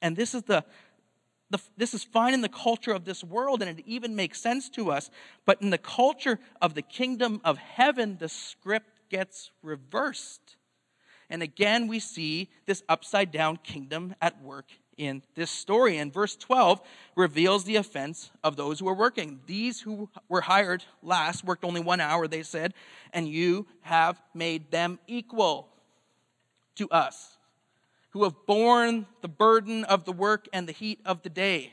And 0.00 0.16
this 0.16 0.34
is 0.34 0.44
the, 0.44 0.64
the, 1.50 1.60
this 1.76 1.92
is 1.92 2.02
fine 2.02 2.32
in 2.32 2.40
the 2.40 2.48
culture 2.48 2.92
of 2.92 3.04
this 3.04 3.22
world, 3.22 3.60
and 3.60 3.78
it 3.78 3.84
even 3.86 4.16
makes 4.16 4.40
sense 4.40 4.70
to 4.70 4.90
us. 4.90 5.10
But 5.44 5.60
in 5.60 5.68
the 5.68 5.76
culture 5.76 6.40
of 6.62 6.72
the 6.72 6.80
kingdom 6.80 7.42
of 7.44 7.58
heaven, 7.58 8.16
the 8.18 8.30
script 8.30 8.88
gets 9.10 9.50
reversed. 9.62 10.56
And 11.28 11.42
again, 11.42 11.88
we 11.88 11.98
see 11.98 12.48
this 12.64 12.82
upside 12.88 13.32
down 13.32 13.58
kingdom 13.58 14.14
at 14.22 14.40
work 14.40 14.72
in 14.96 15.22
this 15.34 15.50
story. 15.50 15.98
And 15.98 16.12
verse 16.12 16.36
12 16.36 16.80
reveals 17.14 17.64
the 17.64 17.76
offense 17.76 18.30
of 18.42 18.56
those 18.56 18.80
who 18.80 18.88
are 18.88 18.94
working. 18.94 19.40
These 19.46 19.80
who 19.80 20.08
were 20.28 20.42
hired 20.42 20.84
last 21.02 21.44
worked 21.44 21.64
only 21.64 21.80
one 21.80 22.00
hour, 22.00 22.26
they 22.26 22.42
said, 22.42 22.74
and 23.12 23.28
you 23.28 23.66
have 23.82 24.20
made 24.34 24.70
them 24.70 24.98
equal 25.06 25.68
to 26.76 26.88
us, 26.90 27.36
who 28.10 28.24
have 28.24 28.34
borne 28.46 29.06
the 29.22 29.28
burden 29.28 29.84
of 29.84 30.04
the 30.04 30.12
work 30.12 30.48
and 30.52 30.68
the 30.68 30.72
heat 30.72 31.00
of 31.04 31.22
the 31.22 31.30
day. 31.30 31.72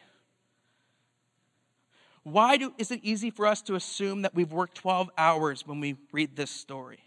Why 2.23 2.55
do, 2.55 2.73
is 2.77 2.89
it 2.89 3.01
easy 3.03 3.29
for 3.29 3.45
us 3.45 3.61
to 3.63 3.75
assume 3.75 4.21
that 4.21 4.33
we've 4.33 4.51
worked 4.51 4.75
12 4.75 5.09
hours 5.17 5.67
when 5.67 5.81
we 5.81 5.97
read 6.13 6.35
this 6.35 6.51
story? 6.51 6.99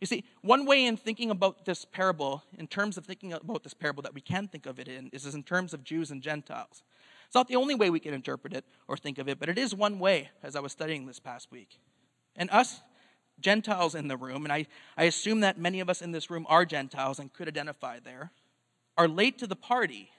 You 0.00 0.06
see, 0.06 0.24
one 0.42 0.66
way 0.66 0.84
in 0.84 0.96
thinking 0.96 1.30
about 1.30 1.64
this 1.64 1.84
parable, 1.84 2.42
in 2.58 2.66
terms 2.66 2.98
of 2.98 3.06
thinking 3.06 3.32
about 3.32 3.62
this 3.62 3.74
parable 3.74 4.02
that 4.02 4.14
we 4.14 4.20
can 4.20 4.48
think 4.48 4.66
of 4.66 4.78
it 4.78 4.88
in, 4.88 5.08
is 5.12 5.34
in 5.34 5.42
terms 5.42 5.72
of 5.72 5.84
Jews 5.84 6.10
and 6.10 6.22
Gentiles. 6.22 6.82
It's 7.26 7.34
not 7.34 7.48
the 7.48 7.56
only 7.56 7.74
way 7.74 7.90
we 7.90 8.00
can 8.00 8.14
interpret 8.14 8.52
it 8.52 8.64
or 8.86 8.96
think 8.96 9.18
of 9.18 9.28
it, 9.28 9.38
but 9.38 9.48
it 9.48 9.58
is 9.58 9.74
one 9.74 9.98
way 9.98 10.30
as 10.42 10.56
I 10.56 10.60
was 10.60 10.72
studying 10.72 11.06
this 11.06 11.18
past 11.18 11.50
week. 11.50 11.78
And 12.36 12.50
us, 12.50 12.80
Gentiles 13.40 13.94
in 13.94 14.08
the 14.08 14.16
room, 14.16 14.44
and 14.44 14.52
I, 14.52 14.66
I 14.96 15.04
assume 15.04 15.40
that 15.40 15.58
many 15.58 15.80
of 15.80 15.90
us 15.90 16.02
in 16.02 16.12
this 16.12 16.30
room 16.30 16.46
are 16.48 16.64
Gentiles 16.64 17.18
and 17.18 17.32
could 17.32 17.48
identify 17.48 17.98
there, 17.98 18.30
are 18.96 19.08
late 19.08 19.38
to 19.38 19.46
the 19.46 19.56
party, 19.56 20.10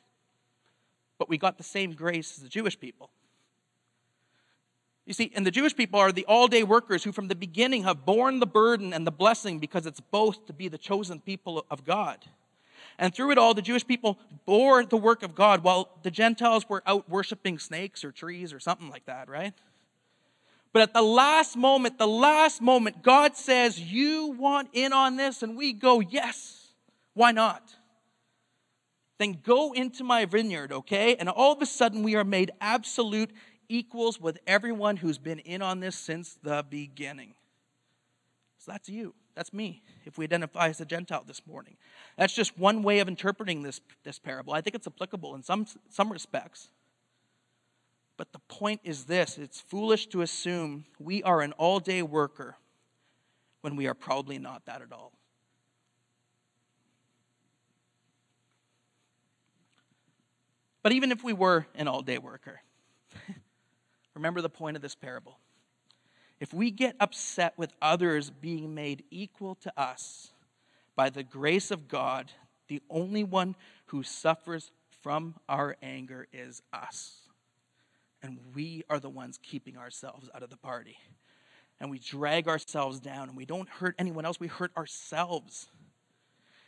but 1.17 1.29
we 1.29 1.37
got 1.37 1.57
the 1.57 1.63
same 1.63 1.93
grace 1.93 2.37
as 2.37 2.43
the 2.43 2.49
Jewish 2.49 2.77
people. 2.77 3.09
You 5.05 5.13
see, 5.13 5.31
and 5.35 5.45
the 5.45 5.51
Jewish 5.51 5.75
people 5.75 5.99
are 5.99 6.11
the 6.11 6.25
all 6.25 6.47
day 6.47 6.63
workers 6.63 7.03
who 7.03 7.11
from 7.11 7.27
the 7.27 7.35
beginning 7.35 7.83
have 7.83 8.05
borne 8.05 8.39
the 8.39 8.47
burden 8.47 8.91
and 8.91 9.05
the 9.05 9.11
blessing 9.11 9.59
because 9.59 9.85
it's 9.85 9.99
both 9.99 10.47
to 10.47 10.53
be 10.53 10.67
the 10.67 10.79
chosen 10.79 11.19
people 11.19 11.65
of 11.69 11.85
God. 11.85 12.25
And 12.97 13.13
through 13.13 13.31
it 13.31 13.37
all, 13.37 13.53
the 13.53 13.61
Jewish 13.61 13.85
people 13.85 14.17
bore 14.45 14.83
the 14.85 14.97
work 14.97 15.21
of 15.21 15.35
God 15.35 15.63
while 15.63 15.89
the 16.03 16.11
Gentiles 16.11 16.67
were 16.67 16.81
out 16.87 17.09
worshiping 17.09 17.59
snakes 17.59 18.03
or 18.03 18.11
trees 18.11 18.53
or 18.53 18.59
something 18.59 18.89
like 18.89 19.05
that, 19.05 19.29
right? 19.29 19.53
But 20.73 20.81
at 20.81 20.93
the 20.93 21.01
last 21.01 21.55
moment, 21.55 21.97
the 21.97 22.07
last 22.07 22.61
moment, 22.61 23.03
God 23.03 23.37
says, 23.37 23.79
You 23.79 24.35
want 24.37 24.69
in 24.73 24.91
on 24.91 25.17
this? 25.17 25.43
And 25.43 25.55
we 25.55 25.71
go, 25.71 25.99
Yes. 25.99 26.67
Why 27.13 27.31
not? 27.31 27.73
Then 29.17 29.39
go 29.41 29.71
into 29.71 30.03
my 30.03 30.25
vineyard, 30.25 30.73
okay? 30.73 31.15
And 31.15 31.29
all 31.29 31.53
of 31.53 31.61
a 31.61 31.65
sudden, 31.65 32.03
we 32.03 32.15
are 32.15 32.25
made 32.25 32.51
absolute 32.59 33.31
equals 33.69 34.19
with 34.19 34.39
everyone 34.47 34.97
who's 34.97 35.17
been 35.17 35.39
in 35.39 35.61
on 35.61 35.79
this 35.79 35.95
since 35.95 36.37
the 36.41 36.65
beginning. 36.69 37.33
So 38.59 38.71
that's 38.71 38.89
you. 38.89 39.13
That's 39.35 39.53
me, 39.53 39.83
if 40.05 40.17
we 40.17 40.23
identify 40.23 40.69
as 40.69 40.79
a 40.79 40.85
Gentile 40.85 41.23
this 41.27 41.45
morning. 41.45 41.75
That's 42.17 42.33
just 42.33 42.57
one 42.57 42.83
way 42.83 42.99
of 42.99 43.07
interpreting 43.09 43.63
this, 43.63 43.81
this 44.03 44.17
parable. 44.17 44.53
I 44.53 44.61
think 44.61 44.75
it's 44.75 44.87
applicable 44.87 45.35
in 45.35 45.43
some, 45.43 45.67
some 45.89 46.11
respects. 46.11 46.69
But 48.17 48.31
the 48.31 48.39
point 48.39 48.79
is 48.83 49.05
this 49.05 49.37
it's 49.37 49.59
foolish 49.59 50.07
to 50.07 50.21
assume 50.21 50.85
we 50.99 51.21
are 51.23 51.41
an 51.41 51.51
all 51.53 51.79
day 51.79 52.01
worker 52.01 52.55
when 53.61 53.75
we 53.75 53.87
are 53.87 53.93
probably 53.93 54.39
not 54.39 54.65
that 54.65 54.81
at 54.81 54.91
all. 54.93 55.11
But 60.81 60.91
even 60.91 61.11
if 61.11 61.23
we 61.23 61.33
were 61.33 61.65
an 61.75 61.87
all 61.87 62.03
day 62.03 62.19
worker, 62.19 62.61
remember 64.15 64.41
the 64.41 64.49
point 64.49 64.75
of 64.75 64.81
this 64.81 64.95
parable. 64.95 65.37
If 66.39 66.53
we 66.53 66.71
get 66.71 66.95
upset 66.99 67.53
with 67.57 67.73
others 67.81 68.29
being 68.29 68.73
made 68.73 69.03
equal 69.09 69.55
to 69.55 69.73
us 69.79 70.31
by 70.95 71.09
the 71.09 71.23
grace 71.23 71.71
of 71.71 71.87
God, 71.87 72.31
the 72.67 72.81
only 72.89 73.23
one 73.23 73.55
who 73.87 74.03
suffers 74.03 74.71
from 75.01 75.35
our 75.47 75.77
anger 75.81 76.27
is 76.33 76.61
us. 76.73 77.21
And 78.23 78.39
we 78.55 78.83
are 78.89 78.99
the 78.99 79.09
ones 79.09 79.39
keeping 79.41 79.77
ourselves 79.77 80.29
out 80.33 80.43
of 80.43 80.49
the 80.49 80.57
party. 80.57 80.97
And 81.79 81.91
we 81.91 81.99
drag 81.99 82.47
ourselves 82.47 82.99
down 82.99 83.29
and 83.29 83.37
we 83.37 83.45
don't 83.45 83.69
hurt 83.69 83.95
anyone 83.99 84.25
else, 84.25 84.39
we 84.39 84.47
hurt 84.47 84.71
ourselves. 84.75 85.67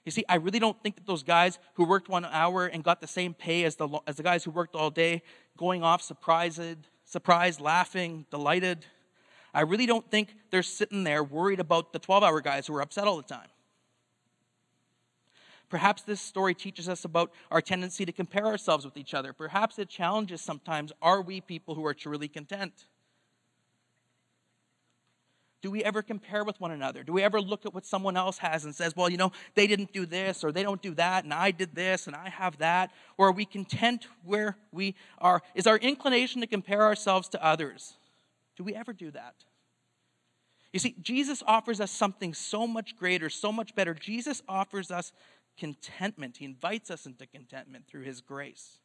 You 0.05 0.11
see, 0.11 0.23
I 0.29 0.35
really 0.35 0.59
don't 0.59 0.81
think 0.81 0.95
that 0.95 1.05
those 1.05 1.23
guys 1.23 1.59
who 1.73 1.83
worked 1.83 2.07
one 2.07 2.23
hour 2.23 2.67
and 2.67 2.83
got 2.83 3.01
the 3.01 3.07
same 3.07 3.33
pay 3.33 3.65
as 3.65 3.75
the, 3.75 3.89
as 4.07 4.15
the 4.15 4.23
guys 4.23 4.43
who 4.43 4.51
worked 4.51 4.75
all 4.75 4.89
day, 4.89 5.21
going 5.57 5.83
off 5.83 6.01
surprised, 6.01 6.87
surprised, 7.07 7.61
laughing, 7.61 8.25
delighted, 8.29 8.85
I 9.53 9.61
really 9.61 9.85
don't 9.85 10.09
think 10.11 10.35
they're 10.51 10.61
sitting 10.61 11.03
there 11.03 11.23
worried 11.23 11.59
about 11.59 11.93
the 11.93 11.99
12 11.99 12.21
hour 12.21 12.41
guys 12.41 12.67
who 12.67 12.75
are 12.75 12.81
upset 12.81 13.05
all 13.05 13.17
the 13.17 13.23
time. 13.23 13.47
Perhaps 15.69 16.03
this 16.03 16.21
story 16.21 16.53
teaches 16.53 16.87
us 16.87 17.05
about 17.05 17.31
our 17.49 17.61
tendency 17.61 18.05
to 18.05 18.11
compare 18.11 18.45
ourselves 18.45 18.85
with 18.85 18.97
each 18.97 19.13
other. 19.13 19.33
Perhaps 19.33 19.79
it 19.79 19.89
challenges 19.89 20.41
sometimes 20.41 20.91
are 21.01 21.21
we 21.21 21.41
people 21.41 21.75
who 21.75 21.85
are 21.85 21.93
truly 21.93 22.27
content? 22.27 22.85
Do 25.61 25.71
we 25.71 25.83
ever 25.83 26.03
compare 26.03 26.43
with 26.43 26.59
one 26.61 26.71
another? 26.71 27.03
Do 27.03 27.13
we 27.13 27.23
ever 27.23 27.41
look 27.41 27.65
at 27.65 27.73
what 27.73 27.85
someone 27.85 28.15
else 28.15 28.37
has 28.37 28.63
and 28.63 28.75
says, 28.75 28.95
well, 28.95 29.09
you 29.09 29.17
know, 29.17 29.31
they 29.55 29.65
didn't 29.65 29.91
do 29.91 30.05
this 30.05 30.43
or 30.43 30.51
they 30.51 30.61
don't 30.61 30.81
do 30.81 30.93
that 30.95 31.23
and 31.23 31.33
I 31.33 31.51
did 31.51 31.73
this 31.73 32.05
and 32.05 32.15
I 32.15 32.29
have 32.29 32.59
that? 32.59 32.91
Or 33.17 33.29
are 33.29 33.31
we 33.31 33.45
content 33.45 34.07
where 34.23 34.55
we 34.71 34.95
are? 35.17 35.41
Is 35.55 35.65
our 35.65 35.77
inclination 35.77 36.41
to 36.41 36.47
compare 36.47 36.83
ourselves 36.83 37.27
to 37.29 37.43
others? 37.43 37.95
Do 38.55 38.63
we 38.63 38.75
ever 38.75 38.93
do 38.93 39.09
that? 39.11 39.33
You 40.73 40.79
see, 40.79 40.95
Jesus 41.01 41.41
offers 41.47 41.81
us 41.81 41.89
something 41.89 42.35
so 42.35 42.67
much 42.67 42.95
greater, 42.95 43.29
so 43.29 43.51
much 43.51 43.73
better. 43.73 43.95
Jesus 43.95 44.43
offers 44.47 44.91
us 44.91 45.11
contentment. 45.57 46.37
He 46.37 46.45
invites 46.45 46.91
us 46.91 47.05
into 47.07 47.25
contentment 47.25 47.87
through 47.87 48.03
His 48.03 48.21
grace. 48.21 48.77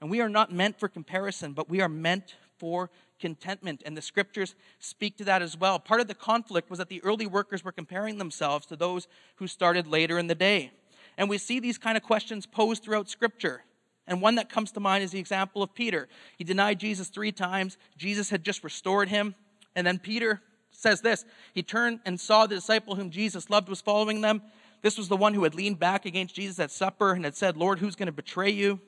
And 0.00 0.10
we 0.10 0.20
are 0.20 0.28
not 0.28 0.52
meant 0.52 0.80
for 0.80 0.88
comparison, 0.88 1.52
but 1.52 1.68
we 1.68 1.80
are 1.80 1.88
meant 1.88 2.34
for 2.58 2.90
contentment. 3.20 3.82
And 3.84 3.96
the 3.96 4.02
scriptures 4.02 4.54
speak 4.78 5.16
to 5.18 5.24
that 5.24 5.42
as 5.42 5.56
well. 5.56 5.78
Part 5.78 6.00
of 6.00 6.08
the 6.08 6.14
conflict 6.14 6.70
was 6.70 6.78
that 6.78 6.88
the 6.88 7.02
early 7.04 7.26
workers 7.26 7.64
were 7.64 7.72
comparing 7.72 8.18
themselves 8.18 8.66
to 8.66 8.76
those 8.76 9.08
who 9.36 9.46
started 9.46 9.86
later 9.86 10.18
in 10.18 10.26
the 10.26 10.34
day. 10.34 10.72
And 11.16 11.28
we 11.28 11.38
see 11.38 11.60
these 11.60 11.78
kind 11.78 11.96
of 11.96 12.02
questions 12.02 12.46
posed 12.46 12.82
throughout 12.82 13.08
scripture. 13.08 13.62
And 14.06 14.20
one 14.20 14.34
that 14.34 14.50
comes 14.50 14.72
to 14.72 14.80
mind 14.80 15.04
is 15.04 15.12
the 15.12 15.18
example 15.18 15.62
of 15.62 15.74
Peter. 15.74 16.08
He 16.36 16.44
denied 16.44 16.80
Jesus 16.80 17.08
three 17.08 17.32
times. 17.32 17.78
Jesus 17.96 18.30
had 18.30 18.44
just 18.44 18.64
restored 18.64 19.08
him. 19.08 19.34
And 19.74 19.86
then 19.86 19.98
Peter 19.98 20.42
says 20.70 21.00
this 21.00 21.24
He 21.54 21.62
turned 21.62 22.00
and 22.04 22.20
saw 22.20 22.46
the 22.46 22.56
disciple 22.56 22.96
whom 22.96 23.10
Jesus 23.10 23.48
loved 23.48 23.68
was 23.68 23.80
following 23.80 24.20
them. 24.20 24.42
This 24.82 24.98
was 24.98 25.08
the 25.08 25.16
one 25.16 25.32
who 25.32 25.44
had 25.44 25.54
leaned 25.54 25.78
back 25.78 26.04
against 26.04 26.34
Jesus 26.34 26.60
at 26.60 26.70
supper 26.70 27.12
and 27.12 27.24
had 27.24 27.34
said, 27.34 27.56
Lord, 27.56 27.78
who's 27.78 27.96
going 27.96 28.06
to 28.06 28.12
betray 28.12 28.50
you? 28.50 28.80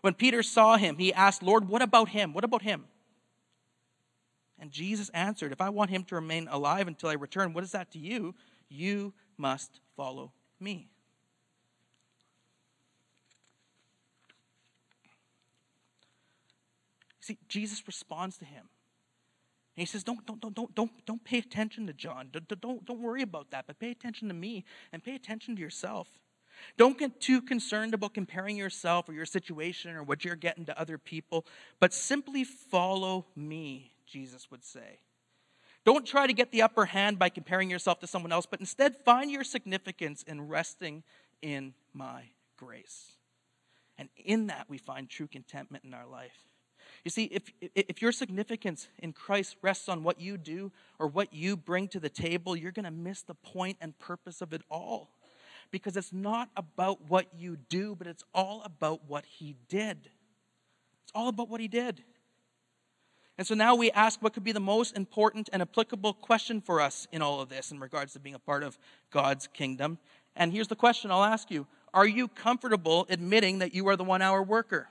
When 0.00 0.14
Peter 0.14 0.42
saw 0.42 0.78
him, 0.78 0.96
he 0.96 1.12
asked, 1.12 1.42
Lord, 1.42 1.68
what 1.68 1.82
about 1.82 2.08
him? 2.08 2.32
What 2.32 2.44
about 2.44 2.62
him? 2.62 2.86
And 4.60 4.70
Jesus 4.70 5.08
answered, 5.10 5.50
If 5.50 5.60
I 5.60 5.70
want 5.70 5.90
him 5.90 6.04
to 6.04 6.14
remain 6.14 6.46
alive 6.48 6.86
until 6.86 7.08
I 7.08 7.14
return, 7.14 7.52
what 7.52 7.64
is 7.64 7.72
that 7.72 7.90
to 7.92 7.98
you? 7.98 8.34
You 8.68 9.14
must 9.36 9.80
follow 9.96 10.32
me. 10.60 10.90
See, 17.20 17.38
Jesus 17.48 17.82
responds 17.86 18.36
to 18.38 18.44
him. 18.44 18.68
And 19.76 19.82
he 19.82 19.86
says, 19.86 20.02
don't, 20.02 20.24
don't, 20.26 20.40
don't, 20.40 20.54
don't, 20.54 20.74
don't, 20.74 20.90
don't 21.06 21.24
pay 21.24 21.38
attention 21.38 21.86
to 21.86 21.92
John. 21.92 22.28
Don't, 22.32 22.60
don't, 22.60 22.84
don't 22.84 23.00
worry 23.00 23.22
about 23.22 23.50
that, 23.52 23.66
but 23.66 23.78
pay 23.78 23.90
attention 23.90 24.28
to 24.28 24.34
me 24.34 24.64
and 24.92 25.02
pay 25.02 25.14
attention 25.14 25.54
to 25.56 25.62
yourself. 25.62 26.08
Don't 26.76 26.98
get 26.98 27.20
too 27.20 27.40
concerned 27.40 27.94
about 27.94 28.14
comparing 28.14 28.56
yourself 28.56 29.08
or 29.08 29.12
your 29.12 29.26
situation 29.26 29.94
or 29.94 30.02
what 30.02 30.24
you're 30.24 30.36
getting 30.36 30.66
to 30.66 30.78
other 30.78 30.98
people, 30.98 31.46
but 31.78 31.94
simply 31.94 32.44
follow 32.44 33.26
me, 33.34 33.92
Jesus 34.10 34.50
would 34.50 34.64
say. 34.64 35.00
Don't 35.84 36.06
try 36.06 36.26
to 36.26 36.32
get 36.32 36.52
the 36.52 36.62
upper 36.62 36.84
hand 36.84 37.18
by 37.18 37.30
comparing 37.30 37.70
yourself 37.70 38.00
to 38.00 38.06
someone 38.06 38.32
else, 38.32 38.46
but 38.46 38.60
instead 38.60 38.96
find 38.96 39.30
your 39.30 39.44
significance 39.44 40.22
in 40.22 40.48
resting 40.48 41.02
in 41.40 41.72
my 41.94 42.24
grace. 42.56 43.12
And 43.96 44.08
in 44.16 44.48
that, 44.48 44.66
we 44.68 44.78
find 44.78 45.08
true 45.08 45.26
contentment 45.26 45.84
in 45.84 45.94
our 45.94 46.06
life. 46.06 46.48
You 47.04 47.10
see, 47.10 47.24
if, 47.24 47.50
if 47.74 48.02
your 48.02 48.12
significance 48.12 48.88
in 48.98 49.12
Christ 49.12 49.56
rests 49.62 49.88
on 49.88 50.02
what 50.02 50.20
you 50.20 50.36
do 50.36 50.70
or 50.98 51.06
what 51.06 51.32
you 51.32 51.56
bring 51.56 51.88
to 51.88 52.00
the 52.00 52.08
table, 52.08 52.56
you're 52.56 52.72
going 52.72 52.84
to 52.84 52.90
miss 52.90 53.22
the 53.22 53.34
point 53.34 53.78
and 53.80 53.98
purpose 53.98 54.42
of 54.42 54.52
it 54.52 54.62
all 54.70 55.10
because 55.70 55.96
it's 55.96 56.12
not 56.12 56.50
about 56.56 57.08
what 57.08 57.26
you 57.34 57.56
do, 57.56 57.94
but 57.94 58.06
it's 58.06 58.24
all 58.34 58.62
about 58.64 59.02
what 59.06 59.24
he 59.24 59.56
did. 59.68 60.10
It's 61.04 61.12
all 61.14 61.28
about 61.28 61.48
what 61.48 61.60
he 61.60 61.68
did. 61.68 62.02
And 63.40 63.46
so 63.46 63.54
now 63.54 63.74
we 63.74 63.90
ask 63.92 64.22
what 64.22 64.34
could 64.34 64.44
be 64.44 64.52
the 64.52 64.60
most 64.60 64.94
important 64.94 65.48
and 65.50 65.62
applicable 65.62 66.12
question 66.12 66.60
for 66.60 66.78
us 66.78 67.08
in 67.10 67.22
all 67.22 67.40
of 67.40 67.48
this 67.48 67.72
in 67.72 67.80
regards 67.80 68.12
to 68.12 68.18
being 68.18 68.34
a 68.34 68.38
part 68.38 68.62
of 68.62 68.76
God's 69.10 69.46
kingdom. 69.46 69.96
And 70.36 70.52
here's 70.52 70.68
the 70.68 70.76
question 70.76 71.10
I'll 71.10 71.24
ask 71.24 71.50
you 71.50 71.66
Are 71.94 72.06
you 72.06 72.28
comfortable 72.28 73.06
admitting 73.08 73.60
that 73.60 73.72
you 73.74 73.88
are 73.88 73.96
the 73.96 74.04
one 74.04 74.20
hour 74.20 74.42
worker? 74.42 74.90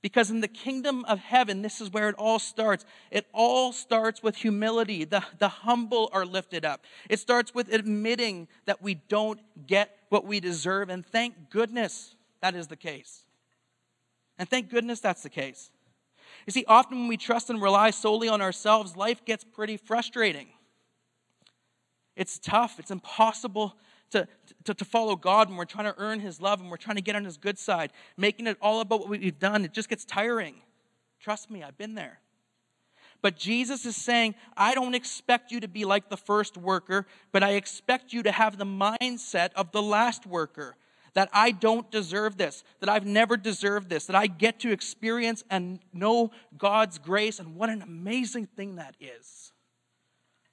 Because 0.00 0.30
in 0.30 0.40
the 0.40 0.48
kingdom 0.48 1.04
of 1.04 1.18
heaven, 1.18 1.60
this 1.60 1.82
is 1.82 1.90
where 1.90 2.08
it 2.08 2.14
all 2.16 2.38
starts. 2.38 2.86
It 3.10 3.26
all 3.34 3.74
starts 3.74 4.22
with 4.22 4.36
humility. 4.36 5.04
The, 5.04 5.22
the 5.38 5.50
humble 5.50 6.08
are 6.14 6.24
lifted 6.24 6.64
up. 6.64 6.86
It 7.10 7.20
starts 7.20 7.54
with 7.54 7.70
admitting 7.70 8.48
that 8.64 8.80
we 8.80 8.94
don't 8.94 9.38
get 9.66 9.98
what 10.08 10.24
we 10.24 10.40
deserve. 10.40 10.88
And 10.88 11.04
thank 11.04 11.50
goodness 11.50 12.14
that 12.40 12.54
is 12.54 12.68
the 12.68 12.76
case. 12.76 13.24
And 14.42 14.48
thank 14.48 14.70
goodness 14.70 14.98
that's 14.98 15.22
the 15.22 15.30
case. 15.30 15.70
You 16.48 16.50
see, 16.50 16.64
often 16.66 16.98
when 16.98 17.06
we 17.06 17.16
trust 17.16 17.48
and 17.48 17.62
rely 17.62 17.90
solely 17.90 18.26
on 18.26 18.42
ourselves, 18.42 18.96
life 18.96 19.24
gets 19.24 19.44
pretty 19.44 19.76
frustrating. 19.76 20.48
It's 22.16 22.40
tough, 22.40 22.80
it's 22.80 22.90
impossible 22.90 23.76
to, 24.10 24.26
to, 24.64 24.74
to 24.74 24.84
follow 24.84 25.14
God 25.14 25.48
when 25.48 25.56
we're 25.56 25.64
trying 25.64 25.84
to 25.84 25.94
earn 25.96 26.18
His 26.18 26.40
love 26.40 26.60
and 26.60 26.72
we're 26.72 26.76
trying 26.76 26.96
to 26.96 27.02
get 27.02 27.14
on 27.14 27.24
His 27.24 27.36
good 27.36 27.56
side, 27.56 27.92
making 28.16 28.48
it 28.48 28.58
all 28.60 28.80
about 28.80 28.98
what 28.98 29.10
we've 29.10 29.38
done, 29.38 29.64
it 29.64 29.72
just 29.72 29.88
gets 29.88 30.04
tiring. 30.04 30.56
Trust 31.20 31.48
me, 31.48 31.62
I've 31.62 31.78
been 31.78 31.94
there. 31.94 32.18
But 33.20 33.36
Jesus 33.36 33.86
is 33.86 33.94
saying, 33.94 34.34
I 34.56 34.74
don't 34.74 34.96
expect 34.96 35.52
you 35.52 35.60
to 35.60 35.68
be 35.68 35.84
like 35.84 36.08
the 36.08 36.16
first 36.16 36.56
worker, 36.56 37.06
but 37.30 37.44
I 37.44 37.50
expect 37.50 38.12
you 38.12 38.24
to 38.24 38.32
have 38.32 38.58
the 38.58 38.66
mindset 38.66 39.50
of 39.54 39.70
the 39.70 39.82
last 39.82 40.26
worker 40.26 40.74
that 41.14 41.28
I 41.32 41.50
don't 41.50 41.90
deserve 41.90 42.36
this, 42.36 42.64
that 42.80 42.88
I've 42.88 43.06
never 43.06 43.36
deserved 43.36 43.88
this, 43.88 44.06
that 44.06 44.16
I 44.16 44.26
get 44.26 44.60
to 44.60 44.72
experience 44.72 45.44
and 45.50 45.78
know 45.92 46.30
God's 46.56 46.98
grace, 46.98 47.38
and 47.38 47.54
what 47.54 47.68
an 47.68 47.82
amazing 47.82 48.46
thing 48.46 48.76
that 48.76 48.96
is. 49.00 49.52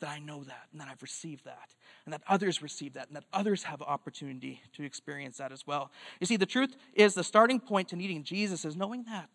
That 0.02 0.10
I 0.10 0.20
know 0.20 0.44
that 0.44 0.68
and 0.72 0.80
that 0.80 0.88
I've 0.90 1.02
received 1.02 1.46
that 1.46 1.76
and 2.06 2.14
that 2.14 2.24
others 2.28 2.62
receive 2.62 2.94
that, 2.94 3.08
and 3.08 3.16
that 3.16 3.26
others 3.32 3.64
have 3.64 3.84
opportunity 3.84 4.62
to 4.74 4.84
experience 4.84 5.38
that 5.38 5.52
as 5.52 5.68
well. 5.68 5.92
You 6.20 6.26
see, 6.26 6.38
the 6.38 6.46
truth 6.48 6.76
is 6.94 7.14
the 7.14 7.24
starting 7.24 7.60
point 7.60 7.90
to 7.90 7.96
needing 7.96 8.24
Jesus 8.24 8.66
is 8.66 8.76
knowing 8.76 9.04
that. 9.04 9.30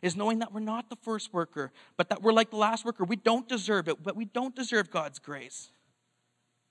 Is 0.00 0.16
knowing 0.16 0.40
that 0.40 0.52
we're 0.52 0.58
not 0.58 0.90
the 0.90 0.96
first 0.96 1.32
worker, 1.32 1.70
but 1.96 2.08
that 2.08 2.20
we're 2.20 2.32
like 2.32 2.50
the 2.50 2.56
last 2.56 2.84
worker. 2.84 3.04
We 3.04 3.14
don't 3.14 3.48
deserve 3.48 3.88
it, 3.88 4.02
but 4.02 4.16
we 4.16 4.24
don't 4.24 4.56
deserve 4.56 4.90
God's 4.90 5.20
grace. 5.20 5.70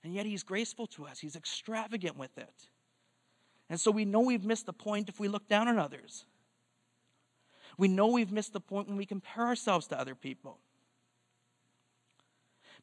And 0.04 0.12
yet 0.12 0.26
He's 0.26 0.42
graceful 0.42 0.86
to 0.88 1.06
us, 1.06 1.20
He's 1.20 1.36
extravagant 1.36 2.18
with 2.18 2.36
it. 2.36 2.68
And 3.72 3.80
so 3.80 3.90
we 3.90 4.04
know 4.04 4.20
we've 4.20 4.44
missed 4.44 4.66
the 4.66 4.74
point 4.74 5.08
if 5.08 5.18
we 5.18 5.28
look 5.28 5.48
down 5.48 5.66
on 5.66 5.78
others. 5.78 6.26
We 7.78 7.88
know 7.88 8.08
we've 8.08 8.30
missed 8.30 8.52
the 8.52 8.60
point 8.60 8.86
when 8.86 8.98
we 8.98 9.06
compare 9.06 9.46
ourselves 9.46 9.86
to 9.86 9.98
other 9.98 10.14
people. 10.14 10.58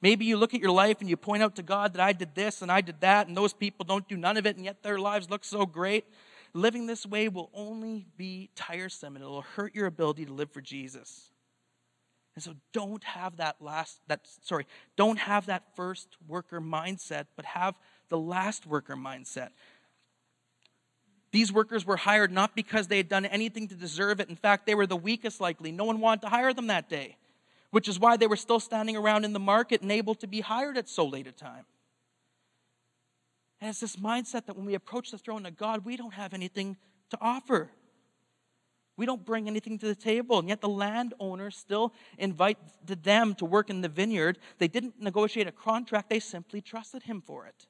Maybe 0.02 0.26
you 0.26 0.36
look 0.36 0.56
at 0.56 0.62
your 0.62 0.72
life 0.72 1.00
and 1.00 1.08
you 1.08 1.16
point 1.16 1.44
out 1.44 1.56
to 1.58 1.62
God 1.62 1.94
that 1.94 2.02
I 2.02 2.12
did 2.12 2.34
this 2.34 2.64
and 2.64 2.72
I 2.72 2.82
did 2.82 3.02
that, 3.02 3.28
and 3.28 3.38
those 3.38 3.54
people 3.54 3.86
don't 3.86 4.08
do 4.08 4.18
none 4.18 4.36
of 4.36 4.48
it, 4.48 4.56
and 4.56 4.66
yet 4.66 4.82
their 4.82 4.98
lives 4.98 5.30
look 5.30 5.46
so 5.46 5.68
great. 5.68 6.06
Living 6.56 6.88
this 6.88 7.06
way 7.06 7.30
will 7.30 7.52
only 7.54 8.08
be 8.18 8.50
tiresome 8.56 9.16
and 9.16 9.24
it'll 9.24 9.44
hurt 9.44 9.76
your 9.76 9.86
ability 9.86 10.26
to 10.26 10.34
live 10.34 10.50
for 10.50 10.62
Jesus. 10.62 11.30
And 12.34 12.44
so 12.44 12.56
don't 12.74 13.04
have 13.04 13.38
that 13.38 13.58
last, 13.62 14.00
that, 14.08 14.22
sorry, 14.42 14.66
don't 14.96 15.20
have 15.20 15.46
that 15.46 15.76
first 15.76 16.18
worker 16.28 16.60
mindset, 16.60 17.26
but 17.36 17.46
have 17.46 17.76
the 18.08 18.18
last 18.18 18.66
worker 18.66 18.96
mindset. 18.96 19.50
These 21.32 21.52
workers 21.52 21.86
were 21.86 21.98
hired 21.98 22.32
not 22.32 22.56
because 22.56 22.88
they 22.88 22.98
had 22.98 23.10
done 23.10 23.26
anything 23.26 23.68
to 23.68 23.76
deserve 23.76 24.20
it. 24.20 24.30
In 24.30 24.36
fact, 24.36 24.66
they 24.66 24.76
were 24.76 24.88
the 24.88 24.96
weakest 24.96 25.40
likely. 25.40 25.72
No 25.72 25.84
one 25.86 26.00
wanted 26.00 26.22
to 26.22 26.30
hire 26.30 26.54
them 26.54 26.68
that 26.68 26.90
day 26.90 27.18
which 27.72 27.88
is 27.88 28.00
why 28.00 28.18
they 28.18 28.28
were 28.28 28.36
still 28.36 28.60
standing 28.60 28.98
around 28.98 29.26
in 29.26 29.34
the 29.34 29.40
market 29.40 29.82
and 29.82 29.92
able 29.92 30.16
to 30.16 30.28
be 30.28 30.42
hired 30.42 30.78
at 30.78 30.90
so 30.90 31.06
late 31.06 31.28
a 31.28 31.32
time. 31.32 31.66
And 33.62 33.70
it's 33.70 33.80
this 33.80 33.98
mindset 33.98 34.46
that 34.46 34.56
when 34.56 34.66
we 34.66 34.74
approach 34.74 35.12
the 35.12 35.18
throne 35.18 35.46
of 35.46 35.58
God, 35.58 35.86
we 35.86 35.98
don't 35.98 36.14
have 36.14 36.34
anything 36.34 36.78
to 37.12 37.18
offer. 37.20 37.70
We 38.96 39.06
don't 39.06 39.26
bring 39.26 39.48
anything 39.48 39.78
to 39.80 39.86
the 39.86 39.96
table. 39.96 40.40
And 40.40 40.50
yet 40.50 40.62
the 40.62 40.70
landowner 40.70 41.52
still 41.52 41.94
invited 42.18 42.58
them 43.04 43.36
to 43.36 43.46
work 43.46 43.70
in 43.70 43.82
the 43.82 43.90
vineyard. 43.90 44.40
They 44.58 44.68
didn't 44.68 45.02
negotiate 45.02 45.48
a 45.48 45.52
contract, 45.52 46.10
they 46.10 46.20
simply 46.20 46.62
trusted 46.62 47.04
him 47.04 47.22
for 47.22 47.46
it. 47.46 47.68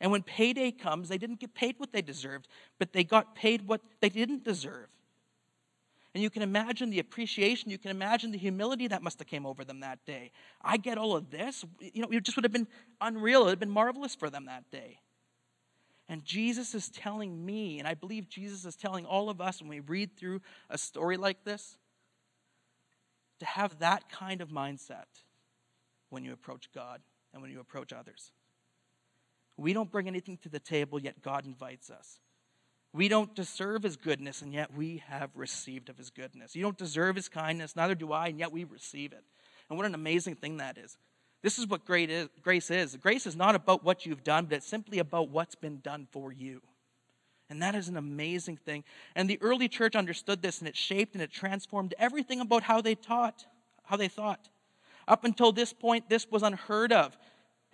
And 0.00 0.10
when 0.10 0.22
payday 0.22 0.70
comes, 0.70 1.08
they 1.08 1.18
didn't 1.18 1.40
get 1.40 1.54
paid 1.54 1.76
what 1.78 1.92
they 1.92 2.02
deserved, 2.02 2.48
but 2.78 2.92
they 2.92 3.04
got 3.04 3.34
paid 3.34 3.66
what 3.66 3.80
they 4.00 4.08
didn't 4.08 4.44
deserve. 4.44 4.88
And 6.14 6.22
you 6.22 6.30
can 6.30 6.42
imagine 6.42 6.90
the 6.90 7.00
appreciation, 7.00 7.70
you 7.70 7.78
can 7.78 7.90
imagine 7.90 8.30
the 8.30 8.38
humility 8.38 8.86
that 8.88 9.02
must 9.02 9.18
have 9.18 9.26
came 9.26 9.44
over 9.44 9.64
them 9.64 9.80
that 9.80 10.04
day. 10.04 10.30
I 10.62 10.76
get 10.76 10.96
all 10.96 11.16
of 11.16 11.30
this. 11.30 11.64
You 11.80 12.02
know, 12.02 12.08
it 12.10 12.22
just 12.22 12.36
would 12.36 12.44
have 12.44 12.52
been 12.52 12.68
unreal. 13.00 13.42
It 13.42 13.44
would 13.44 13.50
have 13.50 13.60
been 13.60 13.70
marvelous 13.70 14.14
for 14.14 14.30
them 14.30 14.46
that 14.46 14.70
day. 14.70 15.00
And 16.08 16.24
Jesus 16.24 16.74
is 16.74 16.88
telling 16.88 17.44
me, 17.44 17.78
and 17.78 17.88
I 17.88 17.94
believe 17.94 18.28
Jesus 18.28 18.64
is 18.64 18.76
telling 18.76 19.06
all 19.06 19.28
of 19.30 19.40
us 19.40 19.60
when 19.60 19.68
we 19.70 19.80
read 19.80 20.16
through 20.16 20.40
a 20.70 20.78
story 20.78 21.16
like 21.16 21.42
this, 21.44 21.78
to 23.40 23.46
have 23.46 23.80
that 23.80 24.08
kind 24.08 24.40
of 24.40 24.50
mindset 24.50 25.06
when 26.10 26.24
you 26.24 26.32
approach 26.32 26.68
God 26.72 27.00
and 27.32 27.42
when 27.42 27.50
you 27.50 27.58
approach 27.58 27.92
others. 27.92 28.30
We 29.56 29.72
don't 29.72 29.90
bring 29.90 30.08
anything 30.08 30.38
to 30.38 30.48
the 30.48 30.58
table, 30.58 31.00
yet 31.00 31.22
God 31.22 31.46
invites 31.46 31.90
us. 31.90 32.18
We 32.92 33.08
don't 33.08 33.34
deserve 33.34 33.82
his 33.82 33.96
goodness, 33.96 34.42
and 34.42 34.52
yet 34.52 34.72
we 34.72 35.02
have 35.08 35.30
received 35.34 35.88
of 35.88 35.98
his 35.98 36.10
goodness. 36.10 36.54
You 36.54 36.62
don't 36.62 36.78
deserve 36.78 37.16
his 37.16 37.28
kindness, 37.28 37.74
neither 37.74 37.94
do 37.94 38.12
I, 38.12 38.28
and 38.28 38.38
yet 38.38 38.52
we 38.52 38.64
receive 38.64 39.12
it. 39.12 39.24
And 39.68 39.76
what 39.76 39.86
an 39.86 39.94
amazing 39.94 40.36
thing 40.36 40.58
that 40.58 40.78
is. 40.78 40.96
This 41.42 41.58
is 41.58 41.66
what 41.66 41.84
grace 41.84 42.70
is. 42.70 42.96
Grace 42.96 43.26
is 43.26 43.36
not 43.36 43.54
about 43.54 43.84
what 43.84 44.06
you've 44.06 44.24
done, 44.24 44.46
but 44.46 44.56
it's 44.56 44.66
simply 44.66 44.98
about 44.98 45.28
what's 45.28 45.54
been 45.54 45.80
done 45.80 46.06
for 46.10 46.32
you. 46.32 46.62
And 47.50 47.60
that 47.62 47.74
is 47.74 47.88
an 47.88 47.96
amazing 47.96 48.56
thing. 48.56 48.84
And 49.14 49.28
the 49.28 49.38
early 49.42 49.68
church 49.68 49.94
understood 49.94 50.40
this 50.40 50.60
and 50.60 50.68
it 50.68 50.76
shaped 50.76 51.14
and 51.14 51.22
it 51.22 51.30
transformed 51.30 51.94
everything 51.98 52.40
about 52.40 52.62
how 52.62 52.80
they 52.80 52.94
taught, 52.94 53.44
how 53.84 53.96
they 53.96 54.08
thought. 54.08 54.48
Up 55.06 55.24
until 55.24 55.52
this 55.52 55.72
point, 55.72 56.08
this 56.08 56.26
was 56.30 56.42
unheard 56.42 56.92
of. 56.92 57.18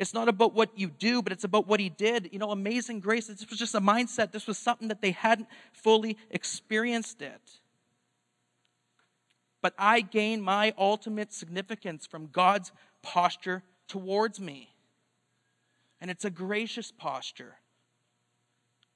It's 0.01 0.14
not 0.14 0.30
about 0.30 0.55
what 0.55 0.70
you 0.78 0.88
do, 0.88 1.20
but 1.20 1.30
it's 1.30 1.44
about 1.44 1.66
what 1.66 1.78
he 1.78 1.90
did. 1.90 2.30
You 2.32 2.38
know, 2.38 2.53
amazing 2.53 3.01
grace, 3.01 3.26
this 3.26 3.46
was 3.51 3.59
just 3.59 3.74
a 3.74 3.82
mindset. 3.82 4.32
This 4.32 4.46
was 4.46 4.57
something 4.57 4.88
that 4.88 5.03
they 5.03 5.11
hadn't 5.11 5.46
fully 5.74 6.16
experienced 6.30 7.20
it. 7.20 7.61
But 9.61 9.74
I 9.78 10.01
gain 10.01 10.40
my 10.40 10.72
ultimate 10.78 11.34
significance 11.34 12.07
from 12.07 12.28
God's 12.28 12.72
posture 13.03 13.62
towards 13.88 14.40
me. 14.40 14.74
And 16.01 16.11
it's 16.11 16.24
a 16.24 16.30
gracious 16.30 16.90
posture. 16.90 17.57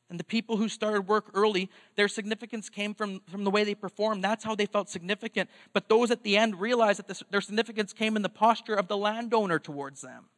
And 0.08 0.18
the 0.18 0.24
people 0.24 0.56
who 0.56 0.70
started 0.70 1.06
work 1.06 1.26
early, 1.34 1.68
their 1.96 2.08
significance 2.08 2.70
came 2.70 2.94
from, 2.94 3.20
from 3.30 3.44
the 3.44 3.50
way 3.50 3.62
they 3.64 3.74
performed. 3.74 4.24
That's 4.24 4.42
how 4.42 4.54
they 4.54 4.64
felt 4.64 4.88
significant. 4.88 5.50
But 5.74 5.90
those 5.90 6.10
at 6.10 6.22
the 6.22 6.38
end 6.38 6.58
realized 6.58 6.98
that 6.98 7.08
this, 7.08 7.22
their 7.30 7.42
significance 7.42 7.92
came 7.92 8.16
in 8.16 8.22
the 8.22 8.30
posture 8.30 8.74
of 8.74 8.88
the 8.88 8.96
landowner 8.96 9.58
towards 9.58 10.00
them. 10.00 10.30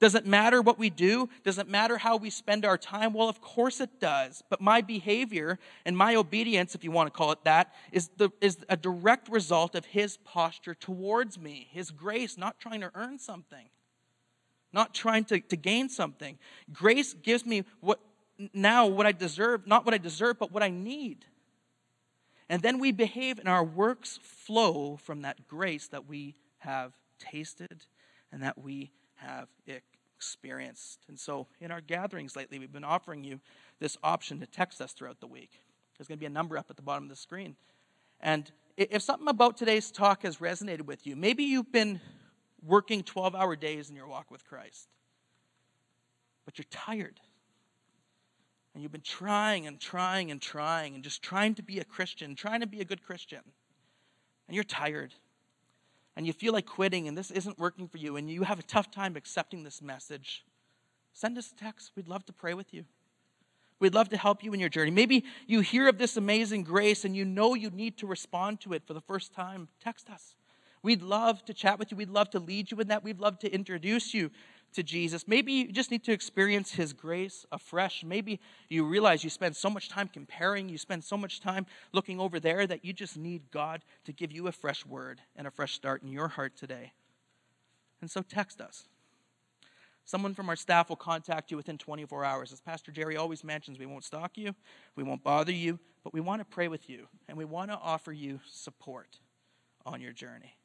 Does 0.00 0.14
it 0.14 0.26
matter 0.26 0.62
what 0.62 0.78
we 0.78 0.90
do? 0.90 1.28
Does 1.42 1.58
it 1.58 1.68
matter 1.68 1.98
how 1.98 2.16
we 2.16 2.30
spend 2.30 2.64
our 2.64 2.78
time? 2.78 3.12
Well, 3.12 3.28
of 3.28 3.40
course 3.40 3.80
it 3.80 3.98
does. 3.98 4.44
But 4.48 4.60
my 4.60 4.80
behavior 4.80 5.58
and 5.84 5.96
my 5.96 6.14
obedience, 6.14 6.76
if 6.76 6.84
you 6.84 6.92
want 6.92 7.12
to 7.12 7.16
call 7.16 7.32
it 7.32 7.42
that, 7.44 7.74
is, 7.90 8.08
the, 8.16 8.30
is 8.40 8.58
a 8.68 8.76
direct 8.76 9.28
result 9.28 9.74
of 9.74 9.84
his 9.86 10.16
posture 10.18 10.74
towards 10.74 11.38
me, 11.38 11.68
his 11.72 11.90
grace, 11.90 12.38
not 12.38 12.60
trying 12.60 12.80
to 12.82 12.92
earn 12.94 13.18
something, 13.18 13.66
not 14.72 14.94
trying 14.94 15.24
to, 15.24 15.40
to 15.40 15.56
gain 15.56 15.88
something. 15.88 16.38
Grace 16.72 17.12
gives 17.14 17.44
me 17.44 17.64
what 17.80 17.98
now 18.54 18.86
what 18.86 19.04
I 19.04 19.10
deserve, 19.10 19.66
not 19.66 19.84
what 19.84 19.94
I 19.94 19.98
deserve, 19.98 20.38
but 20.38 20.52
what 20.52 20.62
I 20.62 20.70
need. 20.70 21.24
And 22.48 22.62
then 22.62 22.78
we 22.78 22.92
behave 22.92 23.38
and 23.38 23.48
our 23.48 23.64
works 23.64 24.20
flow 24.22 24.96
from 24.96 25.22
that 25.22 25.48
grace 25.48 25.88
that 25.88 26.08
we 26.08 26.36
have 26.58 26.92
tasted 27.18 27.84
and 28.30 28.42
that 28.42 28.62
we 28.62 28.92
have 29.18 29.48
experienced. 30.16 31.04
And 31.08 31.18
so, 31.18 31.46
in 31.60 31.70
our 31.70 31.80
gatherings 31.80 32.36
lately, 32.36 32.58
we've 32.58 32.72
been 32.72 32.84
offering 32.84 33.24
you 33.24 33.40
this 33.78 33.96
option 34.02 34.40
to 34.40 34.46
text 34.46 34.80
us 34.80 34.92
throughout 34.92 35.20
the 35.20 35.26
week. 35.26 35.60
There's 35.96 36.08
going 36.08 36.18
to 36.18 36.20
be 36.20 36.26
a 36.26 36.30
number 36.30 36.56
up 36.56 36.66
at 36.70 36.76
the 36.76 36.82
bottom 36.82 37.04
of 37.04 37.10
the 37.10 37.16
screen. 37.16 37.56
And 38.20 38.50
if 38.76 39.02
something 39.02 39.28
about 39.28 39.56
today's 39.56 39.90
talk 39.90 40.22
has 40.22 40.38
resonated 40.38 40.82
with 40.82 41.06
you, 41.06 41.16
maybe 41.16 41.44
you've 41.44 41.72
been 41.72 42.00
working 42.64 43.02
12 43.02 43.34
hour 43.34 43.56
days 43.56 43.90
in 43.90 43.96
your 43.96 44.06
walk 44.06 44.30
with 44.30 44.44
Christ, 44.44 44.88
but 46.44 46.58
you're 46.58 46.66
tired. 46.70 47.20
And 48.74 48.82
you've 48.82 48.92
been 48.92 49.00
trying 49.00 49.66
and 49.66 49.80
trying 49.80 50.30
and 50.30 50.40
trying 50.40 50.94
and 50.94 51.02
just 51.02 51.22
trying 51.22 51.54
to 51.56 51.62
be 51.62 51.80
a 51.80 51.84
Christian, 51.84 52.34
trying 52.34 52.60
to 52.60 52.66
be 52.66 52.80
a 52.80 52.84
good 52.84 53.02
Christian. 53.02 53.40
And 54.46 54.54
you're 54.54 54.64
tired 54.64 55.14
and 56.18 56.26
you 56.26 56.32
feel 56.32 56.52
like 56.52 56.66
quitting 56.66 57.06
and 57.06 57.16
this 57.16 57.30
isn't 57.30 57.60
working 57.60 57.86
for 57.86 57.96
you 57.96 58.16
and 58.16 58.28
you 58.28 58.42
have 58.42 58.58
a 58.58 58.64
tough 58.64 58.90
time 58.90 59.14
accepting 59.14 59.62
this 59.62 59.80
message, 59.80 60.44
send 61.12 61.38
us 61.38 61.52
a 61.52 61.54
text. 61.54 61.92
We'd 61.94 62.08
love 62.08 62.26
to 62.26 62.32
pray 62.32 62.54
with 62.54 62.74
you. 62.74 62.84
We'd 63.78 63.94
love 63.94 64.08
to 64.08 64.16
help 64.16 64.42
you 64.42 64.52
in 64.52 64.58
your 64.58 64.68
journey. 64.68 64.90
Maybe 64.90 65.24
you 65.46 65.60
hear 65.60 65.86
of 65.86 65.96
this 65.96 66.16
amazing 66.16 66.64
grace 66.64 67.04
and 67.04 67.14
you 67.14 67.24
know 67.24 67.54
you 67.54 67.70
need 67.70 67.98
to 67.98 68.08
respond 68.08 68.60
to 68.62 68.72
it 68.72 68.82
for 68.84 68.94
the 68.94 69.00
first 69.00 69.32
time. 69.32 69.68
Text 69.80 70.10
us. 70.10 70.34
We'd 70.82 71.02
love 71.02 71.44
to 71.44 71.54
chat 71.54 71.78
with 71.78 71.92
you. 71.92 71.96
We'd 71.96 72.10
love 72.10 72.30
to 72.30 72.40
lead 72.40 72.72
you 72.72 72.80
in 72.80 72.88
that. 72.88 73.04
We'd 73.04 73.20
love 73.20 73.38
to 73.38 73.54
introduce 73.54 74.12
you 74.12 74.32
to 74.72 74.82
Jesus. 74.82 75.26
Maybe 75.26 75.52
you 75.52 75.72
just 75.72 75.90
need 75.90 76.04
to 76.04 76.12
experience 76.12 76.72
His 76.72 76.92
grace 76.92 77.46
afresh. 77.50 78.04
Maybe 78.04 78.40
you 78.68 78.84
realize 78.84 79.24
you 79.24 79.30
spend 79.30 79.56
so 79.56 79.70
much 79.70 79.88
time 79.88 80.08
comparing, 80.08 80.68
you 80.68 80.78
spend 80.78 81.04
so 81.04 81.16
much 81.16 81.40
time 81.40 81.66
looking 81.92 82.20
over 82.20 82.38
there 82.38 82.66
that 82.66 82.84
you 82.84 82.92
just 82.92 83.16
need 83.16 83.50
God 83.50 83.82
to 84.04 84.12
give 84.12 84.32
you 84.32 84.46
a 84.46 84.52
fresh 84.52 84.84
word 84.84 85.20
and 85.36 85.46
a 85.46 85.50
fresh 85.50 85.74
start 85.74 86.02
in 86.02 86.08
your 86.08 86.28
heart 86.28 86.56
today. 86.56 86.92
And 88.00 88.10
so 88.10 88.22
text 88.22 88.60
us. 88.60 88.88
Someone 90.04 90.34
from 90.34 90.48
our 90.48 90.56
staff 90.56 90.88
will 90.88 90.96
contact 90.96 91.50
you 91.50 91.56
within 91.58 91.76
24 91.76 92.24
hours. 92.24 92.50
As 92.50 92.62
Pastor 92.62 92.90
Jerry 92.90 93.18
always 93.18 93.44
mentions, 93.44 93.78
we 93.78 93.84
won't 93.84 94.04
stalk 94.04 94.38
you, 94.38 94.54
we 94.96 95.02
won't 95.02 95.22
bother 95.22 95.52
you, 95.52 95.78
but 96.02 96.14
we 96.14 96.20
want 96.20 96.40
to 96.40 96.46
pray 96.46 96.68
with 96.68 96.88
you 96.88 97.08
and 97.28 97.36
we 97.36 97.44
want 97.44 97.70
to 97.70 97.76
offer 97.76 98.10
you 98.10 98.40
support 98.50 99.18
on 99.84 100.00
your 100.00 100.12
journey. 100.12 100.56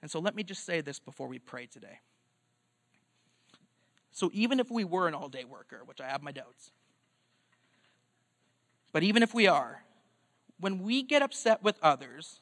And 0.00 0.10
so 0.10 0.20
let 0.20 0.34
me 0.34 0.42
just 0.42 0.64
say 0.64 0.80
this 0.80 0.98
before 0.98 1.26
we 1.26 1.38
pray 1.38 1.66
today. 1.66 1.98
So 4.12 4.30
even 4.32 4.60
if 4.60 4.70
we 4.70 4.84
were 4.84 5.08
an 5.08 5.14
all 5.14 5.28
day 5.28 5.44
worker, 5.44 5.82
which 5.84 6.00
I 6.00 6.08
have 6.08 6.22
my 6.22 6.32
doubts, 6.32 6.70
but 8.92 9.02
even 9.02 9.22
if 9.22 9.32
we 9.32 9.46
are, 9.46 9.82
when 10.60 10.82
we 10.82 11.02
get 11.02 11.22
upset 11.22 11.62
with 11.62 11.78
others 11.82 12.40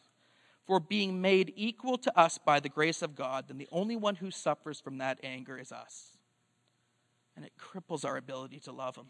for 0.67 0.81
being 0.81 1.21
made 1.21 1.53
equal 1.57 1.97
to 1.99 2.19
us 2.19 2.39
by 2.39 2.61
the 2.61 2.69
grace 2.69 3.03
of 3.03 3.15
God, 3.15 3.47
then 3.49 3.57
the 3.57 3.69
only 3.71 3.97
one 3.97 4.17
who 4.17 4.31
suffers 4.31 4.81
from 4.81 4.99
that 4.99 5.21
anger 5.23 5.59
is 5.59 5.73
us. 5.73 6.19
And 7.37 7.45
it 7.45 7.53
cripples 7.59 8.05
our 8.05 8.17
ability 8.17 8.59
to 8.61 8.73
love 8.73 8.97
Him, 8.97 9.07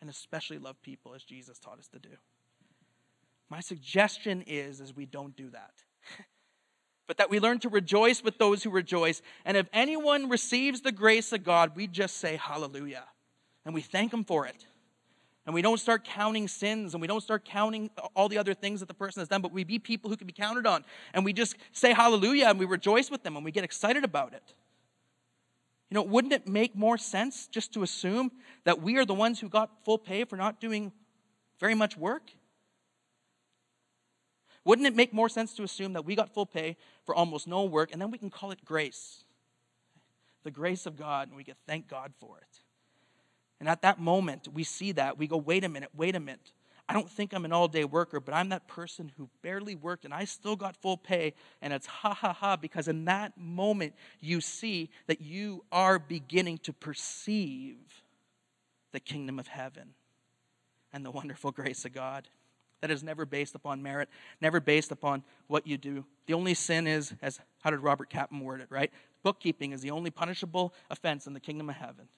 and 0.00 0.08
especially 0.08 0.58
love 0.58 0.80
people 0.82 1.14
as 1.14 1.24
Jesus 1.24 1.58
taught 1.58 1.78
us 1.78 1.88
to 1.88 1.98
do. 1.98 2.10
My 3.50 3.60
suggestion 3.60 4.42
is, 4.46 4.80
is 4.80 4.94
we 4.94 5.06
don't 5.06 5.36
do 5.36 5.50
that. 5.50 5.74
but 7.06 7.18
that 7.18 7.30
we 7.30 7.40
learn 7.40 7.58
to 7.60 7.68
rejoice 7.68 8.22
with 8.22 8.38
those 8.38 8.62
who 8.62 8.70
rejoice. 8.70 9.22
And 9.44 9.56
if 9.56 9.68
anyone 9.72 10.28
receives 10.28 10.80
the 10.80 10.92
grace 10.92 11.32
of 11.32 11.44
God, 11.44 11.72
we 11.76 11.86
just 11.86 12.18
say 12.18 12.36
hallelujah. 12.36 13.04
And 13.64 13.74
we 13.74 13.80
thank 13.80 14.12
Him 14.12 14.24
for 14.24 14.46
it. 14.46 14.66
And 15.46 15.54
we 15.54 15.62
don't 15.62 15.78
start 15.78 16.04
counting 16.04 16.48
sins 16.48 16.94
and 16.94 17.00
we 17.00 17.06
don't 17.06 17.20
start 17.20 17.44
counting 17.44 17.88
all 18.16 18.28
the 18.28 18.36
other 18.36 18.52
things 18.52 18.80
that 18.80 18.86
the 18.86 18.94
person 18.94 19.20
has 19.20 19.28
done, 19.28 19.42
but 19.42 19.52
we 19.52 19.62
be 19.62 19.78
people 19.78 20.10
who 20.10 20.16
can 20.16 20.26
be 20.26 20.32
counted 20.32 20.66
on. 20.66 20.84
And 21.14 21.24
we 21.24 21.32
just 21.32 21.56
say 21.72 21.92
hallelujah 21.92 22.46
and 22.48 22.58
we 22.58 22.66
rejoice 22.66 23.12
with 23.12 23.22
them 23.22 23.36
and 23.36 23.44
we 23.44 23.52
get 23.52 23.62
excited 23.62 24.02
about 24.02 24.34
it. 24.34 24.54
You 25.88 25.94
know, 25.94 26.02
wouldn't 26.02 26.32
it 26.32 26.48
make 26.48 26.74
more 26.74 26.98
sense 26.98 27.46
just 27.46 27.72
to 27.74 27.84
assume 27.84 28.32
that 28.64 28.82
we 28.82 28.96
are 28.96 29.04
the 29.04 29.14
ones 29.14 29.38
who 29.38 29.48
got 29.48 29.70
full 29.84 29.98
pay 29.98 30.24
for 30.24 30.36
not 30.36 30.60
doing 30.60 30.90
very 31.60 31.76
much 31.76 31.96
work? 31.96 32.32
Wouldn't 34.66 34.88
it 34.88 34.96
make 34.96 35.14
more 35.14 35.28
sense 35.28 35.54
to 35.54 35.62
assume 35.62 35.92
that 35.92 36.04
we 36.04 36.16
got 36.16 36.34
full 36.34 36.44
pay 36.44 36.76
for 37.04 37.14
almost 37.14 37.46
no 37.46 37.62
work 37.62 37.92
and 37.92 38.02
then 38.02 38.10
we 38.10 38.18
can 38.18 38.30
call 38.30 38.50
it 38.50 38.64
grace? 38.64 39.22
The 40.42 40.50
grace 40.50 40.86
of 40.86 40.96
God, 40.96 41.28
and 41.28 41.36
we 41.36 41.44
can 41.44 41.54
thank 41.68 41.86
God 41.86 42.12
for 42.18 42.38
it. 42.38 42.60
And 43.60 43.68
at 43.68 43.82
that 43.82 44.00
moment, 44.00 44.48
we 44.52 44.64
see 44.64 44.90
that. 44.92 45.18
We 45.18 45.28
go, 45.28 45.36
wait 45.36 45.62
a 45.62 45.68
minute, 45.68 45.90
wait 45.96 46.16
a 46.16 46.20
minute. 46.20 46.52
I 46.88 46.94
don't 46.94 47.08
think 47.08 47.32
I'm 47.32 47.44
an 47.44 47.52
all 47.52 47.68
day 47.68 47.84
worker, 47.84 48.18
but 48.18 48.34
I'm 48.34 48.48
that 48.48 48.66
person 48.66 49.12
who 49.16 49.28
barely 49.40 49.76
worked 49.76 50.04
and 50.04 50.12
I 50.12 50.24
still 50.24 50.56
got 50.56 50.76
full 50.76 50.96
pay. 50.96 51.34
And 51.62 51.72
it's 51.72 51.86
ha 51.86 52.12
ha 52.12 52.32
ha, 52.32 52.56
because 52.56 52.88
in 52.88 53.04
that 53.04 53.38
moment, 53.38 53.94
you 54.20 54.40
see 54.40 54.90
that 55.06 55.20
you 55.20 55.64
are 55.70 56.00
beginning 56.00 56.58
to 56.58 56.72
perceive 56.72 58.02
the 58.90 59.00
kingdom 59.00 59.38
of 59.38 59.46
heaven 59.46 59.94
and 60.92 61.04
the 61.04 61.10
wonderful 61.12 61.52
grace 61.52 61.84
of 61.84 61.92
God 61.92 62.28
that 62.86 62.94
is 62.94 63.02
never 63.02 63.26
based 63.26 63.56
upon 63.56 63.82
merit, 63.82 64.08
never 64.40 64.60
based 64.60 64.92
upon 64.92 65.24
what 65.48 65.66
you 65.66 65.76
do. 65.76 66.04
The 66.26 66.34
only 66.34 66.54
sin 66.54 66.86
is, 66.86 67.14
as 67.20 67.40
how 67.60 67.70
did 67.70 67.80
Robert 67.80 68.08
Capon 68.10 68.38
word 68.40 68.60
it, 68.60 68.68
right? 68.70 68.92
Bookkeeping 69.24 69.72
is 69.72 69.80
the 69.80 69.90
only 69.90 70.10
punishable 70.10 70.72
offense 70.88 71.26
in 71.26 71.32
the 71.32 71.40
kingdom 71.40 71.68
of 71.68 71.74
heaven. 71.74 72.08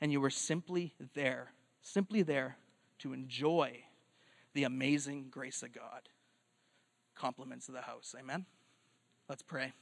and 0.00 0.12
you 0.12 0.20
were 0.20 0.30
simply 0.30 0.92
there, 1.14 1.52
simply 1.82 2.22
there 2.22 2.56
to 2.98 3.12
enjoy 3.12 3.84
the 4.54 4.64
amazing 4.64 5.26
grace 5.30 5.62
of 5.62 5.72
God. 5.72 6.08
Compliments 7.14 7.68
of 7.68 7.74
the 7.74 7.82
house. 7.82 8.14
Amen. 8.18 8.46
Let's 9.28 9.42
pray. 9.42 9.72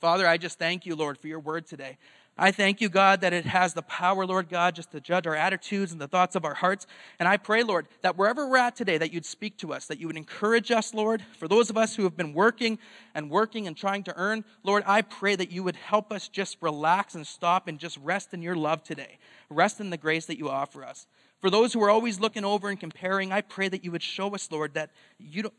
Father, 0.00 0.26
I 0.26 0.36
just 0.36 0.58
thank 0.58 0.86
you, 0.86 0.96
Lord, 0.96 1.18
for 1.18 1.28
your 1.28 1.40
word 1.40 1.66
today. 1.66 1.98
I 2.36 2.50
thank 2.50 2.80
you, 2.80 2.88
God, 2.88 3.20
that 3.20 3.32
it 3.32 3.46
has 3.46 3.74
the 3.74 3.82
power, 3.82 4.26
Lord 4.26 4.48
God, 4.48 4.74
just 4.74 4.90
to 4.90 5.00
judge 5.00 5.24
our 5.26 5.36
attitudes 5.36 5.92
and 5.92 6.00
the 6.00 6.08
thoughts 6.08 6.34
of 6.34 6.44
our 6.44 6.54
hearts. 6.54 6.84
And 7.20 7.28
I 7.28 7.36
pray, 7.36 7.62
Lord, 7.62 7.86
that 8.02 8.16
wherever 8.16 8.48
we're 8.48 8.56
at 8.56 8.74
today, 8.74 8.98
that 8.98 9.12
you'd 9.12 9.24
speak 9.24 9.56
to 9.58 9.72
us, 9.72 9.86
that 9.86 10.00
you 10.00 10.08
would 10.08 10.16
encourage 10.16 10.72
us, 10.72 10.92
Lord. 10.92 11.22
For 11.38 11.46
those 11.46 11.70
of 11.70 11.76
us 11.76 11.94
who 11.94 12.02
have 12.02 12.16
been 12.16 12.34
working 12.34 12.80
and 13.14 13.30
working 13.30 13.68
and 13.68 13.76
trying 13.76 14.02
to 14.04 14.16
earn, 14.16 14.44
Lord, 14.64 14.82
I 14.84 15.02
pray 15.02 15.36
that 15.36 15.52
you 15.52 15.62
would 15.62 15.76
help 15.76 16.10
us 16.10 16.26
just 16.26 16.56
relax 16.60 17.14
and 17.14 17.24
stop 17.24 17.68
and 17.68 17.78
just 17.78 17.98
rest 17.98 18.34
in 18.34 18.42
your 18.42 18.56
love 18.56 18.82
today. 18.82 19.18
Rest 19.48 19.78
in 19.78 19.90
the 19.90 19.96
grace 19.96 20.26
that 20.26 20.38
you 20.38 20.48
offer 20.48 20.84
us. 20.84 21.06
For 21.44 21.50
those 21.50 21.74
who 21.74 21.82
are 21.82 21.90
always 21.90 22.20
looking 22.20 22.42
over 22.42 22.70
and 22.70 22.80
comparing, 22.80 23.30
I 23.30 23.42
pray 23.42 23.68
that 23.68 23.84
you 23.84 23.92
would 23.92 24.02
show 24.02 24.34
us, 24.34 24.50
Lord, 24.50 24.72
that 24.72 24.88
you 25.18 25.52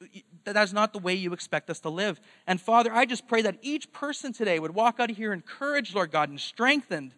that 0.44 0.54
that's 0.54 0.74
not 0.74 0.94
the 0.94 0.98
way 0.98 1.14
you 1.14 1.32
expect 1.32 1.70
us 1.70 1.80
to 1.82 1.90
live. 1.90 2.20
And 2.48 2.60
Father, 2.60 2.92
I 2.92 3.06
just 3.06 3.28
pray 3.28 3.44
that 3.44 3.60
each 3.62 3.94
person 3.94 4.34
today 4.34 4.58
would 4.58 4.74
walk 4.74 5.00
out 5.00 5.12
of 5.12 5.18
here 5.18 5.32
encouraged, 5.32 5.94
Lord 5.94 6.10
God, 6.10 6.30
and 6.30 6.40
strengthened. 6.40 7.12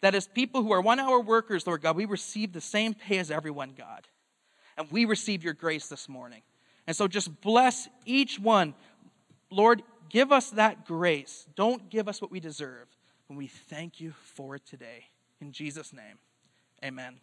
That 0.00 0.16
as 0.16 0.26
people 0.26 0.64
who 0.64 0.72
are 0.72 0.80
one 0.80 0.98
hour 0.98 1.20
workers, 1.20 1.64
Lord 1.64 1.80
God, 1.80 1.94
we 1.94 2.06
receive 2.06 2.52
the 2.52 2.60
same 2.60 2.92
pay 2.92 3.18
as 3.18 3.30
everyone, 3.30 3.74
God. 3.78 4.08
And 4.76 4.90
we 4.90 5.04
receive 5.04 5.44
your 5.44 5.54
grace 5.54 5.86
this 5.86 6.08
morning. 6.08 6.42
And 6.88 6.96
so 6.96 7.06
just 7.06 7.40
bless 7.40 7.88
each 8.04 8.40
one. 8.40 8.74
Lord, 9.48 9.80
give 10.10 10.32
us 10.32 10.50
that 10.50 10.86
grace. 10.86 11.46
Don't 11.54 11.88
give 11.88 12.08
us 12.08 12.20
what 12.20 12.32
we 12.32 12.40
deserve. 12.40 12.88
And 13.28 13.38
we 13.38 13.46
thank 13.46 14.00
you 14.00 14.12
for 14.34 14.56
it 14.56 14.66
today. 14.66 15.04
In 15.40 15.52
Jesus' 15.52 15.92
name, 15.92 16.18
amen. 16.84 17.20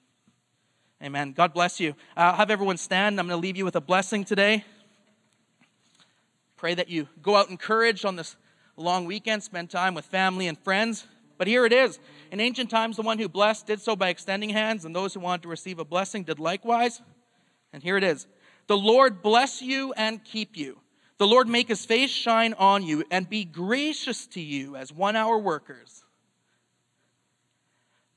Amen. 1.03 1.33
God 1.33 1.53
bless 1.53 1.79
you. 1.79 1.93
I'll 2.15 2.35
have 2.35 2.49
everyone 2.49 2.77
stand. 2.77 3.19
I'm 3.19 3.27
going 3.27 3.37
to 3.37 3.41
leave 3.41 3.57
you 3.57 3.65
with 3.65 3.75
a 3.75 3.81
blessing 3.81 4.23
today. 4.23 4.63
Pray 6.55 6.73
that 6.73 6.89
you 6.89 7.09
go 7.21 7.35
out 7.35 7.49
encouraged 7.49 8.05
on 8.05 8.15
this 8.15 8.37
long 8.77 9.05
weekend, 9.05 9.43
spend 9.43 9.69
time 9.69 9.93
with 9.93 10.05
family 10.05 10.47
and 10.47 10.57
friends. 10.57 11.05
But 11.37 11.47
here 11.47 11.65
it 11.65 11.73
is. 11.73 11.99
In 12.31 12.39
ancient 12.39 12.69
times, 12.69 12.95
the 12.95 13.01
one 13.01 13.19
who 13.19 13.27
blessed 13.27 13.67
did 13.67 13.81
so 13.81 13.95
by 13.97 14.07
extending 14.07 14.49
hands, 14.49 14.85
and 14.85 14.95
those 14.95 15.13
who 15.13 15.19
wanted 15.19 15.43
to 15.43 15.49
receive 15.49 15.79
a 15.79 15.85
blessing 15.85 16.23
did 16.23 16.39
likewise. 16.39 17.01
And 17.73 17.83
here 17.83 17.97
it 17.97 18.03
is 18.03 18.25
The 18.67 18.77
Lord 18.77 19.21
bless 19.21 19.61
you 19.61 19.93
and 19.97 20.23
keep 20.23 20.55
you. 20.55 20.79
The 21.17 21.27
Lord 21.27 21.49
make 21.49 21.67
his 21.67 21.85
face 21.85 22.09
shine 22.09 22.53
on 22.53 22.83
you 22.83 23.03
and 23.11 23.29
be 23.29 23.43
gracious 23.43 24.27
to 24.27 24.41
you 24.41 24.77
as 24.77 24.93
one 24.93 25.17
hour 25.17 25.37
workers. 25.37 26.04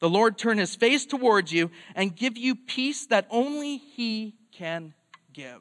The 0.00 0.08
Lord 0.08 0.38
turn 0.38 0.58
his 0.58 0.76
face 0.76 1.04
towards 1.04 1.52
you 1.52 1.70
and 1.94 2.14
give 2.14 2.36
you 2.36 2.54
peace 2.54 3.06
that 3.06 3.26
only 3.30 3.78
he 3.78 4.34
can 4.52 4.94
give. 5.32 5.60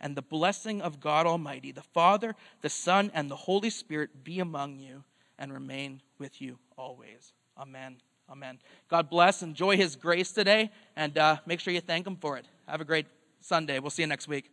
And 0.00 0.16
the 0.16 0.22
blessing 0.22 0.80
of 0.80 1.00
God 1.00 1.26
Almighty, 1.26 1.72
the 1.72 1.82
Father, 1.82 2.34
the 2.60 2.68
Son, 2.68 3.10
and 3.14 3.30
the 3.30 3.36
Holy 3.36 3.70
Spirit 3.70 4.22
be 4.22 4.38
among 4.40 4.78
you 4.78 5.02
and 5.38 5.52
remain 5.52 6.02
with 6.18 6.40
you 6.40 6.58
always. 6.76 7.32
Amen. 7.58 7.96
Amen. 8.30 8.58
God 8.88 9.08
bless. 9.08 9.42
Enjoy 9.42 9.76
his 9.76 9.96
grace 9.96 10.32
today 10.32 10.70
and 10.94 11.16
uh, 11.16 11.38
make 11.46 11.60
sure 11.60 11.72
you 11.72 11.80
thank 11.80 12.06
him 12.06 12.16
for 12.16 12.36
it. 12.36 12.46
Have 12.66 12.80
a 12.80 12.84
great 12.84 13.06
Sunday. 13.40 13.78
We'll 13.78 13.90
see 13.90 14.02
you 14.02 14.08
next 14.08 14.28
week. 14.28 14.50